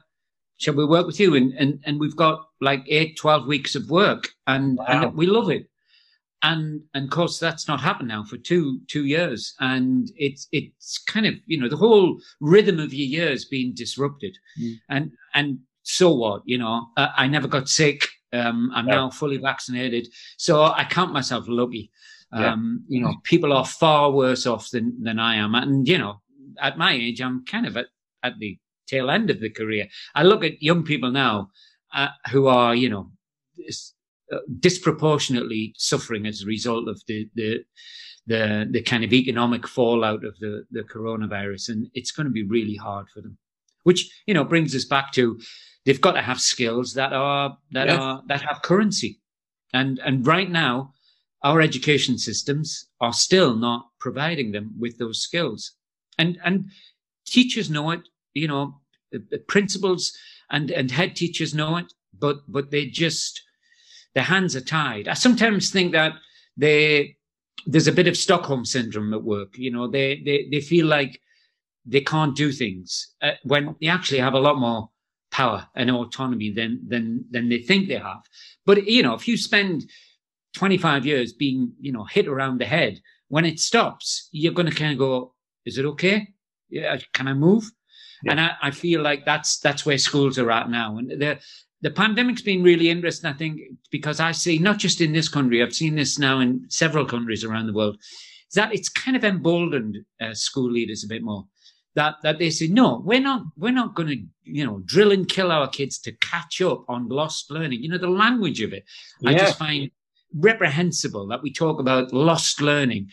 Shall 0.57 0.75
we 0.75 0.85
work 0.85 1.07
with 1.07 1.19
you? 1.19 1.35
And 1.35 1.53
and, 1.53 1.79
and 1.85 1.99
we've 1.99 2.15
got 2.15 2.45
like 2.61 2.83
eight 2.87 3.17
12 3.17 3.47
weeks 3.47 3.75
of 3.75 3.89
work 3.89 4.29
and, 4.45 4.77
wow. 4.77 4.85
and 4.87 5.15
we 5.15 5.25
love 5.25 5.49
it 5.49 5.68
and 6.43 6.81
and 6.93 7.05
of 7.05 7.09
course 7.09 7.39
that's 7.39 7.67
not 7.67 7.81
happened 7.81 8.07
now 8.07 8.23
for 8.23 8.37
two 8.37 8.79
two 8.87 9.05
years 9.05 9.53
and 9.59 10.11
it's 10.15 10.47
it's 10.51 10.97
kind 10.99 11.25
of 11.25 11.33
you 11.45 11.59
know 11.59 11.67
the 11.67 11.75
whole 11.75 12.19
rhythm 12.39 12.79
of 12.79 12.93
your 12.93 13.07
year 13.07 13.29
has 13.29 13.45
been 13.45 13.73
disrupted 13.73 14.37
mm. 14.61 14.75
and 14.89 15.11
and 15.33 15.59
so 15.83 16.13
what 16.13 16.41
you 16.45 16.57
know 16.57 16.87
uh, 16.97 17.09
i 17.17 17.27
never 17.27 17.47
got 17.47 17.67
sick 17.67 18.07
um, 18.31 18.71
i'm 18.73 18.85
now 18.85 19.09
fully 19.09 19.37
vaccinated 19.37 20.07
so 20.37 20.63
i 20.63 20.85
count 20.85 21.11
myself 21.11 21.45
lucky 21.47 21.91
Yeah. 22.33 22.53
Um, 22.53 22.83
you 22.87 23.01
know, 23.01 23.15
people 23.23 23.53
are 23.53 23.65
far 23.65 24.11
worse 24.11 24.45
off 24.45 24.69
than, 24.69 25.01
than 25.01 25.19
I 25.19 25.35
am. 25.35 25.55
And, 25.55 25.87
you 25.87 25.97
know, 25.97 26.21
at 26.61 26.77
my 26.77 26.93
age, 26.93 27.21
I'm 27.21 27.43
kind 27.45 27.65
of 27.65 27.75
at, 27.75 27.87
at 28.23 28.37
the 28.39 28.57
tail 28.87 29.09
end 29.09 29.29
of 29.29 29.39
the 29.39 29.49
career. 29.49 29.87
I 30.15 30.23
look 30.23 30.43
at 30.43 30.61
young 30.61 30.83
people 30.83 31.11
now 31.11 31.49
uh, 31.93 32.09
who 32.31 32.47
are, 32.47 32.75
you 32.75 32.89
know, 32.89 33.11
disproportionately 34.59 35.73
suffering 35.77 36.25
as 36.25 36.41
a 36.41 36.45
result 36.45 36.87
of 36.87 37.01
the, 37.07 37.29
the, 37.35 37.59
the, 38.27 38.67
the 38.69 38.81
kind 38.81 39.03
of 39.03 39.13
economic 39.13 39.67
fallout 39.67 40.23
of 40.23 40.37
the, 40.39 40.63
the 40.71 40.83
coronavirus. 40.83 41.69
And 41.69 41.87
it's 41.93 42.11
going 42.11 42.25
to 42.25 42.31
be 42.31 42.43
really 42.43 42.75
hard 42.75 43.07
for 43.13 43.21
them, 43.21 43.37
which, 43.83 44.11
you 44.27 44.33
know, 44.33 44.43
brings 44.43 44.75
us 44.75 44.85
back 44.85 45.11
to 45.13 45.39
they've 45.85 46.01
got 46.01 46.11
to 46.11 46.21
have 46.21 46.39
skills 46.39 46.93
that 46.93 47.13
are, 47.13 47.57
that 47.71 47.87
yeah. 47.87 47.99
are, 47.99 48.23
that 48.27 48.41
have 48.41 48.61
currency. 48.61 49.19
And, 49.73 49.99
and 50.05 50.25
right 50.25 50.49
now, 50.49 50.93
our 51.43 51.61
education 51.61 52.17
systems 52.17 52.89
are 52.99 53.13
still 53.13 53.55
not 53.55 53.87
providing 53.99 54.51
them 54.51 54.73
with 54.77 54.97
those 54.97 55.21
skills. 55.21 55.73
And, 56.17 56.37
and 56.43 56.65
teachers 57.25 57.69
know 57.69 57.91
it, 57.91 58.01
you 58.33 58.47
know, 58.47 58.81
principals 59.47 60.11
and, 60.51 60.69
and 60.69 60.91
head 60.91 61.15
teachers 61.15 61.53
know 61.53 61.77
it, 61.77 61.93
but, 62.17 62.39
but 62.47 62.71
they 62.71 62.85
just, 62.87 63.41
their 64.19 64.25
hands 64.25 64.53
are 64.53 64.61
tied. 64.61 65.07
I 65.07 65.13
sometimes 65.13 65.69
think 65.69 65.93
that 65.93 66.11
they, 66.57 67.15
there's 67.65 67.87
a 67.87 67.93
bit 67.93 68.09
of 68.09 68.17
Stockholm 68.17 68.65
syndrome 68.65 69.13
at 69.13 69.23
work. 69.23 69.57
You 69.57 69.71
know, 69.71 69.87
they, 69.87 70.21
they, 70.25 70.49
they 70.51 70.59
feel 70.59 70.87
like 70.87 71.21
they 71.85 72.01
can't 72.01 72.35
do 72.35 72.51
things 72.51 73.15
uh, 73.21 73.35
when 73.43 73.77
they 73.79 73.87
actually 73.87 74.19
have 74.19 74.33
a 74.33 74.39
lot 74.41 74.59
more 74.59 74.89
power 75.31 75.65
and 75.73 75.89
autonomy 75.89 76.51
than, 76.51 76.81
than, 76.85 77.23
than 77.31 77.47
they 77.47 77.59
think 77.59 77.87
they 77.87 77.95
have. 77.95 78.23
But, 78.65 78.87
you 78.87 79.03
know, 79.03 79.13
if 79.13 79.25
you 79.25 79.37
spend 79.37 79.89
25 80.53 81.05
years 81.05 81.31
being, 81.31 81.71
you 81.79 81.93
know, 81.93 82.03
hit 82.03 82.27
around 82.27 82.59
the 82.59 82.65
head, 82.65 82.99
when 83.29 83.45
it 83.45 83.57
stops, 83.57 84.27
you're 84.33 84.51
going 84.51 84.69
to 84.69 84.75
kind 84.75 84.91
of 84.91 84.99
go, 84.99 85.33
is 85.65 85.77
it 85.77 85.85
okay? 85.85 86.27
Yeah. 86.69 86.97
Can 87.13 87.29
I 87.29 87.33
move? 87.33 87.71
Yeah. 88.23 88.31
And 88.31 88.41
I, 88.41 88.51
I, 88.63 88.71
feel 88.71 89.01
like 89.01 89.23
that's, 89.23 89.59
that's 89.59 89.85
where 89.85 89.97
schools 89.97 90.37
are 90.37 90.51
at 90.51 90.69
now. 90.69 90.97
And 90.97 91.09
the, 91.09 91.39
the 91.81 91.91
pandemic's 91.91 92.41
been 92.41 92.63
really 92.63 92.89
interesting, 92.89 93.29
I 93.29 93.33
think, 93.33 93.61
because 93.89 94.19
I 94.19 94.31
see 94.31 94.59
not 94.59 94.77
just 94.77 95.01
in 95.01 95.13
this 95.13 95.29
country, 95.29 95.63
I've 95.63 95.73
seen 95.73 95.95
this 95.95 96.19
now 96.19 96.39
in 96.39 96.65
several 96.69 97.05
countries 97.05 97.43
around 97.43 97.67
the 97.67 97.73
world, 97.73 97.97
is 97.99 98.55
that 98.55 98.73
it's 98.73 98.89
kind 98.89 99.15
of 99.15 99.23
emboldened 99.23 99.97
uh, 100.19 100.33
school 100.33 100.69
leaders 100.69 101.03
a 101.03 101.07
bit 101.07 101.23
more. 101.23 101.45
That 101.95 102.15
that 102.23 102.37
they 102.37 102.49
say, 102.49 102.67
no, 102.67 103.01
we're 103.03 103.21
not 103.21 103.43
we're 103.57 103.71
not 103.71 103.95
going 103.95 104.09
to 104.09 104.17
you 104.43 104.65
know 104.65 104.81
drill 104.85 105.11
and 105.11 105.27
kill 105.27 105.51
our 105.51 105.67
kids 105.67 105.97
to 105.99 106.11
catch 106.11 106.61
up 106.61 106.83
on 106.87 107.07
lost 107.07 107.49
learning. 107.49 107.81
You 107.81 107.89
know 107.89 107.97
the 107.97 108.09
language 108.09 108.61
of 108.61 108.73
it, 108.73 108.83
yeah. 109.21 109.31
I 109.31 109.33
just 109.33 109.57
find 109.57 109.89
reprehensible 110.35 111.27
that 111.27 111.41
we 111.41 111.51
talk 111.51 111.79
about 111.79 112.13
lost 112.13 112.61
learning, 112.61 113.09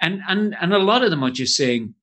and 0.00 0.20
and 0.28 0.54
and 0.60 0.74
a 0.74 0.78
lot 0.78 1.02
of 1.02 1.10
them 1.10 1.22
are 1.22 1.30
just 1.30 1.56
saying, 1.56 1.94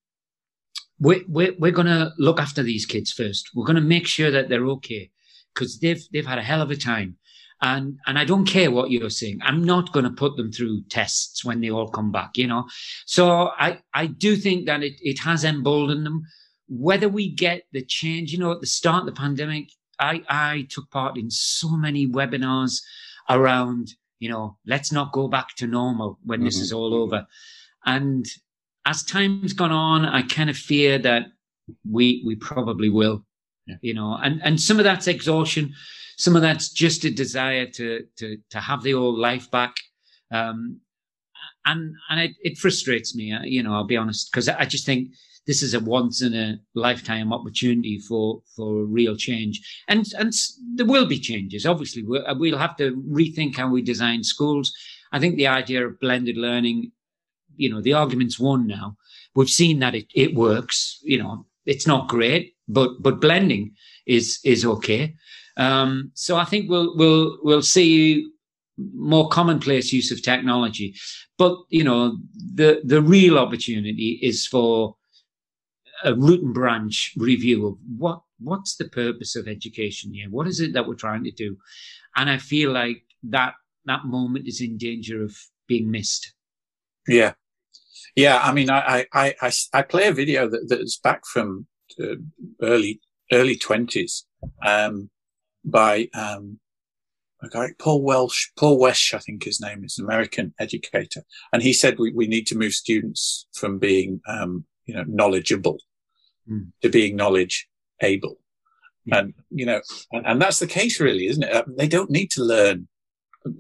we're 1.00 1.24
we're, 1.28 1.54
we're 1.60 1.72
going 1.72 1.88
to 1.88 2.12
look 2.18 2.40
after 2.40 2.64
these 2.64 2.86
kids 2.86 3.12
first. 3.12 3.52
We're 3.54 3.66
going 3.66 3.76
to 3.76 3.82
make 3.82 4.08
sure 4.08 4.32
that 4.32 4.50
they're 4.50 4.66
okay 4.66 5.12
because 5.58 5.80
they've 5.80 6.04
they've 6.12 6.26
had 6.26 6.38
a 6.38 6.44
hell 6.44 6.62
of 6.62 6.72
a 6.72 6.76
time. 6.76 7.18
And 7.62 7.98
and 8.06 8.20
I 8.20 8.26
don't 8.26 8.46
care 8.46 8.70
what 8.70 8.92
you're 8.92 9.10
saying. 9.10 9.40
I'm 9.42 9.64
not 9.64 9.92
going 9.92 10.06
to 10.06 10.12
put 10.12 10.38
them 10.38 10.52
through 10.52 10.84
tests 10.90 11.44
when 11.44 11.60
they 11.60 11.72
all 11.72 11.90
come 11.90 12.12
back, 12.12 12.38
you 12.38 12.46
know. 12.46 12.68
So 13.06 13.50
I 13.58 13.80
I 13.94 14.06
do 14.06 14.36
think 14.36 14.68
that 14.68 14.84
it 14.84 14.94
it 15.02 15.20
has 15.20 15.44
emboldened 15.44 16.06
them. 16.06 16.24
Whether 16.70 17.10
we 17.10 17.34
get 17.34 17.64
the 17.72 17.84
change, 17.84 18.32
you 18.32 18.38
know, 18.38 18.52
at 18.52 18.62
the 18.62 18.68
start 18.68 19.02
of 19.02 19.06
the 19.08 19.20
pandemic, 19.20 19.70
I 20.00 20.22
I 20.30 20.68
took 20.70 20.90
part 20.92 21.18
in 21.18 21.32
so 21.32 21.70
many 21.70 22.08
webinars 22.08 22.82
around, 23.28 23.94
you 24.20 24.30
know, 24.30 24.58
let's 24.68 24.92
not 24.92 25.12
go 25.12 25.28
back 25.28 25.56
to 25.56 25.66
normal 25.66 26.20
when 26.24 26.40
mm-hmm. 26.40 26.46
this 26.46 26.60
is 26.60 26.72
all 26.72 26.94
over. 26.94 27.26
And 27.86 28.28
as 28.86 29.04
time's 29.04 29.54
gone 29.54 29.72
on, 29.72 30.06
I 30.06 30.22
kind 30.22 30.52
of 30.52 30.58
fear 30.58 31.00
that 31.00 31.28
we 31.90 32.22
we 32.24 32.36
probably 32.36 32.90
will 32.90 33.26
yeah. 33.68 33.76
you 33.82 33.94
know, 33.94 34.18
and, 34.24 34.42
and 34.44 34.60
some 34.60 34.80
of 34.80 34.84
that's 34.84 35.08
exhaustion. 35.08 35.74
Some 36.18 36.36
of 36.36 36.42
that's 36.42 36.70
just 36.70 37.06
a 37.06 37.12
desire 37.12 37.68
to, 37.68 38.04
to, 38.18 38.38
to 38.50 38.60
have 38.60 38.82
the 38.82 38.96
old 38.96 39.20
life 39.20 39.52
back. 39.52 39.76
Um, 40.32 40.82
and, 41.66 41.94
and 42.10 42.20
it, 42.20 42.32
it 42.42 42.58
frustrates 42.58 43.16
me, 43.16 43.32
uh, 43.32 43.44
you 43.44 43.62
know, 43.62 43.74
I'll 43.74 43.84
be 43.84 43.98
honest, 43.98 44.32
because 44.32 44.50
I 44.50 44.66
just 44.66 44.86
think 44.86 45.10
this 45.46 45.62
is 45.62 45.74
a 45.74 45.80
once 45.80 46.22
in 46.22 46.34
a 46.34 46.60
lifetime 46.74 47.32
opportunity 47.32 48.00
for, 48.00 48.42
for 48.56 48.84
real 48.84 49.16
change. 49.16 49.62
And, 49.88 50.06
and 50.18 50.34
there 50.76 50.86
will 50.86 51.06
be 51.06 51.20
changes. 51.20 51.66
Obviously, 51.66 52.04
we'll, 52.04 52.28
uh, 52.28 52.36
we'll 52.36 52.58
have 52.58 52.76
to 52.78 52.96
rethink 53.10 53.56
how 53.56 53.70
we 53.70 53.82
design 53.82 54.24
schools. 54.24 54.74
I 55.12 55.20
think 55.20 55.36
the 55.36 55.48
idea 55.48 55.88
of 55.88 56.00
blended 56.00 56.36
learning, 56.36 56.92
you 57.56 57.70
know, 57.70 57.82
the 57.82 57.94
argument's 57.94 58.40
won 58.40 58.68
now. 58.68 58.98
We've 59.36 59.50
seen 59.50 59.80
that 59.80 59.96
it, 59.96 60.08
it 60.14 60.34
works. 60.34 61.00
You 61.04 61.22
know, 61.22 61.46
it's 61.66 61.88
not 61.88 62.10
great, 62.10 62.56
but 62.68 63.02
but 63.02 63.22
blending 63.22 63.76
is 64.06 64.40
is 64.44 64.66
okay. 64.66 65.16
Um, 65.58 66.12
so 66.14 66.38
I 66.38 66.46
think 66.46 66.70
we'll 66.70 66.96
we'll 66.98 67.38
we'll 67.42 67.62
see 67.62 68.30
more 68.78 69.28
commonplace 69.30 69.92
use 69.92 70.12
of 70.12 70.22
technology, 70.22 70.96
but 71.38 71.58
you 71.70 71.84
know 71.84 72.18
the 72.36 72.82
the 72.84 73.02
real 73.02 73.38
opportunity 73.40 74.20
is 74.22 74.46
for 74.46 74.96
a 76.04 76.14
root 76.14 76.42
and 76.44 76.54
branch 76.54 77.14
review 77.18 77.68
of 77.68 77.78
what 77.98 78.22
what's 78.40 78.76
the 78.76 78.88
purpose 78.90 79.36
of 79.36 79.48
education 79.48 80.14
here? 80.14 80.30
What 80.30 80.48
is 80.48 80.60
it 80.60 80.74
that 80.74 80.88
we're 80.88 80.96
trying 80.96 81.24
to 81.24 81.32
do? 81.32 81.58
And 82.16 82.30
I 82.30 82.38
feel 82.38 82.72
like 82.72 83.04
that 83.24 83.54
that 83.86 84.06
moment 84.06 84.48
is 84.48 84.62
in 84.62 84.78
danger 84.78 85.24
of 85.24 85.36
being 85.68 85.90
missed. 85.90 86.34
Yeah, 87.08 87.34
yeah, 88.16 88.40
I 88.44 88.52
mean, 88.52 88.70
I 88.70 89.06
I 89.14 89.36
I, 89.42 89.52
I 89.74 89.82
play 89.82 90.08
a 90.08 90.14
video 90.14 90.50
that, 90.50 90.68
that's 90.68 90.98
back 90.98 91.26
from 91.26 91.68
uh, 92.02 92.16
early 92.62 93.00
early 93.32 93.56
twenties 93.56 94.26
um, 94.66 95.10
by 95.64 96.10
um, 96.14 96.60
a 97.44 97.50
guy 97.50 97.70
Paul 97.80 98.04
Welsh, 98.04 98.48
Paul 98.58 98.80
Wesch, 98.80 99.14
I 99.14 99.20
think 99.20 99.44
his 99.44 99.62
name 99.62 99.84
is, 99.84 99.98
an 99.98 100.06
American 100.06 100.54
educator, 100.60 101.24
and 101.54 101.62
he 101.62 101.74
said 101.74 102.00
we, 102.00 102.12
we 102.14 102.28
need 102.28 102.48
to 102.48 102.58
move 102.58 102.74
students 102.74 103.48
from 103.54 103.80
being 103.80 104.22
um, 104.28 104.66
you 104.86 104.96
know 104.96 105.04
knowledgeable 105.08 105.78
mm. 106.50 106.68
to 106.82 106.90
being 106.90 107.16
knowledge 107.16 107.68
able. 108.02 108.38
Mm. 109.10 109.18
And, 109.18 109.34
you 109.50 109.66
know, 109.66 109.82
and, 110.12 110.26
and, 110.26 110.42
that's 110.42 110.60
the 110.60 110.68
case 110.68 111.00
really, 111.00 111.28
isn't 111.28 111.44
it? 111.44 111.54
Uh, 111.54 111.64
they 111.68 111.88
don't 111.88 112.10
need 112.10 112.32
to 112.32 112.44
learn 112.44 112.88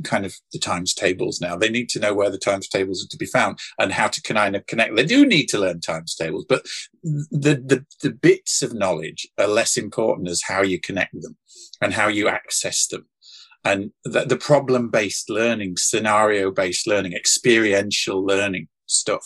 kind 0.03 0.25
of 0.25 0.36
the 0.53 0.59
times 0.59 0.93
tables 0.93 1.39
now. 1.41 1.55
They 1.55 1.69
need 1.69 1.89
to 1.89 1.99
know 1.99 2.13
where 2.13 2.30
the 2.30 2.38
times 2.38 2.67
tables 2.67 3.03
are 3.03 3.09
to 3.09 3.17
be 3.17 3.25
found 3.25 3.59
and 3.80 3.91
how 3.91 4.07
to 4.07 4.21
kind 4.21 4.55
of 4.55 4.65
connect. 4.65 4.95
They 4.95 5.05
do 5.05 5.25
need 5.25 5.47
to 5.47 5.59
learn 5.59 5.82
times 5.82 6.15
tables, 6.15 6.45
but 6.47 6.65
the, 7.03 7.55
the, 7.55 7.86
the 8.01 8.11
bits 8.11 8.61
of 8.61 8.73
knowledge 8.73 9.28
are 9.38 9.47
less 9.47 9.78
important 9.78 10.28
as 10.30 10.43
how 10.43 10.61
you 10.61 10.80
connect 10.80 11.13
them 11.21 11.38
and 11.82 11.93
how 11.93 12.07
you 12.07 12.28
access 12.28 12.88
them. 12.88 13.07
And 13.63 13.91
the, 14.03 14.25
the 14.25 14.38
problem 14.38 14.89
based 14.89 15.30
learning, 15.30 15.78
scenario 15.78 16.51
based 16.51 16.88
learning, 16.88 17.13
experiential 17.13 18.25
learning 18.25 18.67
stuff. 18.86 19.25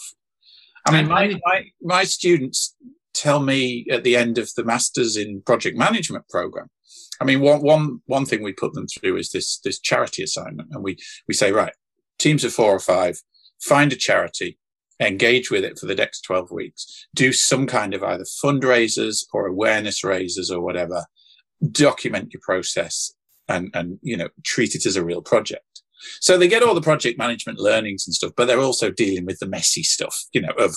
I 0.87 0.91
mean, 0.91 1.07
my, 1.07 1.39
my, 1.45 1.65
my 1.81 2.03
students 2.03 2.75
tell 3.13 3.39
me 3.39 3.85
at 3.91 4.03
the 4.03 4.15
end 4.15 4.37
of 4.37 4.49
the 4.55 4.63
masters 4.63 5.15
in 5.15 5.41
project 5.41 5.77
management 5.77 6.27
program, 6.29 6.69
I 7.21 7.23
mean, 7.23 7.39
one, 7.39 7.61
one, 7.61 8.01
one 8.07 8.25
thing 8.25 8.41
we 8.41 8.51
put 8.51 8.73
them 8.73 8.87
through 8.87 9.17
is 9.17 9.29
this, 9.29 9.59
this 9.59 9.79
charity 9.79 10.23
assignment. 10.23 10.69
And 10.71 10.83
we, 10.83 10.97
we 11.27 11.35
say, 11.35 11.51
right, 11.51 11.73
teams 12.17 12.43
of 12.43 12.51
four 12.51 12.71
or 12.71 12.79
five, 12.79 13.21
find 13.61 13.93
a 13.93 13.95
charity, 13.95 14.57
engage 14.99 15.51
with 15.51 15.63
it 15.63 15.77
for 15.77 15.85
the 15.85 15.93
next 15.93 16.21
12 16.21 16.49
weeks, 16.49 17.05
do 17.13 17.31
some 17.31 17.67
kind 17.67 17.93
of 17.93 18.03
either 18.03 18.23
fundraisers 18.43 19.23
or 19.33 19.45
awareness 19.45 20.03
raisers 20.03 20.49
or 20.49 20.61
whatever, 20.61 21.05
document 21.71 22.33
your 22.33 22.41
process 22.43 23.13
and, 23.47 23.69
and, 23.75 23.99
you 24.01 24.17
know, 24.17 24.29
treat 24.43 24.73
it 24.73 24.87
as 24.87 24.95
a 24.95 25.05
real 25.05 25.21
project. 25.21 25.83
So 26.21 26.39
they 26.39 26.47
get 26.47 26.63
all 26.63 26.73
the 26.73 26.81
project 26.81 27.19
management 27.19 27.59
learnings 27.59 28.07
and 28.07 28.15
stuff, 28.15 28.31
but 28.35 28.45
they're 28.45 28.59
also 28.59 28.89
dealing 28.89 29.27
with 29.27 29.37
the 29.37 29.47
messy 29.47 29.83
stuff, 29.83 30.25
you 30.33 30.41
know, 30.41 30.53
of 30.57 30.75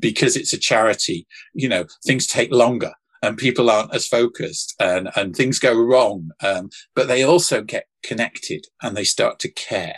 because 0.00 0.36
it's 0.36 0.52
a 0.52 0.58
charity, 0.58 1.24
you 1.54 1.68
know, 1.68 1.84
things 2.04 2.26
take 2.26 2.50
longer 2.50 2.94
and 3.22 3.36
people 3.36 3.70
aren't 3.70 3.94
as 3.94 4.06
focused 4.06 4.74
and, 4.80 5.10
and 5.16 5.34
things 5.34 5.58
go 5.58 5.78
wrong. 5.78 6.30
Um, 6.42 6.70
but 6.94 7.08
they 7.08 7.22
also 7.22 7.62
get 7.62 7.86
connected 8.02 8.66
and 8.82 8.96
they 8.96 9.04
start 9.04 9.38
to 9.40 9.50
care. 9.50 9.96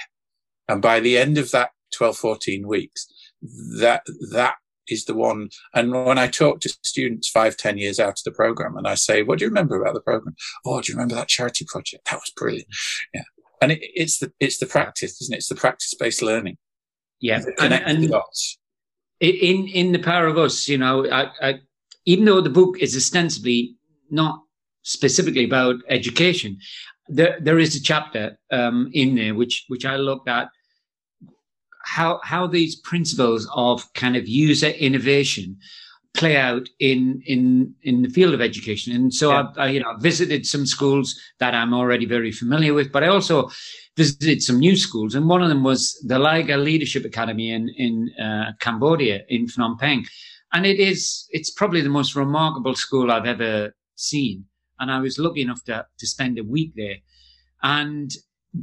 And 0.69 0.83
by 0.83 1.01
the 1.01 1.17
end 1.17 1.39
of 1.39 1.51
that 1.53 1.71
12, 1.95 2.17
14 2.17 2.69
weeks, 2.69 3.07
that, 3.79 4.03
that 4.33 4.55
is 4.89 5.05
the 5.05 5.15
one. 5.15 5.49
And 5.75 5.93
when 5.93 6.19
I 6.19 6.29
talk 6.29 6.61
to 6.61 6.69
students 6.83 7.29
five, 7.29 7.57
ten 7.57 7.79
years 7.79 8.01
out 8.01 8.19
of 8.19 8.25
the 8.25 8.33
program 8.33 8.77
and 8.77 8.87
I 8.87 8.95
say, 8.95 9.23
what 9.23 9.39
do 9.39 9.45
you 9.45 9.51
remember 9.51 9.81
about 9.81 9.95
the 9.95 10.01
program? 10.01 10.35
Oh, 10.65 10.81
do 10.81 10.93
you 10.93 10.97
remember 10.97 11.15
that 11.15 11.29
charity 11.29 11.65
project? 11.67 12.07
That 12.07 12.17
was 12.17 12.33
brilliant. 12.37 12.69
Yeah. 13.15 13.23
And 13.61 13.73
it, 13.73 13.81
it's 13.83 14.19
the, 14.19 14.33
it's 14.41 14.59
the 14.59 14.67
practice, 14.67 15.21
isn't 15.21 15.35
it? 15.35 15.39
It's 15.39 15.49
the 15.49 15.55
practice 15.55 15.95
based 15.95 16.23
learning. 16.23 16.57
Yeah. 17.21 17.43
And, 17.59 17.73
and 17.73 18.11
in, 19.21 19.67
in 19.69 19.93
the 19.93 19.99
power 19.99 20.27
of 20.27 20.39
us, 20.39 20.69
you 20.69 20.79
know, 20.79 21.07
I, 21.11 21.31
I, 21.41 21.55
even 22.09 22.25
though 22.25 22.41
the 22.41 22.59
book 22.61 22.79
is 22.81 22.97
ostensibly 22.97 23.77
not 24.11 24.41
specifically 24.83 25.45
about 25.45 25.77
education, 25.91 26.57
there, 27.07 27.39
there 27.39 27.59
is 27.59 27.77
a 27.77 27.83
chapter 27.83 28.39
um, 28.51 28.91
in 28.95 29.15
there 29.15 29.35
which 29.35 29.65
which 29.69 29.85
I 29.85 29.97
looked 29.97 30.29
at 30.29 30.49
how 31.85 32.21
how 32.25 32.47
these 32.47 32.77
principles 32.77 33.47
of 33.55 33.93
kind 33.93 34.17
of 34.17 34.27
user 34.27 34.69
innovation 34.69 35.59
play 36.15 36.37
out 36.37 36.67
in 36.79 37.23
in 37.27 37.75
in 37.83 38.03
the 38.03 38.09
field 38.09 38.33
of 38.33 38.41
education. 38.41 38.97
And 38.97 39.13
so 39.13 39.31
yeah. 39.31 39.49
I, 39.59 39.65
I, 39.65 39.69
you 39.69 39.81
know 39.81 39.95
visited 39.99 40.47
some 40.47 40.65
schools 40.65 41.15
that 41.41 41.55
I'm 41.55 41.75
already 41.75 42.07
very 42.07 42.33
familiar 42.33 42.73
with, 42.73 42.91
but 42.91 43.05
I 43.05 43.09
also 43.09 43.51
visited 43.99 44.43
some 44.43 44.59
new 44.59 44.77
schools, 44.77 45.15
and 45.15 45.29
one 45.29 45.43
of 45.43 45.51
them 45.51 45.63
was 45.63 45.81
the 46.07 46.19
Liger 46.19 46.57
Leadership 46.57 47.05
Academy 47.05 47.51
in 47.51 47.69
in 47.77 47.95
uh, 48.19 48.53
Cambodia 48.61 49.25
in 49.29 49.47
Phnom 49.47 49.79
Penh, 49.79 50.07
and 50.53 50.67
it 50.67 50.79
is 50.79 51.27
it's 51.31 51.51
probably 51.51 51.81
the 51.81 51.89
most 51.89 52.15
remarkable 52.15 52.75
school 52.75 53.11
I've 53.11 53.27
ever 53.27 53.75
seen. 53.97 54.45
And 54.81 54.91
I 54.91 55.01
was 55.01 55.19
lucky 55.19 55.43
enough 55.43 55.65
to 55.65 55.87
to 55.99 56.07
spend 56.07 56.39
a 56.39 56.45
week 56.45 56.73
there, 56.77 56.97
and 57.63 58.11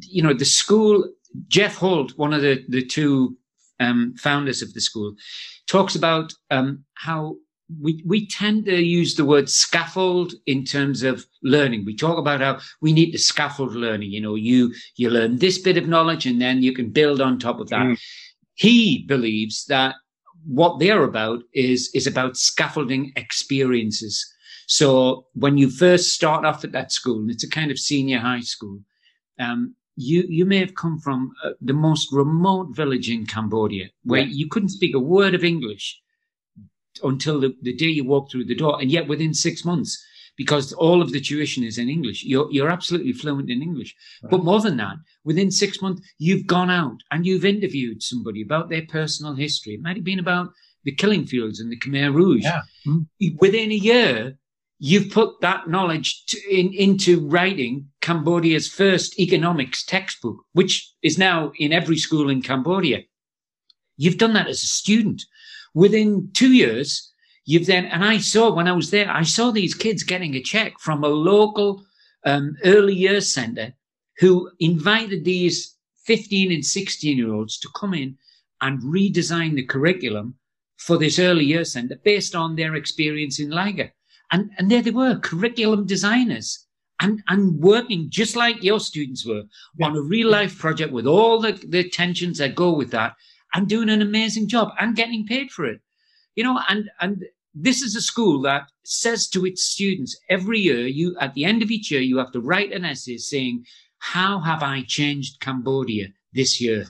you 0.01 0.23
know 0.23 0.33
the 0.33 0.45
school. 0.45 1.07
Jeff 1.49 1.75
Holt, 1.75 2.13
one 2.17 2.33
of 2.33 2.41
the 2.41 2.63
the 2.69 2.85
two 2.85 3.37
um, 3.79 4.13
founders 4.17 4.61
of 4.61 4.73
the 4.73 4.79
school, 4.79 5.13
talks 5.67 5.95
about 5.95 6.33
um, 6.49 6.85
how 6.93 7.35
we, 7.81 8.01
we 8.05 8.27
tend 8.27 8.65
to 8.65 8.81
use 8.81 9.15
the 9.15 9.25
word 9.25 9.49
scaffold 9.49 10.33
in 10.45 10.63
terms 10.63 11.03
of 11.03 11.25
learning. 11.43 11.85
We 11.85 11.95
talk 11.95 12.17
about 12.17 12.41
how 12.41 12.59
we 12.81 12.93
need 12.93 13.11
to 13.11 13.17
scaffold 13.17 13.75
learning. 13.75 14.11
You 14.11 14.21
know, 14.21 14.35
you, 14.35 14.73
you 14.95 15.09
learn 15.09 15.37
this 15.37 15.57
bit 15.57 15.77
of 15.77 15.87
knowledge 15.87 16.25
and 16.25 16.41
then 16.41 16.61
you 16.61 16.73
can 16.73 16.89
build 16.89 17.21
on 17.21 17.39
top 17.39 17.59
of 17.59 17.69
that. 17.69 17.81
Mm. 17.81 17.99
He 18.53 19.03
believes 19.07 19.65
that 19.65 19.95
what 20.45 20.79
they're 20.79 21.03
about 21.03 21.43
is, 21.53 21.89
is 21.93 22.07
about 22.07 22.37
scaffolding 22.37 23.11
experiences. 23.15 24.25
So 24.67 25.25
when 25.33 25.57
you 25.57 25.69
first 25.69 26.09
start 26.09 26.45
off 26.45 26.63
at 26.63 26.71
that 26.71 26.91
school, 26.91 27.19
and 27.19 27.29
it's 27.29 27.43
a 27.43 27.49
kind 27.49 27.71
of 27.71 27.79
senior 27.79 28.19
high 28.19 28.41
school, 28.41 28.79
um, 29.39 29.75
you 29.97 30.25
you 30.27 30.45
may 30.45 30.57
have 30.57 30.75
come 30.75 30.99
from 30.99 31.31
uh, 31.43 31.51
the 31.61 31.73
most 31.73 32.11
remote 32.11 32.75
village 32.75 33.09
in 33.09 33.25
Cambodia 33.25 33.85
where 34.03 34.21
yeah. 34.21 34.33
you 34.33 34.47
couldn't 34.49 34.69
speak 34.69 34.93
a 34.93 34.99
word 34.99 35.33
of 35.33 35.43
English 35.43 36.01
until 37.03 37.39
the, 37.39 37.55
the 37.61 37.73
day 37.75 37.87
you 37.87 38.03
walked 38.03 38.31
through 38.31 38.45
the 38.45 38.55
door. 38.55 38.77
And 38.81 38.91
yet 38.91 39.07
within 39.07 39.33
six 39.33 39.63
months, 39.65 40.03
because 40.37 40.73
all 40.73 41.01
of 41.01 41.11
the 41.11 41.21
tuition 41.21 41.63
is 41.63 41.77
in 41.77 41.89
English, 41.89 42.23
you're, 42.23 42.47
you're 42.51 42.69
absolutely 42.69 43.13
fluent 43.13 43.49
in 43.49 43.61
English. 43.61 43.95
Right. 44.23 44.31
But 44.31 44.43
more 44.43 44.61
than 44.61 44.77
that, 44.77 44.95
within 45.23 45.51
six 45.51 45.81
months, 45.81 46.01
you've 46.17 46.47
gone 46.47 46.69
out 46.69 46.97
and 47.11 47.25
you've 47.25 47.45
interviewed 47.45 48.03
somebody 48.03 48.41
about 48.41 48.69
their 48.69 48.85
personal 48.87 49.35
history. 49.35 49.73
It 49.73 49.81
might 49.81 49.95
have 49.95 50.05
been 50.05 50.19
about 50.19 50.49
the 50.83 50.93
killing 50.93 51.25
fields 51.25 51.59
and 51.59 51.71
the 51.71 51.79
Khmer 51.79 52.13
Rouge. 52.13 52.43
Yeah. 52.43 52.61
Mm-hmm. 52.87 53.37
Within 53.39 53.71
a 53.71 53.75
year, 53.75 54.37
you've 54.77 55.11
put 55.11 55.41
that 55.41 55.67
knowledge 55.67 56.25
to, 56.27 56.37
in, 56.53 56.73
into 56.73 57.25
writing 57.27 57.87
Cambodia's 58.01 58.67
first 58.67 59.19
economics 59.19 59.83
textbook, 59.83 60.37
which 60.53 60.93
is 61.01 61.17
now 61.17 61.51
in 61.57 61.73
every 61.73 61.97
school 61.97 62.29
in 62.29 62.41
Cambodia. 62.41 63.01
You've 63.97 64.17
done 64.17 64.33
that 64.33 64.47
as 64.47 64.63
a 64.63 64.67
student. 64.67 65.23
Within 65.73 66.29
two 66.33 66.53
years, 66.53 67.11
you've 67.45 67.67
then, 67.67 67.85
and 67.85 68.03
I 68.03 68.17
saw 68.17 68.53
when 68.53 68.67
I 68.67 68.73
was 68.73 68.91
there, 68.91 69.09
I 69.09 69.23
saw 69.23 69.51
these 69.51 69.73
kids 69.73 70.03
getting 70.03 70.35
a 70.35 70.41
check 70.41 70.79
from 70.79 71.03
a 71.03 71.07
local 71.07 71.83
um, 72.25 72.57
early 72.63 72.95
years 72.95 73.33
center 73.33 73.73
who 74.17 74.49
invited 74.59 75.23
these 75.25 75.75
15 76.05 76.51
and 76.51 76.65
16 76.65 77.17
year 77.17 77.33
olds 77.33 77.57
to 77.59 77.69
come 77.75 77.93
in 77.93 78.17
and 78.61 78.81
redesign 78.81 79.55
the 79.55 79.65
curriculum 79.65 80.35
for 80.77 80.97
this 80.97 81.19
early 81.19 81.45
years 81.45 81.73
center 81.73 81.95
based 82.03 82.35
on 82.35 82.55
their 82.55 82.75
experience 82.75 83.39
in 83.39 83.49
Liger. 83.49 83.91
And, 84.31 84.49
and 84.57 84.69
there 84.69 84.81
they 84.81 84.91
were, 84.91 85.19
curriculum 85.19 85.85
designers 85.85 86.65
and, 86.99 87.21
and 87.27 87.59
working 87.59 88.07
just 88.09 88.35
like 88.35 88.63
your 88.63 88.79
students 88.79 89.25
were 89.25 89.43
yeah. 89.77 89.87
on 89.87 89.95
a 89.95 90.01
real 90.01 90.29
life 90.29 90.57
project 90.57 90.91
with 90.91 91.05
all 91.05 91.39
the, 91.39 91.53
the 91.67 91.89
tensions 91.89 92.37
that 92.37 92.55
go 92.55 92.73
with 92.73 92.91
that 92.91 93.13
and 93.53 93.67
doing 93.67 93.89
an 93.89 94.01
amazing 94.01 94.47
job 94.47 94.69
and 94.79 94.95
getting 94.95 95.25
paid 95.25 95.51
for 95.51 95.65
it. 95.65 95.81
You 96.35 96.43
know, 96.43 96.59
and, 96.69 96.89
and 96.99 97.23
this 97.55 97.81
is 97.81 97.95
a 97.95 98.01
school 98.01 98.41
that 98.41 98.69
says 98.83 99.29
to 99.29 99.45
its 99.45 99.63
students 99.63 100.17
every 100.29 100.59
year, 100.59 100.85
you, 100.85 101.15
at 101.19 101.33
the 101.33 101.45
end 101.45 101.63
of 101.63 101.71
each 101.71 101.89
year, 101.89 102.01
you 102.01 102.17
have 102.17 102.31
to 102.33 102.41
write 102.41 102.73
an 102.73 102.83
essay 102.83 103.17
saying, 103.17 103.65
how 103.99 104.39
have 104.41 104.61
I 104.61 104.83
changed 104.85 105.39
Cambodia 105.39 106.07
this 106.33 106.59
year? 106.59 106.85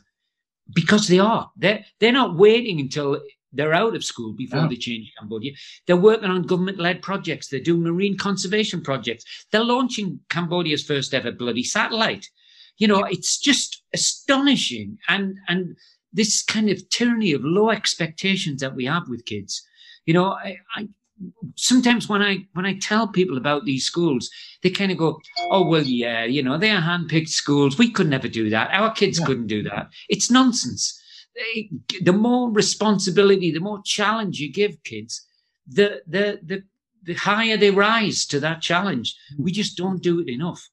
Because 0.74 1.08
they 1.08 1.20
are. 1.20 1.52
They're, 1.56 1.86
they're 2.00 2.12
not 2.12 2.36
waiting 2.36 2.80
until 2.80 3.22
they're 3.54 3.76
out 3.76 3.96
of 3.96 4.04
school 4.04 4.34
before 4.34 4.62
oh. 4.62 4.68
they 4.68 4.76
change 4.76 5.14
Cambodia. 5.18 5.54
They're 5.86 5.96
working 5.96 6.32
on 6.32 6.42
government 6.42 6.80
led 6.80 7.04
projects. 7.04 7.48
They're 7.48 7.60
doing 7.60 7.84
marine 7.84 8.18
conservation 8.18 8.82
projects. 8.82 9.24
They're 9.52 9.64
launching 9.64 10.20
Cambodia's 10.30 10.84
first 10.84 11.14
ever 11.14 11.32
bloody 11.32 11.64
satellite. 11.64 12.28
You 12.78 12.88
know, 12.88 13.04
it's 13.04 13.38
just 13.40 13.84
astonishing. 13.94 14.98
And, 15.08 15.38
and 15.48 15.78
this 16.12 16.44
kind 16.44 16.70
of 16.70 16.90
tyranny 16.90 17.34
of 17.34 17.46
low 17.46 17.70
expectations 17.70 18.62
that 18.62 18.76
we 18.76 18.86
have 18.86 19.08
with 19.08 19.26
kids. 19.26 19.62
You 20.06 20.14
know, 20.14 20.32
I, 20.32 20.58
I 20.76 20.88
sometimes 21.56 22.10
when 22.10 22.22
I 22.22 22.46
when 22.54 22.66
I 22.66 22.78
tell 22.80 23.08
people 23.08 23.38
about 23.38 23.66
these 23.66 23.86
schools, 23.86 24.30
they 24.62 24.70
kind 24.70 24.92
of 24.92 24.98
go, 24.98 25.20
"Oh 25.40 25.66
well, 25.66 25.84
yeah, 25.84 26.26
you 26.26 26.44
know, 26.44 26.58
they 26.58 26.72
are 26.72 26.82
handpicked 26.82 27.30
schools. 27.30 27.78
We 27.78 27.92
could 27.92 28.10
never 28.10 28.28
do 28.28 28.50
that. 28.50 28.70
Our 28.72 28.92
kids 28.92 29.20
yeah. 29.20 29.26
couldn't 29.26 29.48
do 29.48 29.64
that. 29.64 29.90
It's 30.10 30.32
nonsense. 30.32 31.00
They, 31.36 31.70
the 32.02 32.14
more 32.14 32.50
responsibility, 32.50 33.52
the 33.52 33.60
more 33.60 33.82
challenge 33.84 34.40
you 34.40 34.52
give 34.52 34.84
kids, 34.84 35.26
the 35.68 36.02
the 36.08 36.40
the 36.44 36.64
the 37.04 37.14
higher 37.14 37.58
they 37.58 37.72
rise 37.72 38.26
to 38.28 38.40
that 38.40 38.62
challenge. 38.62 39.16
Hmm. 39.36 39.44
We 39.44 39.52
just 39.52 39.78
don't 39.78 40.02
do 40.02 40.20
it 40.20 40.30
enough. 40.30 40.70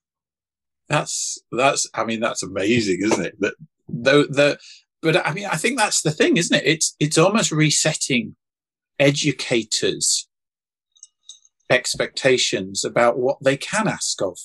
That's 0.88 1.38
that's. 1.50 1.88
I 1.94 2.04
mean, 2.04 2.20
that's 2.20 2.42
amazing, 2.42 3.00
isn't 3.02 3.24
it? 3.24 3.40
That 3.40 3.54
the 3.88 4.26
the 4.28 4.58
but 5.00 5.26
I 5.26 5.32
mean, 5.32 5.46
I 5.46 5.56
think 5.56 5.78
that's 5.78 6.02
the 6.02 6.10
thing, 6.10 6.36
isn't 6.36 6.56
it? 6.56 6.66
It's 6.66 6.94
it's 7.00 7.18
almost 7.18 7.50
resetting 7.50 8.36
educators' 9.02 10.28
expectations 11.68 12.84
about 12.84 13.18
what 13.18 13.38
they 13.42 13.56
can 13.56 13.88
ask 13.88 14.22
of 14.22 14.38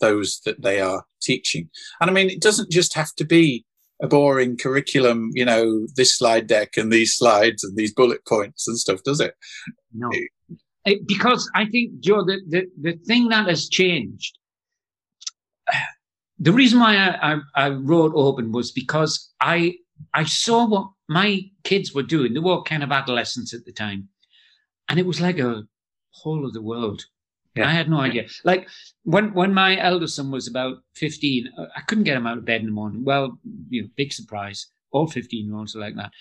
those 0.00 0.40
that 0.44 0.62
they 0.62 0.80
are 0.80 1.04
teaching. 1.22 1.70
And 2.00 2.10
I 2.10 2.12
mean, 2.12 2.28
it 2.28 2.42
doesn't 2.42 2.70
just 2.70 2.94
have 2.94 3.14
to 3.16 3.24
be 3.24 3.64
a 4.02 4.06
boring 4.06 4.56
curriculum, 4.56 5.30
you 5.32 5.44
know, 5.44 5.86
this 5.96 6.16
slide 6.16 6.46
deck 6.46 6.76
and 6.76 6.92
these 6.92 7.16
slides 7.16 7.64
and 7.64 7.76
these 7.76 7.92
bullet 7.92 8.24
points 8.26 8.68
and 8.68 8.78
stuff, 8.78 9.02
does 9.02 9.20
it? 9.20 9.34
No. 9.92 10.10
Eh, 10.86 10.96
because 11.06 11.50
I 11.54 11.64
think, 11.64 11.98
Joe, 12.00 12.24
the, 12.24 12.40
the, 12.48 12.66
the 12.80 12.98
thing 13.06 13.28
that 13.30 13.48
has 13.48 13.68
changed 13.68 14.38
the 16.38 16.52
reason 16.52 16.80
why 16.80 16.96
I, 16.96 17.32
I, 17.32 17.40
I, 17.54 17.68
wrote 17.70 18.12
open 18.14 18.52
was 18.52 18.70
because 18.70 19.32
I 19.40 19.74
I 20.14 20.24
saw 20.24 20.66
what 20.66 20.90
my 21.08 21.50
kids 21.64 21.94
were 21.94 22.02
doing. 22.02 22.34
They 22.34 22.40
were 22.40 22.62
kind 22.62 22.82
of 22.82 22.92
adolescents 22.92 23.54
at 23.54 23.64
the 23.64 23.72
time, 23.72 24.08
and 24.88 24.98
it 24.98 25.06
was 25.06 25.20
like 25.20 25.38
a 25.38 25.64
whole 26.10 26.46
of 26.46 26.52
the 26.52 26.62
world. 26.62 27.04
Yeah. 27.54 27.68
I 27.68 27.72
had 27.72 27.90
no 27.90 27.98
idea. 27.98 28.26
Like 28.44 28.68
when 29.02 29.34
when 29.34 29.52
my 29.52 29.80
eldest 29.80 30.16
son 30.16 30.30
was 30.30 30.46
about 30.46 30.78
fifteen, 30.94 31.48
uh, 31.58 31.66
I 31.76 31.80
couldn't 31.80 32.04
get 32.04 32.16
him 32.16 32.26
out 32.26 32.38
of 32.38 32.44
bed 32.44 32.60
in 32.60 32.66
the 32.66 32.72
morning. 32.72 33.04
Well, 33.04 33.38
you 33.68 33.82
know, 33.82 33.88
big 33.96 34.12
surprise. 34.12 34.66
All 34.92 35.06
fifteen 35.06 35.46
year 35.46 35.56
olds 35.56 35.74
are 35.74 35.80
like 35.80 35.96
that. 35.96 36.12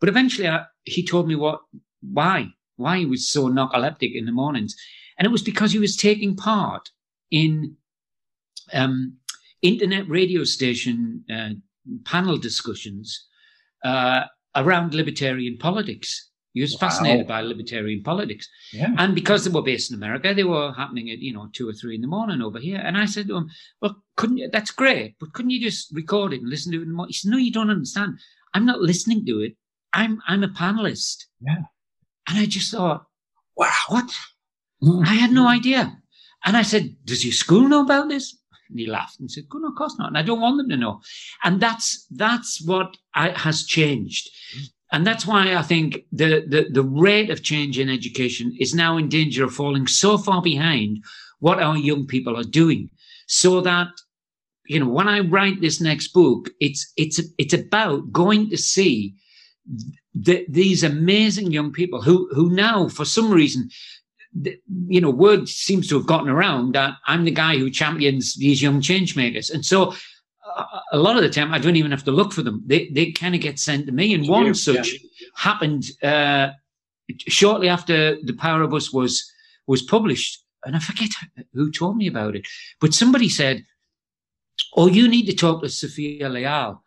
But 0.00 0.08
eventually, 0.08 0.48
I, 0.48 0.64
he 0.84 1.04
told 1.04 1.26
me 1.26 1.34
what 1.34 1.60
why 2.00 2.48
why 2.76 2.98
he 2.98 3.06
was 3.06 3.28
so 3.28 3.48
narcoleptic 3.48 4.14
in 4.14 4.26
the 4.26 4.32
mornings, 4.32 4.76
and 5.18 5.26
it 5.26 5.32
was 5.32 5.42
because 5.42 5.72
he 5.72 5.78
was 5.78 5.96
taking 5.96 6.36
part 6.36 6.90
in 7.30 7.76
um, 8.72 9.16
internet 9.62 10.08
radio 10.08 10.44
station 10.44 11.24
uh, 11.32 11.50
panel 12.04 12.38
discussions 12.38 13.26
uh, 13.84 14.22
around 14.54 14.94
libertarian 14.94 15.56
politics. 15.58 16.30
He 16.52 16.62
was 16.62 16.72
wow. 16.72 16.88
fascinated 16.88 17.26
by 17.26 17.42
libertarian 17.42 18.02
politics. 18.02 18.48
Yeah. 18.72 18.94
And 18.96 19.14
because 19.14 19.44
they 19.44 19.50
were 19.50 19.62
based 19.62 19.90
in 19.90 19.96
America, 19.98 20.32
they 20.32 20.44
were 20.44 20.72
happening 20.72 21.10
at, 21.10 21.18
you 21.18 21.34
know, 21.34 21.48
two 21.52 21.68
or 21.68 21.74
three 21.74 21.96
in 21.96 22.00
the 22.00 22.06
morning 22.06 22.40
over 22.40 22.58
here. 22.58 22.78
And 22.78 22.96
I 22.96 23.04
said 23.04 23.28
to 23.28 23.36
him, 23.36 23.50
well, 23.82 24.02
couldn't 24.16 24.38
you, 24.38 24.48
that's 24.50 24.70
great, 24.70 25.16
but 25.20 25.34
couldn't 25.34 25.50
you 25.50 25.60
just 25.60 25.94
record 25.94 26.32
it 26.32 26.40
and 26.40 26.48
listen 26.48 26.72
to 26.72 26.78
it 26.78 26.82
in 26.82 26.88
the 26.88 26.94
morning? 26.94 27.10
He 27.10 27.18
said, 27.18 27.30
no, 27.30 27.36
you 27.36 27.52
don't 27.52 27.68
understand. 27.68 28.18
I'm 28.54 28.64
not 28.64 28.80
listening 28.80 29.26
to 29.26 29.40
it. 29.40 29.54
I'm, 29.92 30.22
I'm 30.26 30.44
a 30.44 30.48
panelist. 30.48 31.26
Yeah. 31.42 31.56
And 32.28 32.38
I 32.38 32.46
just 32.46 32.72
thought, 32.72 33.04
wow, 33.54 33.72
what? 33.88 34.10
Mm. 34.82 35.06
I 35.06 35.14
had 35.14 35.32
no 35.32 35.46
idea. 35.48 35.98
And 36.46 36.56
I 36.56 36.62
said, 36.62 36.96
does 37.04 37.22
your 37.22 37.32
school 37.34 37.68
know 37.68 37.82
about 37.82 38.08
this? 38.08 38.34
And 38.68 38.78
he 38.78 38.86
laughed 38.86 39.20
and 39.20 39.30
said, 39.30 39.48
"Good, 39.48 39.62
no, 39.62 39.68
of 39.68 39.76
course 39.76 39.96
not. 39.98 40.08
And 40.08 40.18
I 40.18 40.22
don't 40.22 40.40
want 40.40 40.58
them 40.58 40.68
to 40.70 40.76
know." 40.76 41.00
And 41.44 41.60
that's 41.60 42.06
that's 42.10 42.62
what 42.62 42.96
I, 43.14 43.30
has 43.30 43.64
changed, 43.64 44.28
and 44.92 45.06
that's 45.06 45.26
why 45.26 45.54
I 45.54 45.62
think 45.62 45.98
the, 46.12 46.44
the 46.46 46.66
the 46.72 46.82
rate 46.82 47.30
of 47.30 47.42
change 47.42 47.78
in 47.78 47.88
education 47.88 48.56
is 48.58 48.74
now 48.74 48.96
in 48.96 49.08
danger 49.08 49.44
of 49.44 49.54
falling 49.54 49.86
so 49.86 50.18
far 50.18 50.42
behind 50.42 51.02
what 51.40 51.62
our 51.62 51.76
young 51.76 52.06
people 52.06 52.36
are 52.36 52.44
doing, 52.44 52.90
so 53.26 53.60
that 53.60 53.88
you 54.66 54.80
know 54.80 54.88
when 54.88 55.08
I 55.08 55.20
write 55.20 55.60
this 55.60 55.80
next 55.80 56.08
book, 56.08 56.50
it's 56.60 56.92
it's 56.96 57.20
it's 57.38 57.54
about 57.54 58.12
going 58.12 58.50
to 58.50 58.56
see 58.56 59.14
the, 60.14 60.46
these 60.48 60.82
amazing 60.82 61.52
young 61.52 61.72
people 61.72 62.00
who 62.02 62.28
who 62.32 62.50
now 62.50 62.88
for 62.88 63.04
some 63.04 63.30
reason 63.30 63.68
you 64.88 65.00
know, 65.00 65.10
word 65.10 65.48
seems 65.48 65.88
to 65.88 65.96
have 65.96 66.06
gotten 66.06 66.28
around 66.28 66.74
that 66.74 66.94
I'm 67.06 67.24
the 67.24 67.30
guy 67.30 67.56
who 67.56 67.70
champions 67.70 68.34
these 68.34 68.60
young 68.60 68.80
change 68.80 69.16
makers. 69.16 69.50
And 69.50 69.64
so 69.64 69.94
a 70.92 70.98
lot 70.98 71.16
of 71.16 71.22
the 71.22 71.30
time 71.30 71.52
I 71.52 71.58
don't 71.58 71.76
even 71.76 71.90
have 71.90 72.04
to 72.04 72.10
look 72.10 72.32
for 72.32 72.42
them. 72.42 72.62
They 72.66 72.88
they 72.88 73.12
kind 73.12 73.34
of 73.34 73.40
get 73.40 73.58
sent 73.58 73.86
to 73.86 73.92
me. 73.92 74.14
And 74.14 74.28
one 74.28 74.54
such 74.54 74.92
yeah. 74.92 74.98
happened 75.34 75.84
uh, 76.02 76.50
shortly 77.28 77.68
after 77.68 78.16
the 78.22 78.34
Power 78.34 78.62
of 78.62 78.74
Us 78.74 78.92
was 78.92 79.30
was 79.66 79.82
published, 79.82 80.44
and 80.64 80.76
I 80.76 80.78
forget 80.78 81.10
who 81.52 81.70
told 81.70 81.96
me 81.96 82.06
about 82.06 82.36
it, 82.36 82.46
but 82.80 82.94
somebody 82.94 83.28
said, 83.28 83.64
"Oh, 84.74 84.88
you 84.88 85.08
need 85.08 85.26
to 85.26 85.34
talk 85.34 85.62
to 85.62 85.68
Sophia 85.68 86.28
Leal." 86.28 86.82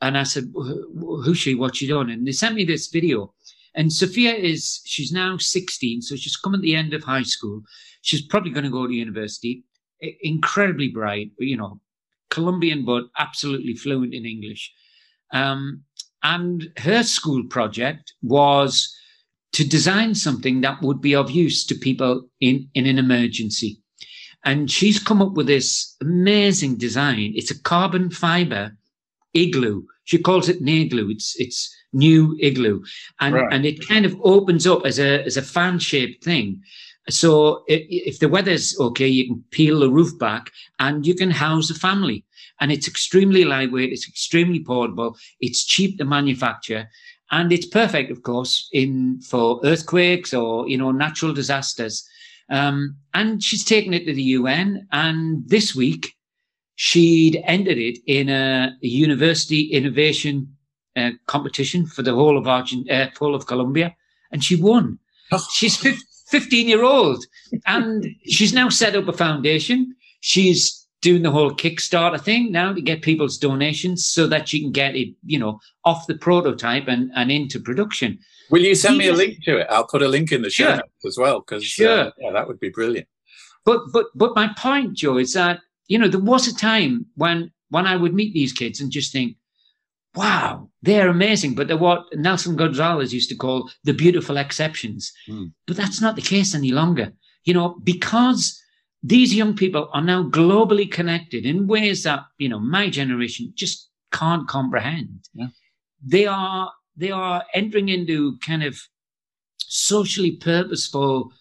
And 0.00 0.16
I 0.16 0.22
said, 0.24 0.52
"Who's 0.54 1.38
she? 1.38 1.54
What's 1.54 1.78
she 1.78 1.86
doing?" 1.86 2.10
And 2.10 2.26
they 2.26 2.32
sent 2.32 2.54
me 2.54 2.64
this 2.64 2.88
video. 2.88 3.34
And 3.78 3.92
Sophia 3.92 4.34
is 4.34 4.80
she's 4.84 5.12
now 5.12 5.36
16, 5.38 6.02
so 6.02 6.16
she's 6.16 6.36
come 6.36 6.52
at 6.52 6.62
the 6.62 6.74
end 6.74 6.94
of 6.94 7.04
high 7.04 7.22
school. 7.22 7.62
She's 8.02 8.26
probably 8.26 8.50
going 8.50 8.64
to 8.64 8.70
go 8.70 8.88
to 8.88 8.92
university. 8.92 9.62
Incredibly 10.00 10.88
bright, 10.88 11.30
you 11.38 11.56
know, 11.56 11.80
Colombian, 12.28 12.84
but 12.84 13.04
absolutely 13.18 13.74
fluent 13.74 14.14
in 14.14 14.26
English. 14.26 14.72
Um, 15.32 15.84
and 16.24 16.68
her 16.78 17.04
school 17.04 17.44
project 17.48 18.14
was 18.20 18.92
to 19.52 19.66
design 19.66 20.16
something 20.16 20.60
that 20.62 20.82
would 20.82 21.00
be 21.00 21.14
of 21.14 21.30
use 21.30 21.64
to 21.66 21.76
people 21.76 22.28
in, 22.40 22.68
in 22.74 22.84
an 22.86 22.98
emergency. 22.98 23.80
And 24.44 24.68
she's 24.68 24.98
come 24.98 25.22
up 25.22 25.34
with 25.34 25.46
this 25.46 25.94
amazing 26.00 26.78
design. 26.78 27.32
It's 27.36 27.52
a 27.52 27.62
carbon 27.62 28.10
fiber 28.10 28.76
igloo. 29.34 29.82
She 30.02 30.18
calls 30.18 30.48
it 30.48 30.66
Igloo. 30.66 31.10
It's 31.10 31.36
it's 31.38 31.72
new 31.92 32.36
igloo, 32.40 32.82
and 33.20 33.34
right. 33.34 33.52
and 33.52 33.64
it 33.64 33.86
kind 33.86 34.04
of 34.04 34.16
opens 34.22 34.66
up 34.66 34.84
as 34.84 34.98
a 34.98 35.24
as 35.24 35.36
a 35.36 35.42
fan 35.42 35.78
shaped 35.78 36.24
thing. 36.24 36.62
So 37.10 37.64
if 37.68 38.18
the 38.18 38.28
weather's 38.28 38.78
okay, 38.78 39.08
you 39.08 39.26
can 39.26 39.44
peel 39.50 39.80
the 39.80 39.90
roof 39.90 40.18
back 40.18 40.52
and 40.78 41.06
you 41.06 41.14
can 41.14 41.30
house 41.30 41.70
a 41.70 41.74
family. 41.74 42.24
And 42.60 42.70
it's 42.72 42.88
extremely 42.88 43.44
lightweight. 43.44 43.92
It's 43.92 44.08
extremely 44.08 44.62
portable. 44.62 45.16
It's 45.40 45.64
cheap 45.64 45.98
to 45.98 46.04
manufacture. 46.04 46.88
And 47.30 47.52
it's 47.52 47.66
perfect, 47.66 48.10
of 48.10 48.22
course, 48.22 48.68
in 48.72 49.20
for 49.20 49.60
earthquakes 49.64 50.34
or, 50.34 50.68
you 50.68 50.76
know, 50.76 50.90
natural 50.90 51.32
disasters. 51.32 52.06
Um, 52.50 52.96
and 53.14 53.42
she's 53.42 53.64
taken 53.64 53.94
it 53.94 54.06
to 54.06 54.14
the 54.14 54.22
UN. 54.22 54.86
And 54.92 55.48
this 55.48 55.74
week, 55.74 56.14
she'd 56.74 57.42
entered 57.44 57.78
it 57.78 57.98
in 58.06 58.28
a, 58.28 58.76
a 58.82 58.86
university 58.86 59.62
innovation 59.62 60.56
uh, 60.98 61.10
competition 61.26 61.86
for 61.86 62.02
the 62.02 62.14
whole 62.14 62.36
of 62.36 62.46
Argent- 62.46 62.90
uh, 62.90 63.08
whole 63.18 63.34
of 63.34 63.46
Colombia. 63.46 63.94
And 64.32 64.44
she 64.44 64.56
won. 64.56 64.98
Oh. 65.32 65.46
She's 65.52 65.76
15 66.28 66.68
year 66.68 66.84
old 66.84 67.24
and 67.66 68.06
she's 68.26 68.52
now 68.52 68.68
set 68.68 68.96
up 68.96 69.08
a 69.08 69.12
foundation. 69.12 69.94
She's 70.20 70.86
doing 71.00 71.22
the 71.22 71.30
whole 71.30 71.52
Kickstarter 71.52 72.20
thing 72.20 72.50
now 72.50 72.72
to 72.72 72.80
get 72.80 73.02
people's 73.02 73.38
donations 73.38 74.04
so 74.04 74.26
that 74.26 74.48
she 74.48 74.60
can 74.60 74.72
get 74.72 74.96
it, 74.96 75.14
you 75.24 75.38
know, 75.38 75.60
off 75.84 76.06
the 76.06 76.16
prototype 76.16 76.88
and, 76.88 77.10
and 77.14 77.30
into 77.30 77.60
production. 77.60 78.18
Will 78.50 78.62
you 78.62 78.74
send 78.74 78.98
me 78.98 79.08
a 79.08 79.12
link 79.12 79.44
to 79.44 79.58
it? 79.58 79.66
I'll 79.70 79.86
put 79.86 80.02
a 80.02 80.08
link 80.08 80.32
in 80.32 80.42
the 80.42 80.50
show 80.50 80.64
sure. 80.64 80.76
notes 80.76 81.04
as 81.06 81.18
well 81.18 81.40
because 81.40 81.62
uh, 81.62 81.66
sure. 81.66 82.00
Uh, 82.00 82.10
yeah, 82.18 82.32
that 82.32 82.48
would 82.48 82.58
be 82.58 82.70
brilliant. 82.70 83.06
But 83.64 83.80
but 83.92 84.06
but 84.14 84.34
my 84.34 84.50
point, 84.56 84.94
Joe, 84.94 85.18
is 85.18 85.34
that 85.34 85.60
you 85.86 85.98
know 85.98 86.08
there 86.08 86.20
was 86.20 86.48
a 86.48 86.54
time 86.54 87.06
when 87.16 87.52
when 87.68 87.86
I 87.86 87.96
would 87.96 88.14
meet 88.14 88.32
these 88.32 88.52
kids 88.52 88.80
and 88.80 88.90
just 88.90 89.12
think, 89.12 89.36
wow, 90.18 90.68
they're 90.82 91.08
amazing. 91.08 91.54
But 91.54 91.68
they're 91.68 91.84
what 91.88 92.04
Nelson 92.14 92.56
Gonzalez 92.56 93.14
used 93.14 93.30
to 93.30 93.36
call 93.36 93.70
the 93.84 93.94
beautiful 93.94 94.36
exceptions. 94.36 95.12
Mm. 95.28 95.52
But 95.66 95.76
that's 95.76 96.00
not 96.00 96.16
the 96.16 96.28
case 96.34 96.54
any 96.54 96.72
longer. 96.72 97.12
You 97.44 97.54
know, 97.54 97.68
because 97.84 98.60
these 99.02 99.32
young 99.34 99.54
people 99.54 99.88
are 99.94 100.02
now 100.02 100.24
globally 100.24 100.90
connected 100.90 101.46
in 101.46 101.68
ways 101.68 102.02
that, 102.02 102.20
you 102.38 102.48
know, 102.48 102.58
my 102.58 102.90
generation 102.90 103.52
just 103.54 103.88
can't 104.12 104.48
comprehend. 104.48 105.28
Yeah. 105.34 105.50
They 106.04 106.26
are, 106.26 106.72
they 106.96 107.12
are 107.12 107.44
entering 107.54 107.88
into 107.88 108.38
kind 108.38 108.64
of 108.64 108.74
socially 109.58 110.32
purposeful 110.32 111.32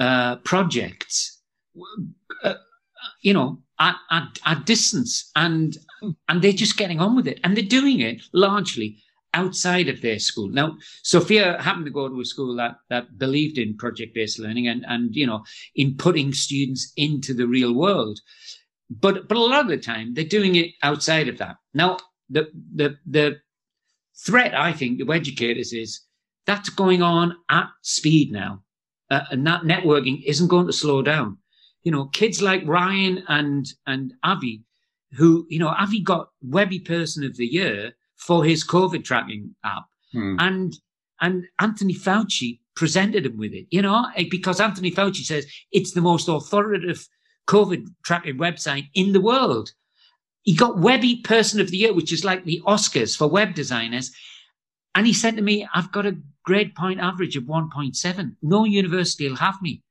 uh, 0.00 0.36
projects, 0.36 1.40
uh, 2.42 2.54
you 3.22 3.32
know, 3.32 3.62
at, 3.78 3.96
at, 4.10 4.38
at 4.44 4.66
distance 4.66 5.30
and 5.36 5.76
and 6.28 6.42
they're 6.42 6.52
just 6.52 6.76
getting 6.76 7.00
on 7.00 7.16
with 7.16 7.26
it. 7.26 7.40
And 7.42 7.56
they're 7.56 7.64
doing 7.64 8.00
it 8.00 8.22
largely 8.32 8.98
outside 9.32 9.88
of 9.88 10.00
their 10.00 10.18
school. 10.18 10.48
Now 10.48 10.76
sophia 11.02 11.60
happened 11.60 11.86
to 11.86 11.90
go 11.90 12.08
to 12.08 12.20
a 12.20 12.24
school 12.24 12.56
that 12.56 12.76
that 12.90 13.18
believed 13.18 13.58
in 13.58 13.76
project-based 13.76 14.38
learning 14.38 14.68
and 14.68 14.84
and 14.86 15.14
you 15.14 15.26
know 15.26 15.44
in 15.74 15.96
putting 15.96 16.32
students 16.32 16.92
into 16.96 17.34
the 17.34 17.46
real 17.46 17.74
world. 17.74 18.20
But 18.90 19.28
but 19.28 19.36
a 19.36 19.40
lot 19.40 19.62
of 19.62 19.68
the 19.68 19.78
time 19.78 20.14
they're 20.14 20.24
doing 20.38 20.54
it 20.56 20.70
outside 20.82 21.28
of 21.28 21.38
that. 21.38 21.56
Now 21.72 21.98
the 22.30 22.48
the 22.74 22.96
the 23.04 23.36
threat 24.24 24.54
i 24.54 24.72
think 24.72 24.98
to 24.98 25.12
educators 25.12 25.72
is 25.72 26.00
that's 26.46 26.68
going 26.68 27.02
on 27.02 27.36
at 27.50 27.68
speed 27.82 28.32
now. 28.32 28.62
Uh, 29.10 29.20
and 29.30 29.46
that 29.46 29.62
networking 29.62 30.22
isn't 30.26 30.48
going 30.48 30.66
to 30.66 30.72
slow 30.72 31.02
down. 31.02 31.38
You 31.82 31.92
know, 31.92 32.06
kids 32.06 32.40
like 32.40 32.66
Ryan 32.66 33.22
and 33.28 33.66
and 33.86 34.14
Avi, 34.22 34.62
who 35.16 35.46
you 35.48 35.58
know, 35.58 35.68
Avi 35.68 36.00
got 36.00 36.28
Webby 36.42 36.80
Person 36.80 37.24
of 37.24 37.36
the 37.36 37.46
Year 37.46 37.92
for 38.16 38.44
his 38.44 38.66
COVID 38.66 39.04
tracking 39.04 39.54
app, 39.64 39.84
hmm. 40.12 40.36
and 40.38 40.74
and 41.20 41.44
Anthony 41.60 41.94
Fauci 41.94 42.60
presented 42.76 43.26
him 43.26 43.38
with 43.38 43.52
it. 43.52 43.66
You 43.70 43.82
know, 43.82 44.06
eh, 44.16 44.26
because 44.30 44.60
Anthony 44.60 44.90
Fauci 44.90 45.24
says 45.24 45.46
it's 45.72 45.92
the 45.92 46.00
most 46.00 46.28
authoritative 46.28 47.06
COVID 47.48 47.86
tracking 48.04 48.38
website 48.38 48.88
in 48.94 49.12
the 49.12 49.20
world. 49.20 49.70
He 50.42 50.54
got 50.54 50.78
Webby 50.78 51.22
Person 51.22 51.60
of 51.60 51.70
the 51.70 51.78
Year, 51.78 51.94
which 51.94 52.12
is 52.12 52.24
like 52.24 52.44
the 52.44 52.60
Oscars 52.66 53.16
for 53.16 53.28
web 53.28 53.54
designers. 53.54 54.10
And 54.94 55.06
he 55.06 55.12
said 55.12 55.36
to 55.36 55.42
me, 55.42 55.66
I've 55.74 55.90
got 55.90 56.06
a 56.06 56.18
grade 56.44 56.74
point 56.74 57.00
average 57.00 57.36
of 57.36 57.44
1.7. 57.44 58.36
No 58.42 58.64
university 58.64 59.28
will 59.28 59.36
have 59.36 59.60
me. 59.62 59.82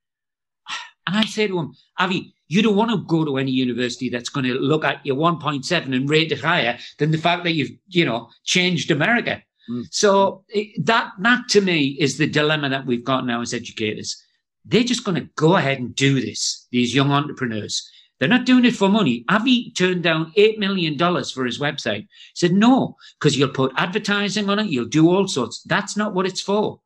And 1.06 1.18
I 1.18 1.26
said 1.26 1.50
to 1.50 1.60
him, 1.60 1.74
Avi, 2.00 2.34
you 2.54 2.62
don't 2.62 2.76
want 2.76 2.92
to 2.92 2.98
go 2.98 3.26
to 3.26 3.38
any 3.38 3.52
university 3.52 4.10
that's 4.10 4.30
going 4.30 4.46
to 4.46 4.54
look 4.54 4.86
at 4.86 5.04
your 5.06 5.16
1.7 5.16 5.96
and 5.96 6.10
rate 6.10 6.32
it 6.32 6.40
higher 6.40 6.78
than 7.00 7.12
the 7.12 7.18
fact 7.18 7.44
that 7.44 7.54
you've, 7.54 7.72
you 7.88 8.06
know, 8.06 8.30
changed 8.44 8.92
America. 8.92 9.42
Mm. 9.70 9.86
So 9.92 10.44
that, 10.84 11.12
that 11.20 11.48
to 11.50 11.62
me 11.62 11.98
is 12.00 12.18
the 12.18 12.28
dilemma 12.28 12.70
that 12.70 12.86
we've 12.86 13.04
got 13.04 13.26
now 13.26 13.42
as 13.42 13.54
educators. 13.54 14.22
They're 14.66 14.84
just 14.84 15.04
going 15.04 15.20
to 15.20 15.30
go 15.36 15.56
ahead 15.56 15.80
and 15.80 15.96
do 15.96 16.22
this, 16.22 16.68
these 16.72 16.94
young 16.94 17.12
entrepreneurs. 17.12 17.90
They're 18.20 18.30
not 18.30 18.46
doing 18.46 18.66
it 18.66 18.76
for 18.76 18.88
money. 18.88 19.26
Avi 19.30 19.72
turned 19.72 20.04
down 20.04 20.32
$8 20.38 20.58
million 20.60 20.98
for 20.98 21.46
his 21.46 21.60
website. 21.60 22.02
He 22.02 22.36
said, 22.36 22.54
no, 22.54 22.96
because 23.20 23.36
you'll 23.36 23.50
put 23.50 23.74
advertising 23.76 24.50
on 24.50 24.60
it. 24.60 24.68
You'll 24.68 24.86
do 24.86 25.10
all 25.10 25.28
sorts. 25.28 25.64
That's 25.64 25.98
not 25.98 26.14
what 26.14 26.28
it's 26.28 26.40
for. 26.40 26.80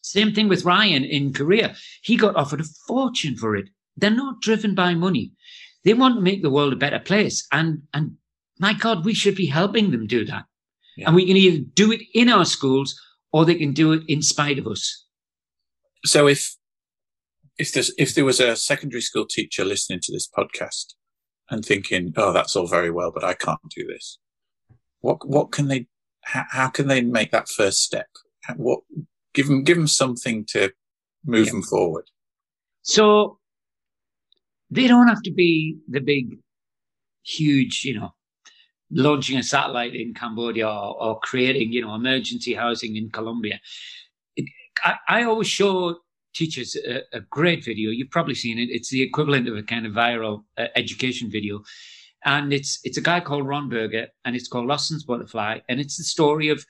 Same 0.00 0.32
thing 0.32 0.48
with 0.48 0.64
Ryan 0.64 1.04
in 1.04 1.32
Korea. 1.32 1.76
He 2.02 2.16
got 2.16 2.36
offered 2.36 2.60
a 2.60 2.64
fortune 2.86 3.36
for 3.36 3.56
it. 3.56 3.68
They're 3.96 4.10
not 4.10 4.40
driven 4.40 4.74
by 4.74 4.94
money. 4.94 5.32
They 5.84 5.94
want 5.94 6.16
to 6.16 6.20
make 6.20 6.42
the 6.42 6.50
world 6.50 6.72
a 6.72 6.76
better 6.76 6.98
place. 6.98 7.46
And, 7.52 7.82
and 7.94 8.16
my 8.58 8.72
God, 8.72 9.04
we 9.04 9.14
should 9.14 9.36
be 9.36 9.46
helping 9.46 9.90
them 9.90 10.06
do 10.06 10.24
that. 10.26 10.44
Yeah. 10.96 11.06
And 11.06 11.16
we 11.16 11.26
can 11.26 11.36
either 11.36 11.64
do 11.74 11.92
it 11.92 12.00
in 12.14 12.28
our 12.28 12.44
schools 12.44 12.98
or 13.32 13.44
they 13.44 13.54
can 13.54 13.72
do 13.72 13.92
it 13.92 14.02
in 14.08 14.22
spite 14.22 14.58
of 14.58 14.66
us. 14.66 15.04
So 16.04 16.26
if, 16.26 16.56
if 17.58 17.72
there's, 17.72 17.92
if 17.98 18.14
there 18.14 18.24
was 18.24 18.40
a 18.40 18.56
secondary 18.56 19.00
school 19.00 19.26
teacher 19.26 19.64
listening 19.64 20.00
to 20.02 20.12
this 20.12 20.28
podcast 20.28 20.94
and 21.50 21.64
thinking, 21.64 22.12
oh, 22.16 22.32
that's 22.32 22.56
all 22.56 22.66
very 22.66 22.90
well, 22.90 23.12
but 23.12 23.24
I 23.24 23.34
can't 23.34 23.60
do 23.74 23.86
this. 23.86 24.18
What, 25.00 25.26
what 25.26 25.52
can 25.52 25.68
they, 25.68 25.86
how, 26.22 26.44
how 26.50 26.68
can 26.68 26.88
they 26.88 27.00
make 27.00 27.30
that 27.30 27.48
first 27.48 27.82
step? 27.82 28.06
What, 28.56 28.80
give 29.36 29.46
them 29.46 29.62
give 29.62 29.76
them 29.76 29.86
something 29.86 30.44
to 30.46 30.72
move 31.24 31.46
yeah. 31.46 31.52
them 31.52 31.62
forward. 31.62 32.06
So 32.82 33.38
they 34.70 34.86
don't 34.86 35.08
have 35.08 35.22
to 35.22 35.32
be 35.32 35.78
the 35.88 36.00
big, 36.00 36.38
huge, 37.22 37.82
you 37.84 37.98
know, 37.98 38.14
launching 38.90 39.38
a 39.38 39.42
satellite 39.42 39.94
in 39.94 40.14
Cambodia 40.14 40.68
or, 40.68 41.02
or 41.02 41.20
creating, 41.20 41.72
you 41.72 41.82
know, 41.82 41.94
emergency 41.94 42.54
housing 42.54 42.96
in 42.96 43.10
Colombia. 43.10 43.60
I, 44.84 44.94
I, 45.08 45.22
always 45.24 45.48
show 45.48 45.96
teachers 46.34 46.76
a, 46.76 47.00
a, 47.12 47.20
great 47.20 47.64
video. 47.64 47.90
You've 47.90 48.10
probably 48.10 48.34
seen 48.34 48.58
it. 48.58 48.68
It's 48.70 48.90
the 48.90 49.02
equivalent 49.02 49.48
of 49.48 49.56
a 49.56 49.62
kind 49.62 49.86
of 49.86 49.92
viral 49.92 50.44
uh, 50.58 50.66
education 50.76 51.30
video. 51.30 51.62
And 52.24 52.52
it's 52.52 52.80
it's 52.82 52.98
a 52.98 53.02
guy 53.02 53.20
called 53.20 53.46
Ron 53.46 53.68
Berger, 53.68 54.08
and 54.24 54.34
it's 54.34 54.48
called 54.48 54.70
Austin's 54.70 55.04
Butterfly, 55.04 55.60
and 55.68 55.78
it's 55.78 55.96
the 55.96 56.02
story 56.02 56.48
of 56.48 56.64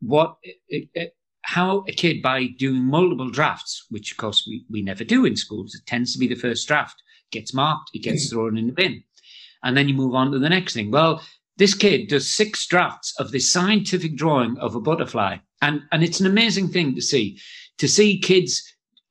what 0.00 0.36
it, 0.42 0.88
it, 0.94 1.16
how 1.42 1.84
a 1.88 1.92
kid, 1.92 2.22
by 2.22 2.46
doing 2.58 2.84
multiple 2.84 3.30
drafts, 3.30 3.86
which 3.90 4.12
of 4.12 4.18
course 4.18 4.46
we, 4.46 4.64
we 4.70 4.80
never 4.82 5.04
do 5.04 5.24
in 5.24 5.36
schools, 5.36 5.74
it 5.74 5.84
tends 5.86 6.12
to 6.12 6.18
be 6.18 6.28
the 6.28 6.36
first 6.36 6.66
draft, 6.68 7.02
gets 7.32 7.52
marked, 7.52 7.90
it 7.94 8.00
gets 8.02 8.30
thrown 8.30 8.56
in 8.56 8.66
the 8.68 8.72
bin. 8.72 9.02
And 9.64 9.76
then 9.76 9.88
you 9.88 9.94
move 9.94 10.14
on 10.14 10.30
to 10.32 10.38
the 10.38 10.48
next 10.48 10.74
thing. 10.74 10.90
Well, 10.90 11.22
this 11.56 11.74
kid 11.74 12.08
does 12.08 12.30
six 12.30 12.66
drafts 12.66 13.14
of 13.18 13.30
this 13.30 13.50
scientific 13.50 14.16
drawing 14.16 14.58
of 14.58 14.74
a 14.74 14.80
butterfly. 14.80 15.38
And, 15.60 15.82
and 15.92 16.02
it's 16.02 16.20
an 16.20 16.26
amazing 16.26 16.68
thing 16.68 16.94
to 16.94 17.02
see, 17.02 17.38
to 17.78 17.88
see 17.88 18.18
kids 18.18 18.62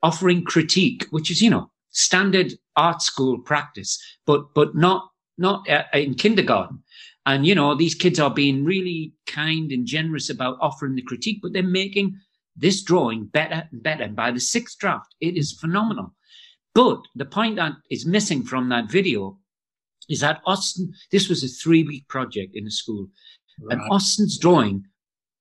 offering 0.03 0.43
critique, 0.43 1.05
which 1.11 1.31
is, 1.31 1.41
you 1.41 1.49
know, 1.49 1.69
standard 1.91 2.53
art 2.75 3.01
school 3.01 3.39
practice, 3.39 4.01
but, 4.25 4.53
but 4.53 4.75
not, 4.75 5.09
not 5.37 5.69
uh, 5.69 5.83
in 5.93 6.15
kindergarten. 6.15 6.81
And, 7.25 7.45
you 7.45 7.53
know, 7.53 7.75
these 7.75 7.95
kids 7.95 8.19
are 8.19 8.33
being 8.33 8.65
really 8.65 9.13
kind 9.27 9.71
and 9.71 9.85
generous 9.85 10.29
about 10.29 10.57
offering 10.59 10.95
the 10.95 11.03
critique, 11.03 11.39
but 11.41 11.53
they're 11.53 11.63
making 11.63 12.17
this 12.55 12.81
drawing 12.83 13.25
better 13.25 13.67
and 13.71 13.83
better. 13.83 14.03
And 14.03 14.15
by 14.15 14.31
the 14.31 14.39
sixth 14.39 14.79
draft, 14.79 15.13
it 15.21 15.37
is 15.37 15.53
phenomenal. 15.53 16.13
But 16.73 17.01
the 17.15 17.25
point 17.25 17.57
that 17.57 17.73
is 17.89 18.05
missing 18.05 18.43
from 18.43 18.69
that 18.69 18.89
video 18.89 19.37
is 20.09 20.21
that 20.21 20.41
Austin, 20.45 20.93
this 21.11 21.29
was 21.29 21.43
a 21.43 21.47
three 21.47 21.83
week 21.83 22.07
project 22.07 22.55
in 22.55 22.65
a 22.67 22.71
school. 22.71 23.07
Right. 23.61 23.77
And 23.77 23.91
Austin's 23.91 24.37
drawing 24.37 24.85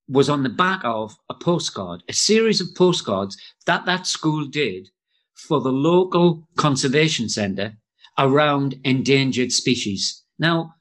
was 0.08 0.28
on 0.28 0.42
the 0.42 0.48
back 0.48 0.80
of 0.84 1.16
a 1.28 1.34
postcard, 1.34 2.02
a 2.08 2.12
series 2.12 2.60
of 2.60 2.74
postcards 2.74 3.36
that 3.66 3.86
that 3.86 4.06
school 4.06 4.44
did 4.46 4.88
for 5.34 5.60
the 5.60 5.72
local 5.72 6.48
conservation 6.56 7.28
centre 7.28 7.76
around 8.18 8.74
endangered 8.84 9.52
species. 9.52 10.24
Now, 10.38 10.74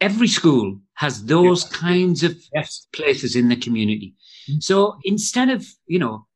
every 0.00 0.28
school 0.28 0.80
has 0.94 1.24
those 1.24 1.64
yes. 1.64 1.72
kinds 1.72 2.22
of 2.22 2.36
yes. 2.54 2.86
places 2.92 3.36
in 3.36 3.48
the 3.48 3.56
community. 3.56 4.14
Mm-hmm. 4.48 4.60
So 4.60 4.98
instead 5.04 5.50
of, 5.50 5.66
you 5.86 5.98
know, 5.98 6.26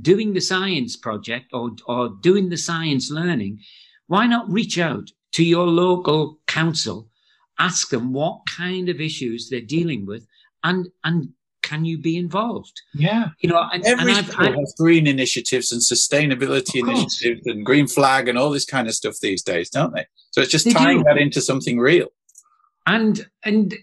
doing 0.00 0.32
the 0.32 0.40
science 0.40 0.96
project 0.96 1.46
or, 1.52 1.70
or 1.86 2.10
doing 2.20 2.48
the 2.48 2.56
science 2.56 3.10
learning, 3.10 3.60
why 4.06 4.26
not 4.26 4.50
reach 4.50 4.78
out 4.78 5.10
to 5.32 5.44
your 5.44 5.66
local 5.66 6.38
council, 6.46 7.08
ask 7.58 7.90
them 7.90 8.12
what 8.12 8.40
kind 8.46 8.88
of 8.88 9.00
issues 9.00 9.48
they're 9.48 9.60
dealing 9.60 10.06
with 10.06 10.26
and, 10.62 10.88
and 11.04 11.28
can 11.64 11.84
you 11.84 11.98
be 11.98 12.16
involved? 12.16 12.80
Yeah. 12.92 13.30
You 13.40 13.48
know, 13.48 13.66
and, 13.72 13.84
every 13.84 14.12
and 14.12 14.26
school 14.26 14.52
has 14.52 14.74
green 14.78 15.06
initiatives 15.06 15.72
and 15.72 15.80
sustainability 15.80 16.80
initiatives 16.80 17.46
and 17.46 17.64
green 17.64 17.88
flag 17.88 18.28
and 18.28 18.38
all 18.38 18.50
this 18.50 18.66
kind 18.66 18.86
of 18.86 18.94
stuff 18.94 19.18
these 19.20 19.42
days, 19.42 19.70
don't 19.70 19.94
they? 19.94 20.06
So 20.30 20.42
it's 20.42 20.50
just 20.50 20.66
they 20.66 20.72
tying 20.72 20.98
do. 20.98 21.04
that 21.04 21.16
into 21.16 21.40
something 21.40 21.78
real. 21.78 22.08
And 22.86 23.26
and 23.44 23.74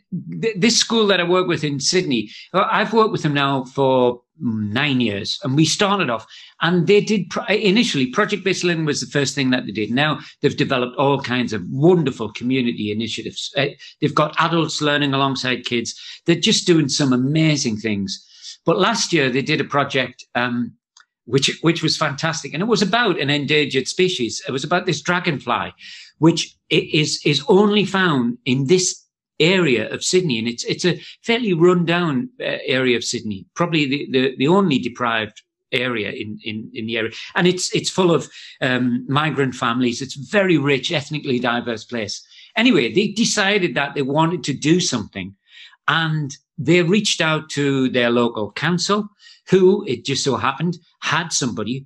th- 0.41 0.55
this 0.57 0.77
school 0.77 1.07
that 1.07 1.19
I 1.19 1.23
work 1.23 1.47
with 1.47 1.63
in 1.63 1.79
Sydney, 1.79 2.29
uh, 2.53 2.67
I've 2.69 2.93
worked 2.93 3.11
with 3.11 3.23
them 3.23 3.33
now 3.33 3.63
for 3.63 4.21
nine 4.41 5.01
years, 5.01 5.39
and 5.43 5.55
we 5.55 5.65
started 5.65 6.09
off, 6.09 6.25
and 6.61 6.87
they 6.87 7.01
did 7.01 7.31
initially 7.49 8.07
project 8.07 8.43
based 8.43 8.63
was 8.63 9.01
the 9.01 9.07
first 9.07 9.35
thing 9.35 9.49
that 9.51 9.65
they 9.65 9.71
did. 9.71 9.91
Now 9.91 10.19
they've 10.41 10.55
developed 10.55 10.97
all 10.97 11.21
kinds 11.21 11.53
of 11.53 11.63
wonderful 11.69 12.31
community 12.33 12.91
initiatives. 12.91 13.51
Uh, 13.57 13.67
they've 13.99 14.15
got 14.15 14.35
adults 14.39 14.81
learning 14.81 15.13
alongside 15.13 15.65
kids. 15.65 15.99
They're 16.25 16.35
just 16.35 16.67
doing 16.67 16.89
some 16.89 17.13
amazing 17.13 17.77
things. 17.77 18.27
But 18.65 18.79
last 18.79 19.13
year 19.13 19.29
they 19.29 19.41
did 19.41 19.61
a 19.61 19.65
project. 19.65 20.25
Um, 20.35 20.73
which 21.25 21.59
which 21.61 21.83
was 21.83 21.95
fantastic, 21.95 22.53
and 22.53 22.63
it 22.63 22.67
was 22.67 22.81
about 22.81 23.19
an 23.19 23.29
endangered 23.29 23.87
species. 23.87 24.41
It 24.47 24.51
was 24.51 24.63
about 24.63 24.85
this 24.85 25.01
dragonfly, 25.01 25.71
which 26.17 26.57
is 26.69 27.21
is 27.25 27.43
only 27.47 27.85
found 27.85 28.37
in 28.45 28.67
this 28.67 29.00
area 29.41 29.91
of 29.91 30.03
Sydney, 30.03 30.39
and 30.39 30.47
it's 30.47 30.63
it's 30.65 30.85
a 30.85 30.99
fairly 31.23 31.53
rundown 31.53 32.29
uh, 32.39 32.57
area 32.65 32.97
of 32.97 33.03
Sydney, 33.03 33.45
probably 33.55 33.85
the, 33.85 34.07
the, 34.11 34.35
the 34.37 34.47
only 34.47 34.79
deprived 34.79 35.41
area 35.71 36.11
in, 36.11 36.37
in, 36.43 36.69
in 36.73 36.85
the 36.85 36.97
area, 36.97 37.11
and 37.35 37.47
it's 37.47 37.73
it's 37.75 37.89
full 37.89 38.13
of 38.13 38.29
um, 38.61 39.05
migrant 39.07 39.55
families. 39.55 40.01
It's 40.01 40.17
a 40.17 40.31
very 40.31 40.57
rich, 40.57 40.91
ethnically 40.91 41.39
diverse 41.39 41.83
place. 41.83 42.25
Anyway, 42.55 42.93
they 42.93 43.07
decided 43.07 43.75
that 43.75 43.95
they 43.95 44.01
wanted 44.01 44.43
to 44.45 44.53
do 44.53 44.79
something, 44.79 45.35
and 45.87 46.35
they 46.57 46.81
reached 46.83 47.21
out 47.21 47.49
to 47.51 47.89
their 47.89 48.09
local 48.09 48.51
council, 48.51 49.09
who 49.49 49.85
it 49.87 50.05
just 50.05 50.23
so 50.23 50.35
happened 50.35 50.77
had 51.01 51.33
somebody 51.33 51.85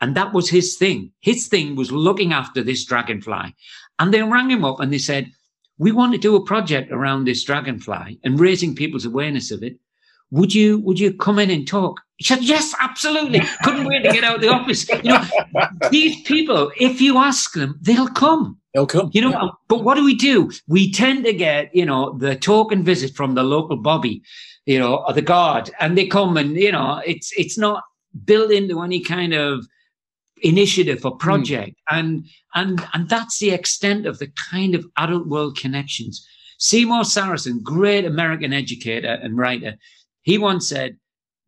and 0.00 0.14
that 0.16 0.32
was 0.32 0.50
his 0.50 0.76
thing. 0.76 1.12
His 1.20 1.48
thing 1.48 1.76
was 1.76 1.90
looking 1.90 2.32
after 2.32 2.62
this 2.62 2.84
dragonfly. 2.84 3.54
And 3.98 4.12
they 4.12 4.22
rang 4.22 4.50
him 4.50 4.64
up 4.64 4.80
and 4.80 4.92
they 4.92 4.98
said, 4.98 5.32
we 5.78 5.92
want 5.92 6.12
to 6.12 6.18
do 6.18 6.36
a 6.36 6.44
project 6.44 6.90
around 6.90 7.24
this 7.24 7.44
dragonfly 7.44 8.18
and 8.24 8.40
raising 8.40 8.74
people's 8.74 9.04
awareness 9.04 9.50
of 9.50 9.62
it. 9.62 9.78
Would 10.30 10.54
you, 10.54 10.80
would 10.80 10.98
you 10.98 11.12
come 11.12 11.38
in 11.38 11.50
and 11.50 11.68
talk? 11.68 12.00
He 12.16 12.24
said, 12.24 12.42
yes, 12.42 12.74
absolutely. 12.80 13.40
Couldn't 13.62 13.86
wait 13.86 14.02
to 14.02 14.12
get 14.12 14.24
out 14.24 14.36
of 14.36 14.40
the 14.40 14.48
office. 14.48 14.88
You 14.88 15.02
know, 15.02 15.24
these 15.90 16.20
people, 16.22 16.72
if 16.80 17.00
you 17.00 17.18
ask 17.18 17.52
them, 17.52 17.78
they'll 17.82 18.08
come. 18.08 18.58
They'll 18.74 18.86
come. 18.86 19.10
You 19.12 19.20
know, 19.20 19.30
yeah. 19.30 19.48
but 19.68 19.84
what 19.84 19.94
do 19.94 20.04
we 20.04 20.14
do? 20.14 20.50
We 20.66 20.90
tend 20.90 21.24
to 21.26 21.32
get, 21.32 21.74
you 21.74 21.86
know, 21.86 22.18
the 22.18 22.34
token 22.34 22.82
visit 22.82 23.14
from 23.14 23.34
the 23.34 23.42
local 23.42 23.76
bobby, 23.76 24.22
you 24.64 24.78
know, 24.78 25.04
or 25.06 25.12
the 25.12 25.22
guard, 25.22 25.70
and 25.78 25.96
they 25.96 26.06
come 26.06 26.36
and, 26.36 26.56
you 26.56 26.72
know, 26.72 27.00
it's, 27.06 27.32
it's 27.36 27.58
not 27.58 27.84
built 28.24 28.50
into 28.50 28.80
any 28.80 29.00
kind 29.00 29.34
of 29.34 29.66
initiative 30.42 31.04
or 31.04 31.12
hmm. 31.12 31.18
project. 31.18 31.76
Mm. 31.90 31.98
And, 31.98 32.26
and, 32.54 32.88
and 32.94 33.08
that's 33.08 33.38
the 33.38 33.50
extent 33.50 34.06
of 34.06 34.18
the 34.18 34.32
kind 34.50 34.74
of 34.74 34.86
adult 34.96 35.26
world 35.26 35.58
connections. 35.58 36.26
Seymour 36.58 37.02
Sarason, 37.02 37.62
great 37.62 38.04
American 38.04 38.52
educator 38.52 39.18
and 39.22 39.36
writer, 39.36 39.74
he 40.22 40.38
once 40.38 40.68
said, 40.68 40.96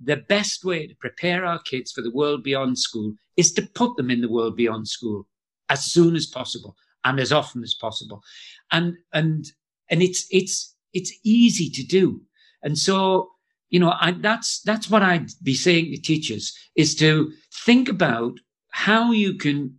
the 0.01 0.17
best 0.17 0.65
way 0.65 0.87
to 0.87 0.95
prepare 0.97 1.45
our 1.45 1.59
kids 1.61 1.91
for 1.91 2.03
the 2.03 2.13
world 2.13 2.45
beyond 2.45 2.79
school 2.79 3.15
is 3.37 3.53
to 3.53 3.63
put 3.75 3.97
them 3.97 4.11
in 4.11 4.21
the 4.21 4.31
world 4.31 4.57
beyond 4.57 4.87
school 4.87 5.27
as 5.69 5.85
soon 5.85 6.15
as 6.15 6.27
possible 6.27 6.77
and 7.05 7.19
as 7.19 7.33
often 7.33 7.63
as 7.63 7.75
possible. 7.75 8.23
And, 8.71 8.95
and, 9.13 9.47
and 9.91 10.03
it's, 10.03 10.27
it's, 10.31 10.77
it's 10.93 11.13
easy 11.25 11.69
to 11.71 11.85
do. 11.85 12.23
And 12.63 12.79
so, 12.79 13.31
you 13.71 13.81
know, 13.81 13.95
I, 14.01 14.13
that's, 14.13 14.61
that's 14.63 14.91
what 14.91 15.03
I'd 15.03 15.31
be 15.43 15.55
saying 15.55 15.93
to 15.93 16.01
teachers 16.01 16.57
is 16.77 16.95
to 16.97 17.33
think 17.65 17.89
about 17.89 18.39
how 18.79 19.11
you 19.11 19.35
can 19.35 19.75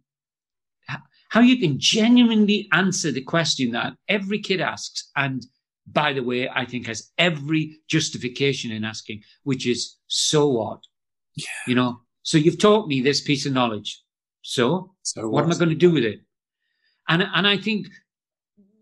how 1.30 1.40
you 1.40 1.58
can 1.58 1.80
genuinely 1.80 2.68
answer 2.74 3.12
the 3.14 3.22
question 3.22 3.72
that 3.72 3.94
every 4.10 4.40
kid 4.40 4.60
asks 4.60 5.10
and 5.16 5.46
by 5.88 6.12
the 6.12 6.26
way 6.30 6.50
i 6.50 6.66
think 6.66 6.86
has 6.86 7.10
every 7.18 7.80
justification 7.88 8.72
in 8.72 8.84
asking 8.84 9.22
which 9.44 9.66
is 9.66 9.96
so 10.08 10.50
what 10.50 10.82
yeah. 11.36 11.46
you 11.66 11.76
know 11.76 12.02
so 12.24 12.38
you've 12.38 12.60
taught 12.60 12.90
me 12.90 13.00
this 13.00 13.22
piece 13.22 13.46
of 13.46 13.54
knowledge 13.54 14.04
so, 14.42 14.94
so 15.04 15.22
what? 15.22 15.32
what 15.32 15.44
am 15.46 15.52
i 15.52 15.58
going 15.58 15.78
to 15.78 15.86
do 15.88 15.92
with 15.92 16.04
it 16.04 16.20
and 17.08 17.24
and 17.34 17.48
i 17.48 17.56
think 17.56 17.88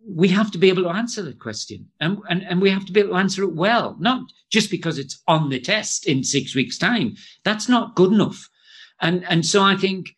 we 0.09 0.29
have 0.29 0.49
to 0.51 0.57
be 0.57 0.69
able 0.69 0.83
to 0.83 0.97
answer 1.01 1.21
that 1.21 1.39
question 1.39 1.85
and, 1.99 2.17
and, 2.29 2.41
and 2.43 2.61
we 2.61 2.71
have 2.71 2.85
to 2.85 2.93
be 2.93 3.01
able 3.01 3.09
to 3.09 3.17
answer 3.17 3.43
it 3.43 3.53
well, 3.53 3.97
not 3.99 4.21
just 4.49 4.71
because 4.71 4.97
it's 4.97 5.21
on 5.27 5.49
the 5.49 5.59
test 5.59 6.07
in 6.07 6.23
six 6.23 6.55
weeks 6.55 6.77
time. 6.77 7.13
That's 7.43 7.67
not 7.67 7.93
good 7.95 8.13
enough. 8.13 8.47
And, 9.01 9.25
and 9.29 9.45
so 9.45 9.61
I 9.61 9.75
think 9.75 10.15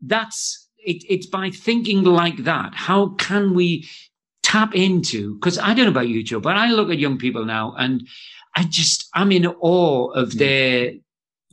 that's, 0.00 0.68
it, 0.78 1.04
it's 1.08 1.26
by 1.26 1.50
thinking 1.50 2.04
like 2.04 2.38
that. 2.44 2.74
How 2.74 3.10
can 3.10 3.54
we 3.54 3.88
tap 4.42 4.74
into, 4.74 5.34
because 5.34 5.58
I 5.58 5.74
don't 5.74 5.86
know 5.86 5.90
about 5.90 6.08
you, 6.08 6.22
Joe, 6.22 6.40
but 6.40 6.56
I 6.56 6.70
look 6.70 6.90
at 6.90 6.98
young 6.98 7.18
people 7.18 7.44
now 7.44 7.74
and 7.78 8.06
I 8.56 8.64
just, 8.64 9.08
I'm 9.14 9.32
in 9.32 9.46
awe 9.46 10.10
of 10.12 10.30
mm. 10.30 10.38
their 10.38 10.92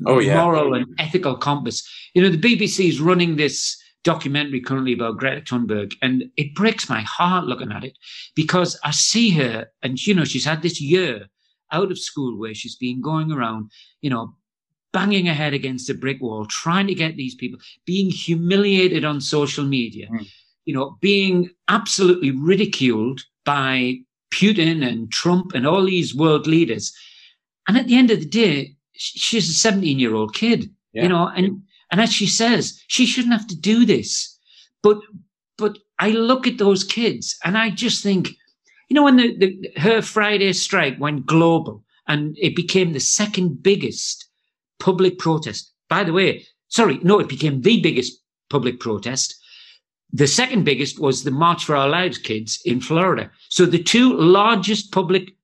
oh, 0.06 0.20
yeah. 0.20 0.42
moral 0.42 0.74
and 0.74 0.88
ethical 1.00 1.36
compass. 1.36 1.88
You 2.14 2.22
know, 2.22 2.30
the 2.30 2.38
BBC 2.38 2.88
is 2.88 3.02
running 3.02 3.36
this 3.36 3.78
documentary 4.06 4.62
currently 4.62 4.94
about 4.94 5.18
Greta 5.18 5.42
Thunberg, 5.42 5.94
and 6.02 6.26
it 6.38 6.56
breaks 6.56 6.88
my 6.88 7.02
heart 7.02 7.46
looking 7.46 7.72
at 7.72 7.84
it 7.84 7.98
because 8.36 8.80
I 8.84 8.92
see 8.92 9.32
her, 9.32 9.68
and 9.82 10.00
you 10.06 10.14
know, 10.14 10.24
she's 10.24 10.46
had 10.46 10.62
this 10.62 10.80
year 10.80 11.28
out 11.72 11.92
of 11.92 12.00
school 12.00 12.40
where 12.40 12.54
she's 12.54 12.76
been 12.76 13.02
going 13.02 13.32
around, 13.32 13.72
you 14.02 14.10
know, 14.10 14.36
banging 14.96 15.26
her 15.26 15.34
head 15.34 15.54
against 15.54 15.90
a 15.90 15.94
brick 15.94 16.22
wall, 16.22 16.46
trying 16.46 16.88
to 16.88 16.96
get 16.96 17.18
these 17.18 17.36
people, 17.36 17.60
being 17.86 18.10
humiliated 18.10 19.04
on 19.04 19.20
social 19.20 19.66
media, 19.66 20.08
mm. 20.10 20.26
you 20.64 20.74
know, 20.74 20.98
being 21.02 21.50
absolutely 21.68 22.32
ridiculed 22.32 23.20
by 23.44 23.98
Putin 24.34 24.88
and 24.88 25.12
Trump 25.12 25.54
and 25.54 25.68
all 25.68 25.84
these 25.84 26.16
world 26.16 26.48
leaders. 26.48 26.94
And 27.68 27.78
at 27.78 27.88
the 27.88 27.98
end 27.98 28.10
of 28.10 28.22
the 28.22 28.26
day, 28.26 28.76
she's 28.94 29.50
a 29.50 29.54
17 29.54 30.00
year 30.00 30.16
old 30.16 30.34
kid, 30.34 30.74
yeah. 30.94 31.04
you 31.04 31.10
know, 31.10 31.28
and, 31.28 31.62
and 31.92 32.00
as 32.00 32.14
she 32.14 32.26
says, 32.26 32.82
she 32.88 33.06
shouldn't 33.06 33.34
have 33.34 33.48
to 33.48 33.60
do 33.60 33.86
this. 33.86 34.40
But, 34.82 35.00
but 35.58 35.78
I 36.00 36.12
look 36.12 36.48
at 36.48 36.58
those 36.58 36.86
kids 36.86 37.38
and 37.44 37.58
I 37.58 37.70
just 37.70 38.02
think, 38.02 38.30
you 38.88 38.94
know, 38.94 39.04
when 39.04 39.18
the, 39.18 39.38
the 39.38 39.72
her 39.82 40.02
Friday 40.02 40.54
strike 40.54 40.98
went 41.02 41.26
global 41.26 41.84
and 42.08 42.38
it 42.40 42.56
became 42.56 42.94
the 42.94 43.02
second 43.02 43.62
biggest 43.62 44.30
public 44.80 45.18
protest. 45.20 45.72
By 45.90 46.04
the 46.04 46.14
way, 46.14 46.46
sorry, 46.70 47.00
no, 47.04 47.20
it 47.20 47.30
became 47.30 47.62
the 47.62 47.82
biggest 47.82 48.22
public 48.50 48.80
protest. 48.80 49.36
The 50.12 50.28
second 50.28 50.64
biggest 50.64 51.00
was 51.00 51.24
the 51.24 51.32
March 51.32 51.66
for 51.66 51.76
Our 51.76 51.90
Lives 51.90 52.18
kids 52.18 52.62
in 52.66 52.80
Florida. 52.80 53.30
So 53.50 53.66
the 53.66 53.84
two 53.84 54.16
largest 54.16 54.92
public 54.92 55.36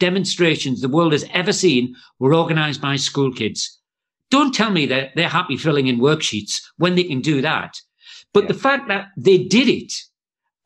demonstrations 0.00 0.80
the 0.80 0.88
world 0.88 1.12
has 1.12 1.26
ever 1.32 1.52
seen 1.52 1.94
were 2.18 2.34
organized 2.34 2.80
by 2.80 2.96
school 2.96 3.32
kids. 3.32 3.78
Don't 4.30 4.54
tell 4.54 4.70
me 4.70 4.86
that 4.86 5.10
they're 5.14 5.28
happy 5.28 5.56
filling 5.56 5.86
in 5.86 5.98
worksheets 5.98 6.60
when 6.76 6.94
they 6.94 7.04
can 7.04 7.20
do 7.20 7.40
that. 7.42 7.78
But 8.32 8.44
yeah. 8.44 8.48
the 8.48 8.58
fact 8.58 8.88
that 8.88 9.08
they 9.16 9.38
did 9.38 9.68
it 9.68 9.92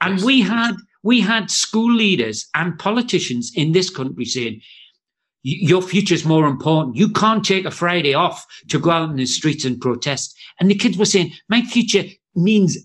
and 0.01 0.16
yes. 0.16 0.25
we 0.25 0.41
had, 0.41 0.75
we 1.03 1.21
had 1.21 1.51
school 1.51 1.93
leaders 1.93 2.49
and 2.55 2.79
politicians 2.79 3.53
in 3.55 3.73
this 3.73 3.91
country 3.91 4.25
saying, 4.25 4.61
your 5.43 5.82
future 5.82 6.14
is 6.14 6.24
more 6.24 6.47
important. 6.47 6.97
You 6.97 7.09
can't 7.11 7.45
take 7.45 7.64
a 7.64 7.70
Friday 7.70 8.14
off 8.14 8.45
to 8.68 8.78
go 8.78 8.91
out 8.91 9.11
in 9.11 9.16
the 9.16 9.26
streets 9.26 9.64
and 9.64 9.80
protest. 9.80 10.36
And 10.61 10.70
the 10.70 10.74
kids 10.74 10.99
were 10.99 11.05
saying, 11.05 11.32
my 11.49 11.62
future 11.62 12.05
means 12.34 12.76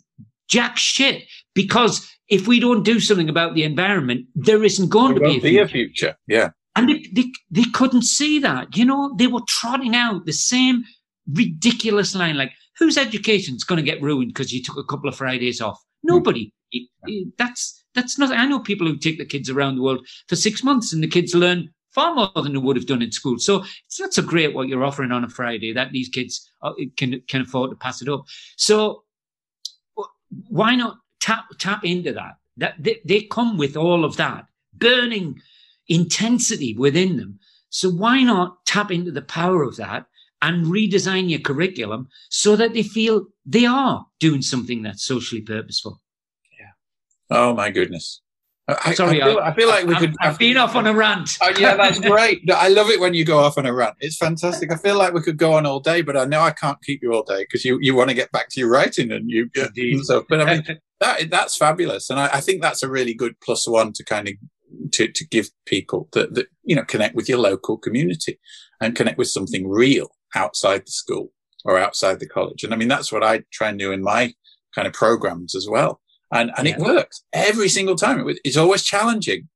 jack 0.48 0.78
shit 0.78 1.24
because 1.54 2.08
if 2.30 2.48
we 2.48 2.60
don't 2.60 2.84
do 2.84 3.00
something 3.00 3.30
about 3.30 3.56
the 3.56 3.64
environment, 3.64 4.28
there 4.36 4.64
isn't 4.64 4.90
going 4.90 5.16
there 5.16 5.24
to 5.24 5.30
be 5.30 5.38
a 5.38 5.42
be 5.42 5.50
future. 5.50 5.64
a 5.64 5.68
future. 5.68 6.16
Yeah. 6.28 6.50
And 6.76 6.90
they, 6.90 7.08
they, 7.14 7.32
they 7.52 7.70
couldn't 7.74 8.04
see 8.04 8.40
that. 8.40 8.76
You 8.76 8.86
know, 8.86 9.14
they 9.18 9.28
were 9.28 9.42
trotting 9.48 9.96
out 9.96 10.26
the 10.26 10.34
same 10.34 10.84
ridiculous 11.32 12.16
line 12.16 12.38
like, 12.38 12.52
whose 12.78 12.98
education's 12.98 13.64
going 13.64 13.78
to 13.78 13.84
get 13.84 14.02
ruined 14.02 14.34
because 14.34 14.52
you 14.52 14.62
took 14.64 14.78
a 14.78 14.84
couple 14.84 15.08
of 15.08 15.16
Fridays 15.16 15.62
off? 15.62 15.78
Mm. 15.78 16.16
Nobody. 16.16 16.54
That's 17.38 17.84
that's 17.94 18.18
not. 18.18 18.32
I 18.32 18.48
know 18.48 18.60
people 18.60 18.88
who 18.88 18.98
take 18.98 19.20
the 19.20 19.26
kids 19.26 19.48
around 19.48 19.76
the 19.76 19.84
world 19.84 20.08
for 20.28 20.36
six 20.36 20.64
months, 20.64 20.92
and 20.92 21.04
the 21.04 21.08
kids 21.08 21.36
learn 21.36 21.70
far 21.94 22.14
more 22.16 22.32
than 22.36 22.54
they 22.54 22.60
would 22.60 22.76
have 22.76 22.88
done 22.88 23.02
in 23.02 23.12
school. 23.12 23.40
So 23.40 23.64
it's 23.86 24.00
not 24.00 24.14
so 24.14 24.22
great 24.22 24.54
what 24.54 24.68
you're 24.68 24.84
offering 24.84 25.12
on 25.12 25.24
a 25.24 25.30
Friday 25.30 25.74
that 25.74 25.92
these 25.92 26.10
kids 26.10 26.50
uh, 26.62 26.74
can 26.98 27.22
can 27.28 27.42
afford 27.42 27.72
to 27.72 27.76
pass 27.76 28.02
it 28.02 28.10
up. 28.10 28.26
So 28.58 29.04
why 30.50 30.76
not 30.76 30.98
tap 31.20 31.46
tap 31.60 31.84
into 31.86 32.14
that? 32.14 32.36
That 32.58 32.76
they, 32.80 33.00
they 33.06 33.22
come 33.22 33.58
with 33.58 33.78
all 33.78 34.06
of 34.06 34.18
that 34.18 34.46
burning 34.74 35.40
intensity 35.88 36.76
within 36.76 37.18
them. 37.18 37.40
So 37.70 37.90
why 37.90 38.24
not 38.24 38.66
tap 38.66 38.92
into 38.92 39.12
the 39.12 39.22
power 39.22 39.64
of 39.64 39.76
that 39.78 40.06
and 40.42 40.66
redesign 40.66 41.30
your 41.30 41.40
curriculum 41.40 42.10
so 42.30 42.56
that 42.56 42.74
they 42.74 42.84
feel 42.84 43.28
they 43.46 43.66
are 43.66 44.06
doing 44.20 44.42
something 44.42 44.84
that's 44.84 45.06
socially 45.06 45.42
purposeful? 45.42 46.02
Yeah. 46.60 46.72
Oh 47.36 47.54
my 47.54 47.72
goodness. 47.72 48.23
Uh, 48.68 48.76
I, 48.86 48.94
Sorry, 48.94 49.22
I 49.22 49.26
feel, 49.26 49.40
I 49.40 49.54
feel 49.54 49.68
like 49.68 49.86
we 49.86 49.94
I've, 49.94 50.00
could. 50.00 50.16
I've 50.22 50.40
been 50.40 50.56
off 50.56 50.76
on 50.76 50.88
a 50.88 50.94
rant. 50.94 51.32
Oh, 51.42 51.52
yeah, 51.60 51.76
that's 51.76 52.00
great. 52.10 52.50
I 52.50 52.70
love 52.70 52.90
it 52.90 53.00
when 53.00 53.14
you 53.14 53.26
go 53.26 53.40
off 53.40 53.58
on 53.58 53.66
a 53.66 53.74
rant. 53.74 53.96
It's 54.00 54.16
fantastic. 54.16 54.72
I 54.72 54.78
feel 54.78 54.98
like 54.98 55.14
we 55.14 55.22
could 55.22 55.36
go 55.36 55.54
on 55.54 55.66
all 55.66 55.82
day, 55.82 56.02
but 56.02 56.16
I 56.16 56.24
know 56.24 56.40
I 56.40 56.52
can't 56.52 56.82
keep 56.82 57.04
you 57.04 57.14
all 57.14 57.24
day 57.24 57.44
because 57.44 57.66
you, 57.66 57.78
you 57.82 57.94
want 57.94 58.10
to 58.10 58.16
get 58.16 58.32
back 58.32 58.48
to 58.50 58.60
your 58.62 58.70
writing 58.70 59.12
and 59.12 59.30
you 59.30 59.50
and 59.56 60.06
stuff. 60.06 60.24
But 60.30 60.42
I 60.42 60.46
mean, 60.46 60.80
that 61.02 61.30
that's 61.30 61.58
fabulous, 61.58 62.10
and 62.10 62.20
I, 62.20 62.28
I, 62.36 62.40
think 62.40 62.62
that's 62.62 62.84
a 62.84 62.90
really 62.90 63.14
good 63.14 63.38
plus 63.42 63.68
one 63.68 63.92
to 63.94 64.04
kind 64.06 64.30
of 64.30 64.36
to 64.92 65.10
to 65.10 65.28
give 65.28 65.50
people 65.66 66.08
that 66.14 66.34
that 66.36 66.48
you 66.64 66.76
know 66.76 66.86
connect 66.86 67.16
with 67.16 67.28
your 67.28 67.40
local 67.40 67.78
community 67.78 68.40
and 68.80 68.96
connect 68.96 69.18
with 69.18 69.28
something 69.28 69.68
real 69.68 70.08
outside 70.36 70.86
the 70.86 70.92
school 70.92 71.34
or 71.66 71.78
outside 71.78 72.22
the 72.22 72.30
college. 72.30 72.64
And 72.64 72.74
I 72.74 72.78
mean, 72.78 72.88
that's 72.88 73.12
what 73.12 73.24
I 73.24 73.44
try 73.52 73.70
and 73.70 73.80
do 73.80 73.92
in 73.92 74.02
my 74.02 74.34
kind 74.74 74.88
of 74.88 74.94
programs 74.94 75.54
as 75.54 75.68
well 75.70 76.00
and 76.34 76.52
and 76.58 76.68
yeah. 76.68 76.76
it 76.76 76.80
works 76.80 77.24
every 77.32 77.70
single 77.70 77.96
time. 77.96 78.26
it's 78.44 78.58
always 78.58 78.84
challenging 78.84 79.48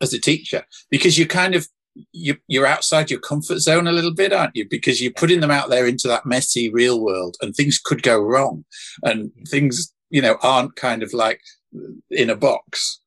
as 0.00 0.12
a 0.14 0.20
teacher 0.20 0.64
because 0.90 1.18
you 1.18 1.26
kind 1.26 1.54
of 1.54 1.66
you, 2.12 2.36
you're 2.46 2.66
outside 2.66 3.10
your 3.10 3.20
comfort 3.20 3.58
zone 3.58 3.88
a 3.88 3.92
little 3.92 4.14
bit, 4.14 4.32
aren't 4.32 4.54
you? 4.54 4.66
Because 4.68 5.02
you're 5.02 5.12
putting 5.12 5.40
them 5.40 5.50
out 5.50 5.68
there 5.68 5.86
into 5.86 6.06
that 6.08 6.26
messy 6.26 6.70
real 6.70 7.00
world, 7.00 7.36
and 7.40 7.54
things 7.54 7.80
could 7.84 8.02
go 8.02 8.20
wrong, 8.20 8.64
and 9.02 9.32
things 9.48 9.92
you 10.10 10.22
know 10.22 10.38
aren't 10.42 10.76
kind 10.76 11.02
of 11.02 11.12
like 11.12 11.40
in 12.10 12.30
a 12.30 12.36
box, 12.36 13.00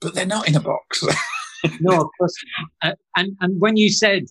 but 0.00 0.14
they're 0.14 0.26
not 0.26 0.48
in 0.48 0.56
a 0.56 0.60
box. 0.60 1.02
no, 1.80 2.02
of 2.02 2.08
course. 2.18 2.34
Uh, 2.82 2.92
and 3.16 3.36
and 3.40 3.60
when 3.60 3.76
you 3.76 3.90
said 3.90 4.24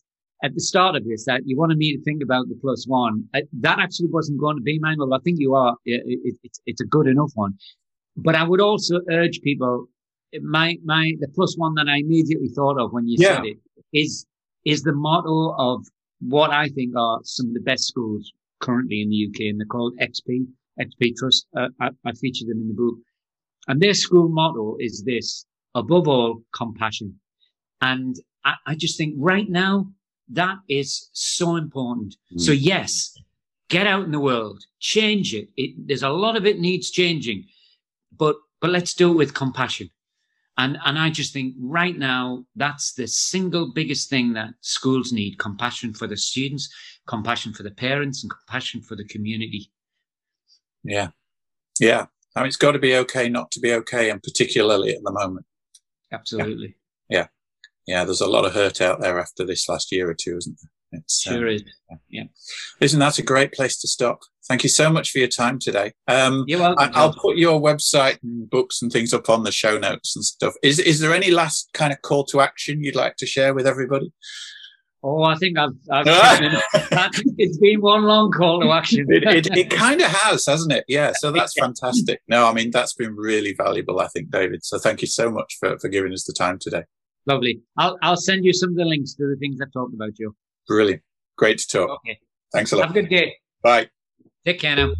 at 0.44 0.54
the 0.54 0.62
start 0.62 0.96
of 0.96 1.04
this 1.08 1.26
that 1.26 1.42
you 1.46 1.58
wanted 1.58 1.78
me 1.78 1.96
to 1.96 2.04
think 2.04 2.22
about 2.22 2.48
the 2.48 2.56
plus 2.62 2.86
one, 2.88 3.24
uh, 3.34 3.42
that 3.54 3.80
actually 3.80 4.10
wasn't 4.10 4.40
going 4.40 4.56
to 4.56 4.62
be 4.62 4.80
mine. 4.80 4.98
Well, 5.00 5.14
I 5.14 5.20
think 5.24 5.40
you 5.40 5.56
are. 5.56 5.76
It, 5.86 6.04
it, 6.06 6.36
it's 6.44 6.62
it's 6.66 6.82
a 6.82 6.86
good 6.86 7.08
enough 7.08 7.32
one. 7.34 7.58
But 8.18 8.36
I 8.36 8.44
would 8.44 8.60
also 8.60 9.00
urge 9.12 9.42
people, 9.42 9.88
my, 10.42 10.78
my, 10.84 11.14
the 11.20 11.28
plus 11.34 11.56
one 11.58 11.76
that 11.76 11.88
I 11.88 11.98
immediately 11.98 12.50
thought 12.50 12.80
of 12.80 12.92
when 12.92 13.08
you 13.08 13.18
yeah. 13.20 13.36
said 13.36 13.46
it 13.46 13.58
is, 13.94 14.26
is 14.66 14.82
the 14.82 14.94
motto 14.94 15.56
of 15.58 15.86
what 16.20 16.50
I 16.50 16.70
think 16.70 16.96
are 16.98 17.20
some 17.24 17.48
of 17.48 17.54
the 17.54 17.62
best 17.62 17.84
schools 17.86 18.32
currently 18.60 19.02
in 19.02 19.10
the 19.10 19.28
UK 19.28 19.52
and 19.52 19.60
they're 19.60 19.68
called 19.68 19.94
XP, 20.02 20.48
XP 20.82 21.16
Trust. 21.16 21.48
Uh, 21.56 21.68
I, 21.80 21.90
I 22.06 22.12
feature 22.14 22.46
them 22.46 22.60
in 22.60 22.68
the 22.70 22.74
book 22.74 22.96
and 23.68 23.82
their 23.82 23.94
school 23.94 24.30
motto 24.30 24.78
is 24.80 25.04
this, 25.04 25.46
above 25.76 26.08
all, 26.08 26.42
compassion. 26.56 27.20
And 27.82 28.16
I, 28.46 28.56
I 28.66 28.76
just 28.76 28.98
think 28.98 29.14
right 29.18 29.50
now 29.50 29.88
that 30.30 30.58
is 30.68 31.10
so 31.14 31.56
important. 31.56 32.16
Mm. 32.34 32.42
So 32.42 32.52
yes, 32.52 33.14
get 33.70 33.86
out 33.86 34.06
in 34.06 34.12
the 34.12 34.20
world, 34.20 34.64
change 34.80 35.34
it. 35.34 35.50
it. 35.56 35.76
There's 35.86 36.04
a 36.04 36.10
lot 36.10 36.36
of 36.36 36.46
it 36.46 36.60
needs 36.60 36.90
changing 36.90 37.44
but 38.18 38.38
but 38.62 38.70
let's 38.70 38.94
do 38.94 39.12
it 39.12 39.16
with 39.16 39.34
compassion. 39.34 39.90
And 40.58 40.78
and 40.86 40.98
I 40.98 41.10
just 41.10 41.34
think 41.34 41.56
right 41.60 41.98
now 41.98 42.46
that's 42.56 42.94
the 42.94 43.08
single 43.08 43.72
biggest 43.74 44.10
thing 44.10 44.34
that 44.34 44.50
schools 44.62 45.12
need: 45.12 45.38
compassion 45.38 45.94
for 45.94 46.08
the 46.08 46.18
students, 46.18 46.70
compassion 47.08 47.54
for 47.54 47.64
the 47.64 47.72
parents, 47.72 48.24
and 48.24 48.32
compassion 48.32 48.82
for 48.82 48.96
the 48.96 49.06
community. 49.06 49.72
Yeah, 50.84 51.10
yeah. 51.80 52.08
I 52.36 52.42
mean, 52.42 52.48
it's 52.48 52.58
got 52.58 52.74
to 52.74 52.80
be 52.80 52.96
okay 52.96 53.30
not 53.30 53.52
to 53.52 53.60
be 53.60 53.74
okay, 53.74 54.10
and 54.10 54.22
particularly 54.22 54.96
at 54.96 55.04
the 55.04 55.12
moment. 55.12 55.46
Absolutely. 56.12 56.76
Yeah. 57.10 57.18
yeah. 57.20 57.28
Yeah, 57.88 58.04
there's 58.04 58.22
a 58.22 58.28
lot 58.28 58.46
of 58.46 58.54
hurt 58.54 58.82
out 58.82 59.00
there 59.00 59.18
after 59.18 59.46
this 59.46 59.70
last 59.70 59.94
year 59.94 60.10
or 60.10 60.14
two, 60.14 60.36
isn't 60.38 60.58
there? 60.62 60.72
It's, 60.92 61.22
sure 61.22 61.48
um, 61.48 61.54
is. 61.54 61.64
Yeah. 62.10 62.24
Listen, 62.80 63.00
that's 63.00 63.20
a 63.20 63.24
great 63.24 63.52
place 63.54 63.78
to 63.80 63.88
stop. 63.88 64.20
Thank 64.48 64.64
you 64.64 64.70
so 64.70 64.90
much 64.90 65.12
for 65.12 65.20
your 65.20 65.28
time 65.28 65.60
today. 65.60 65.94
Um, 66.08 66.46
You're 66.48 66.62
welcome. 66.62 66.92
I, 66.94 67.06
will 67.06 67.14
put 67.14 67.38
your 67.38 67.60
website 67.60 68.22
and 68.24 68.50
books 68.50 68.82
and 68.82 68.92
things 68.92 69.14
up 69.14 69.30
on 69.30 69.44
the 69.44 69.52
show 69.52 69.78
notes 69.78 70.16
and 70.16 70.24
stuff. 70.24 70.54
Is 70.64 70.80
is 70.80 71.00
there 71.00 71.14
any 71.14 71.32
last 71.32 71.70
kind 71.74 71.92
of 71.92 72.02
call 72.02 72.24
to 72.26 72.40
action 72.40 72.84
you'd 72.84 72.96
like 72.96 73.18
to 73.18 73.26
share 73.26 73.54
with 73.54 73.68
everybody? 73.68 74.12
Oh, 75.04 75.24
I 75.24 75.36
think 75.36 75.58
I've, 75.60 75.76
I've 75.92 76.06
it's 77.38 77.58
been 77.58 77.82
one 77.82 78.04
long 78.04 78.32
call 78.32 78.62
to 78.62 78.72
action. 78.72 79.06
it, 79.10 79.24
it, 79.24 79.58
it 79.58 79.70
kind 79.70 80.02
of 80.02 80.08
has, 80.08 80.46
hasn't 80.46 80.74
it? 80.74 80.86
Yeah. 80.88 81.12
So 81.18 81.32
that's 81.32 81.54
fantastic. 81.58 82.22
No, 82.28 82.48
I 82.48 82.54
mean, 82.54 82.72
that's 82.72 82.94
been 82.94 83.16
really 83.16 83.54
valuable, 83.54 84.00
I 84.00 84.08
think, 84.08 84.32
David. 84.32 84.66
So 84.66 84.80
thank 84.80 85.02
you 85.02 85.08
so 85.08 85.30
much 85.30 85.58
for, 85.60 85.78
for 85.78 85.88
giving 85.88 86.14
us 86.14 86.24
the 86.24 86.34
time 86.34 86.58
today. 86.60 86.84
Lovely. 87.28 87.62
I'll, 87.78 87.98
I'll 88.02 88.18
send 88.18 88.44
you 88.44 88.54
some 88.54 88.72
of 88.72 88.76
the 88.76 88.86
links 88.86 89.14
to 89.16 89.28
the 89.28 89.36
things 89.40 89.60
I've 89.62 89.72
talked 89.72 89.94
about, 89.94 90.14
Joe. 90.14 90.34
Brilliant. 90.68 91.02
Great 91.38 91.60
to 91.60 91.68
talk. 91.68 91.90
Okay. 92.06 92.20
Thanks 92.54 92.72
a 92.72 92.78
lot. 92.78 92.88
Have 92.88 92.96
a 92.96 93.02
good 93.02 93.10
day. 93.10 93.36
Bye. 93.62 93.90
Take 94.46 94.60
care 94.60 94.76
now. 94.76 94.94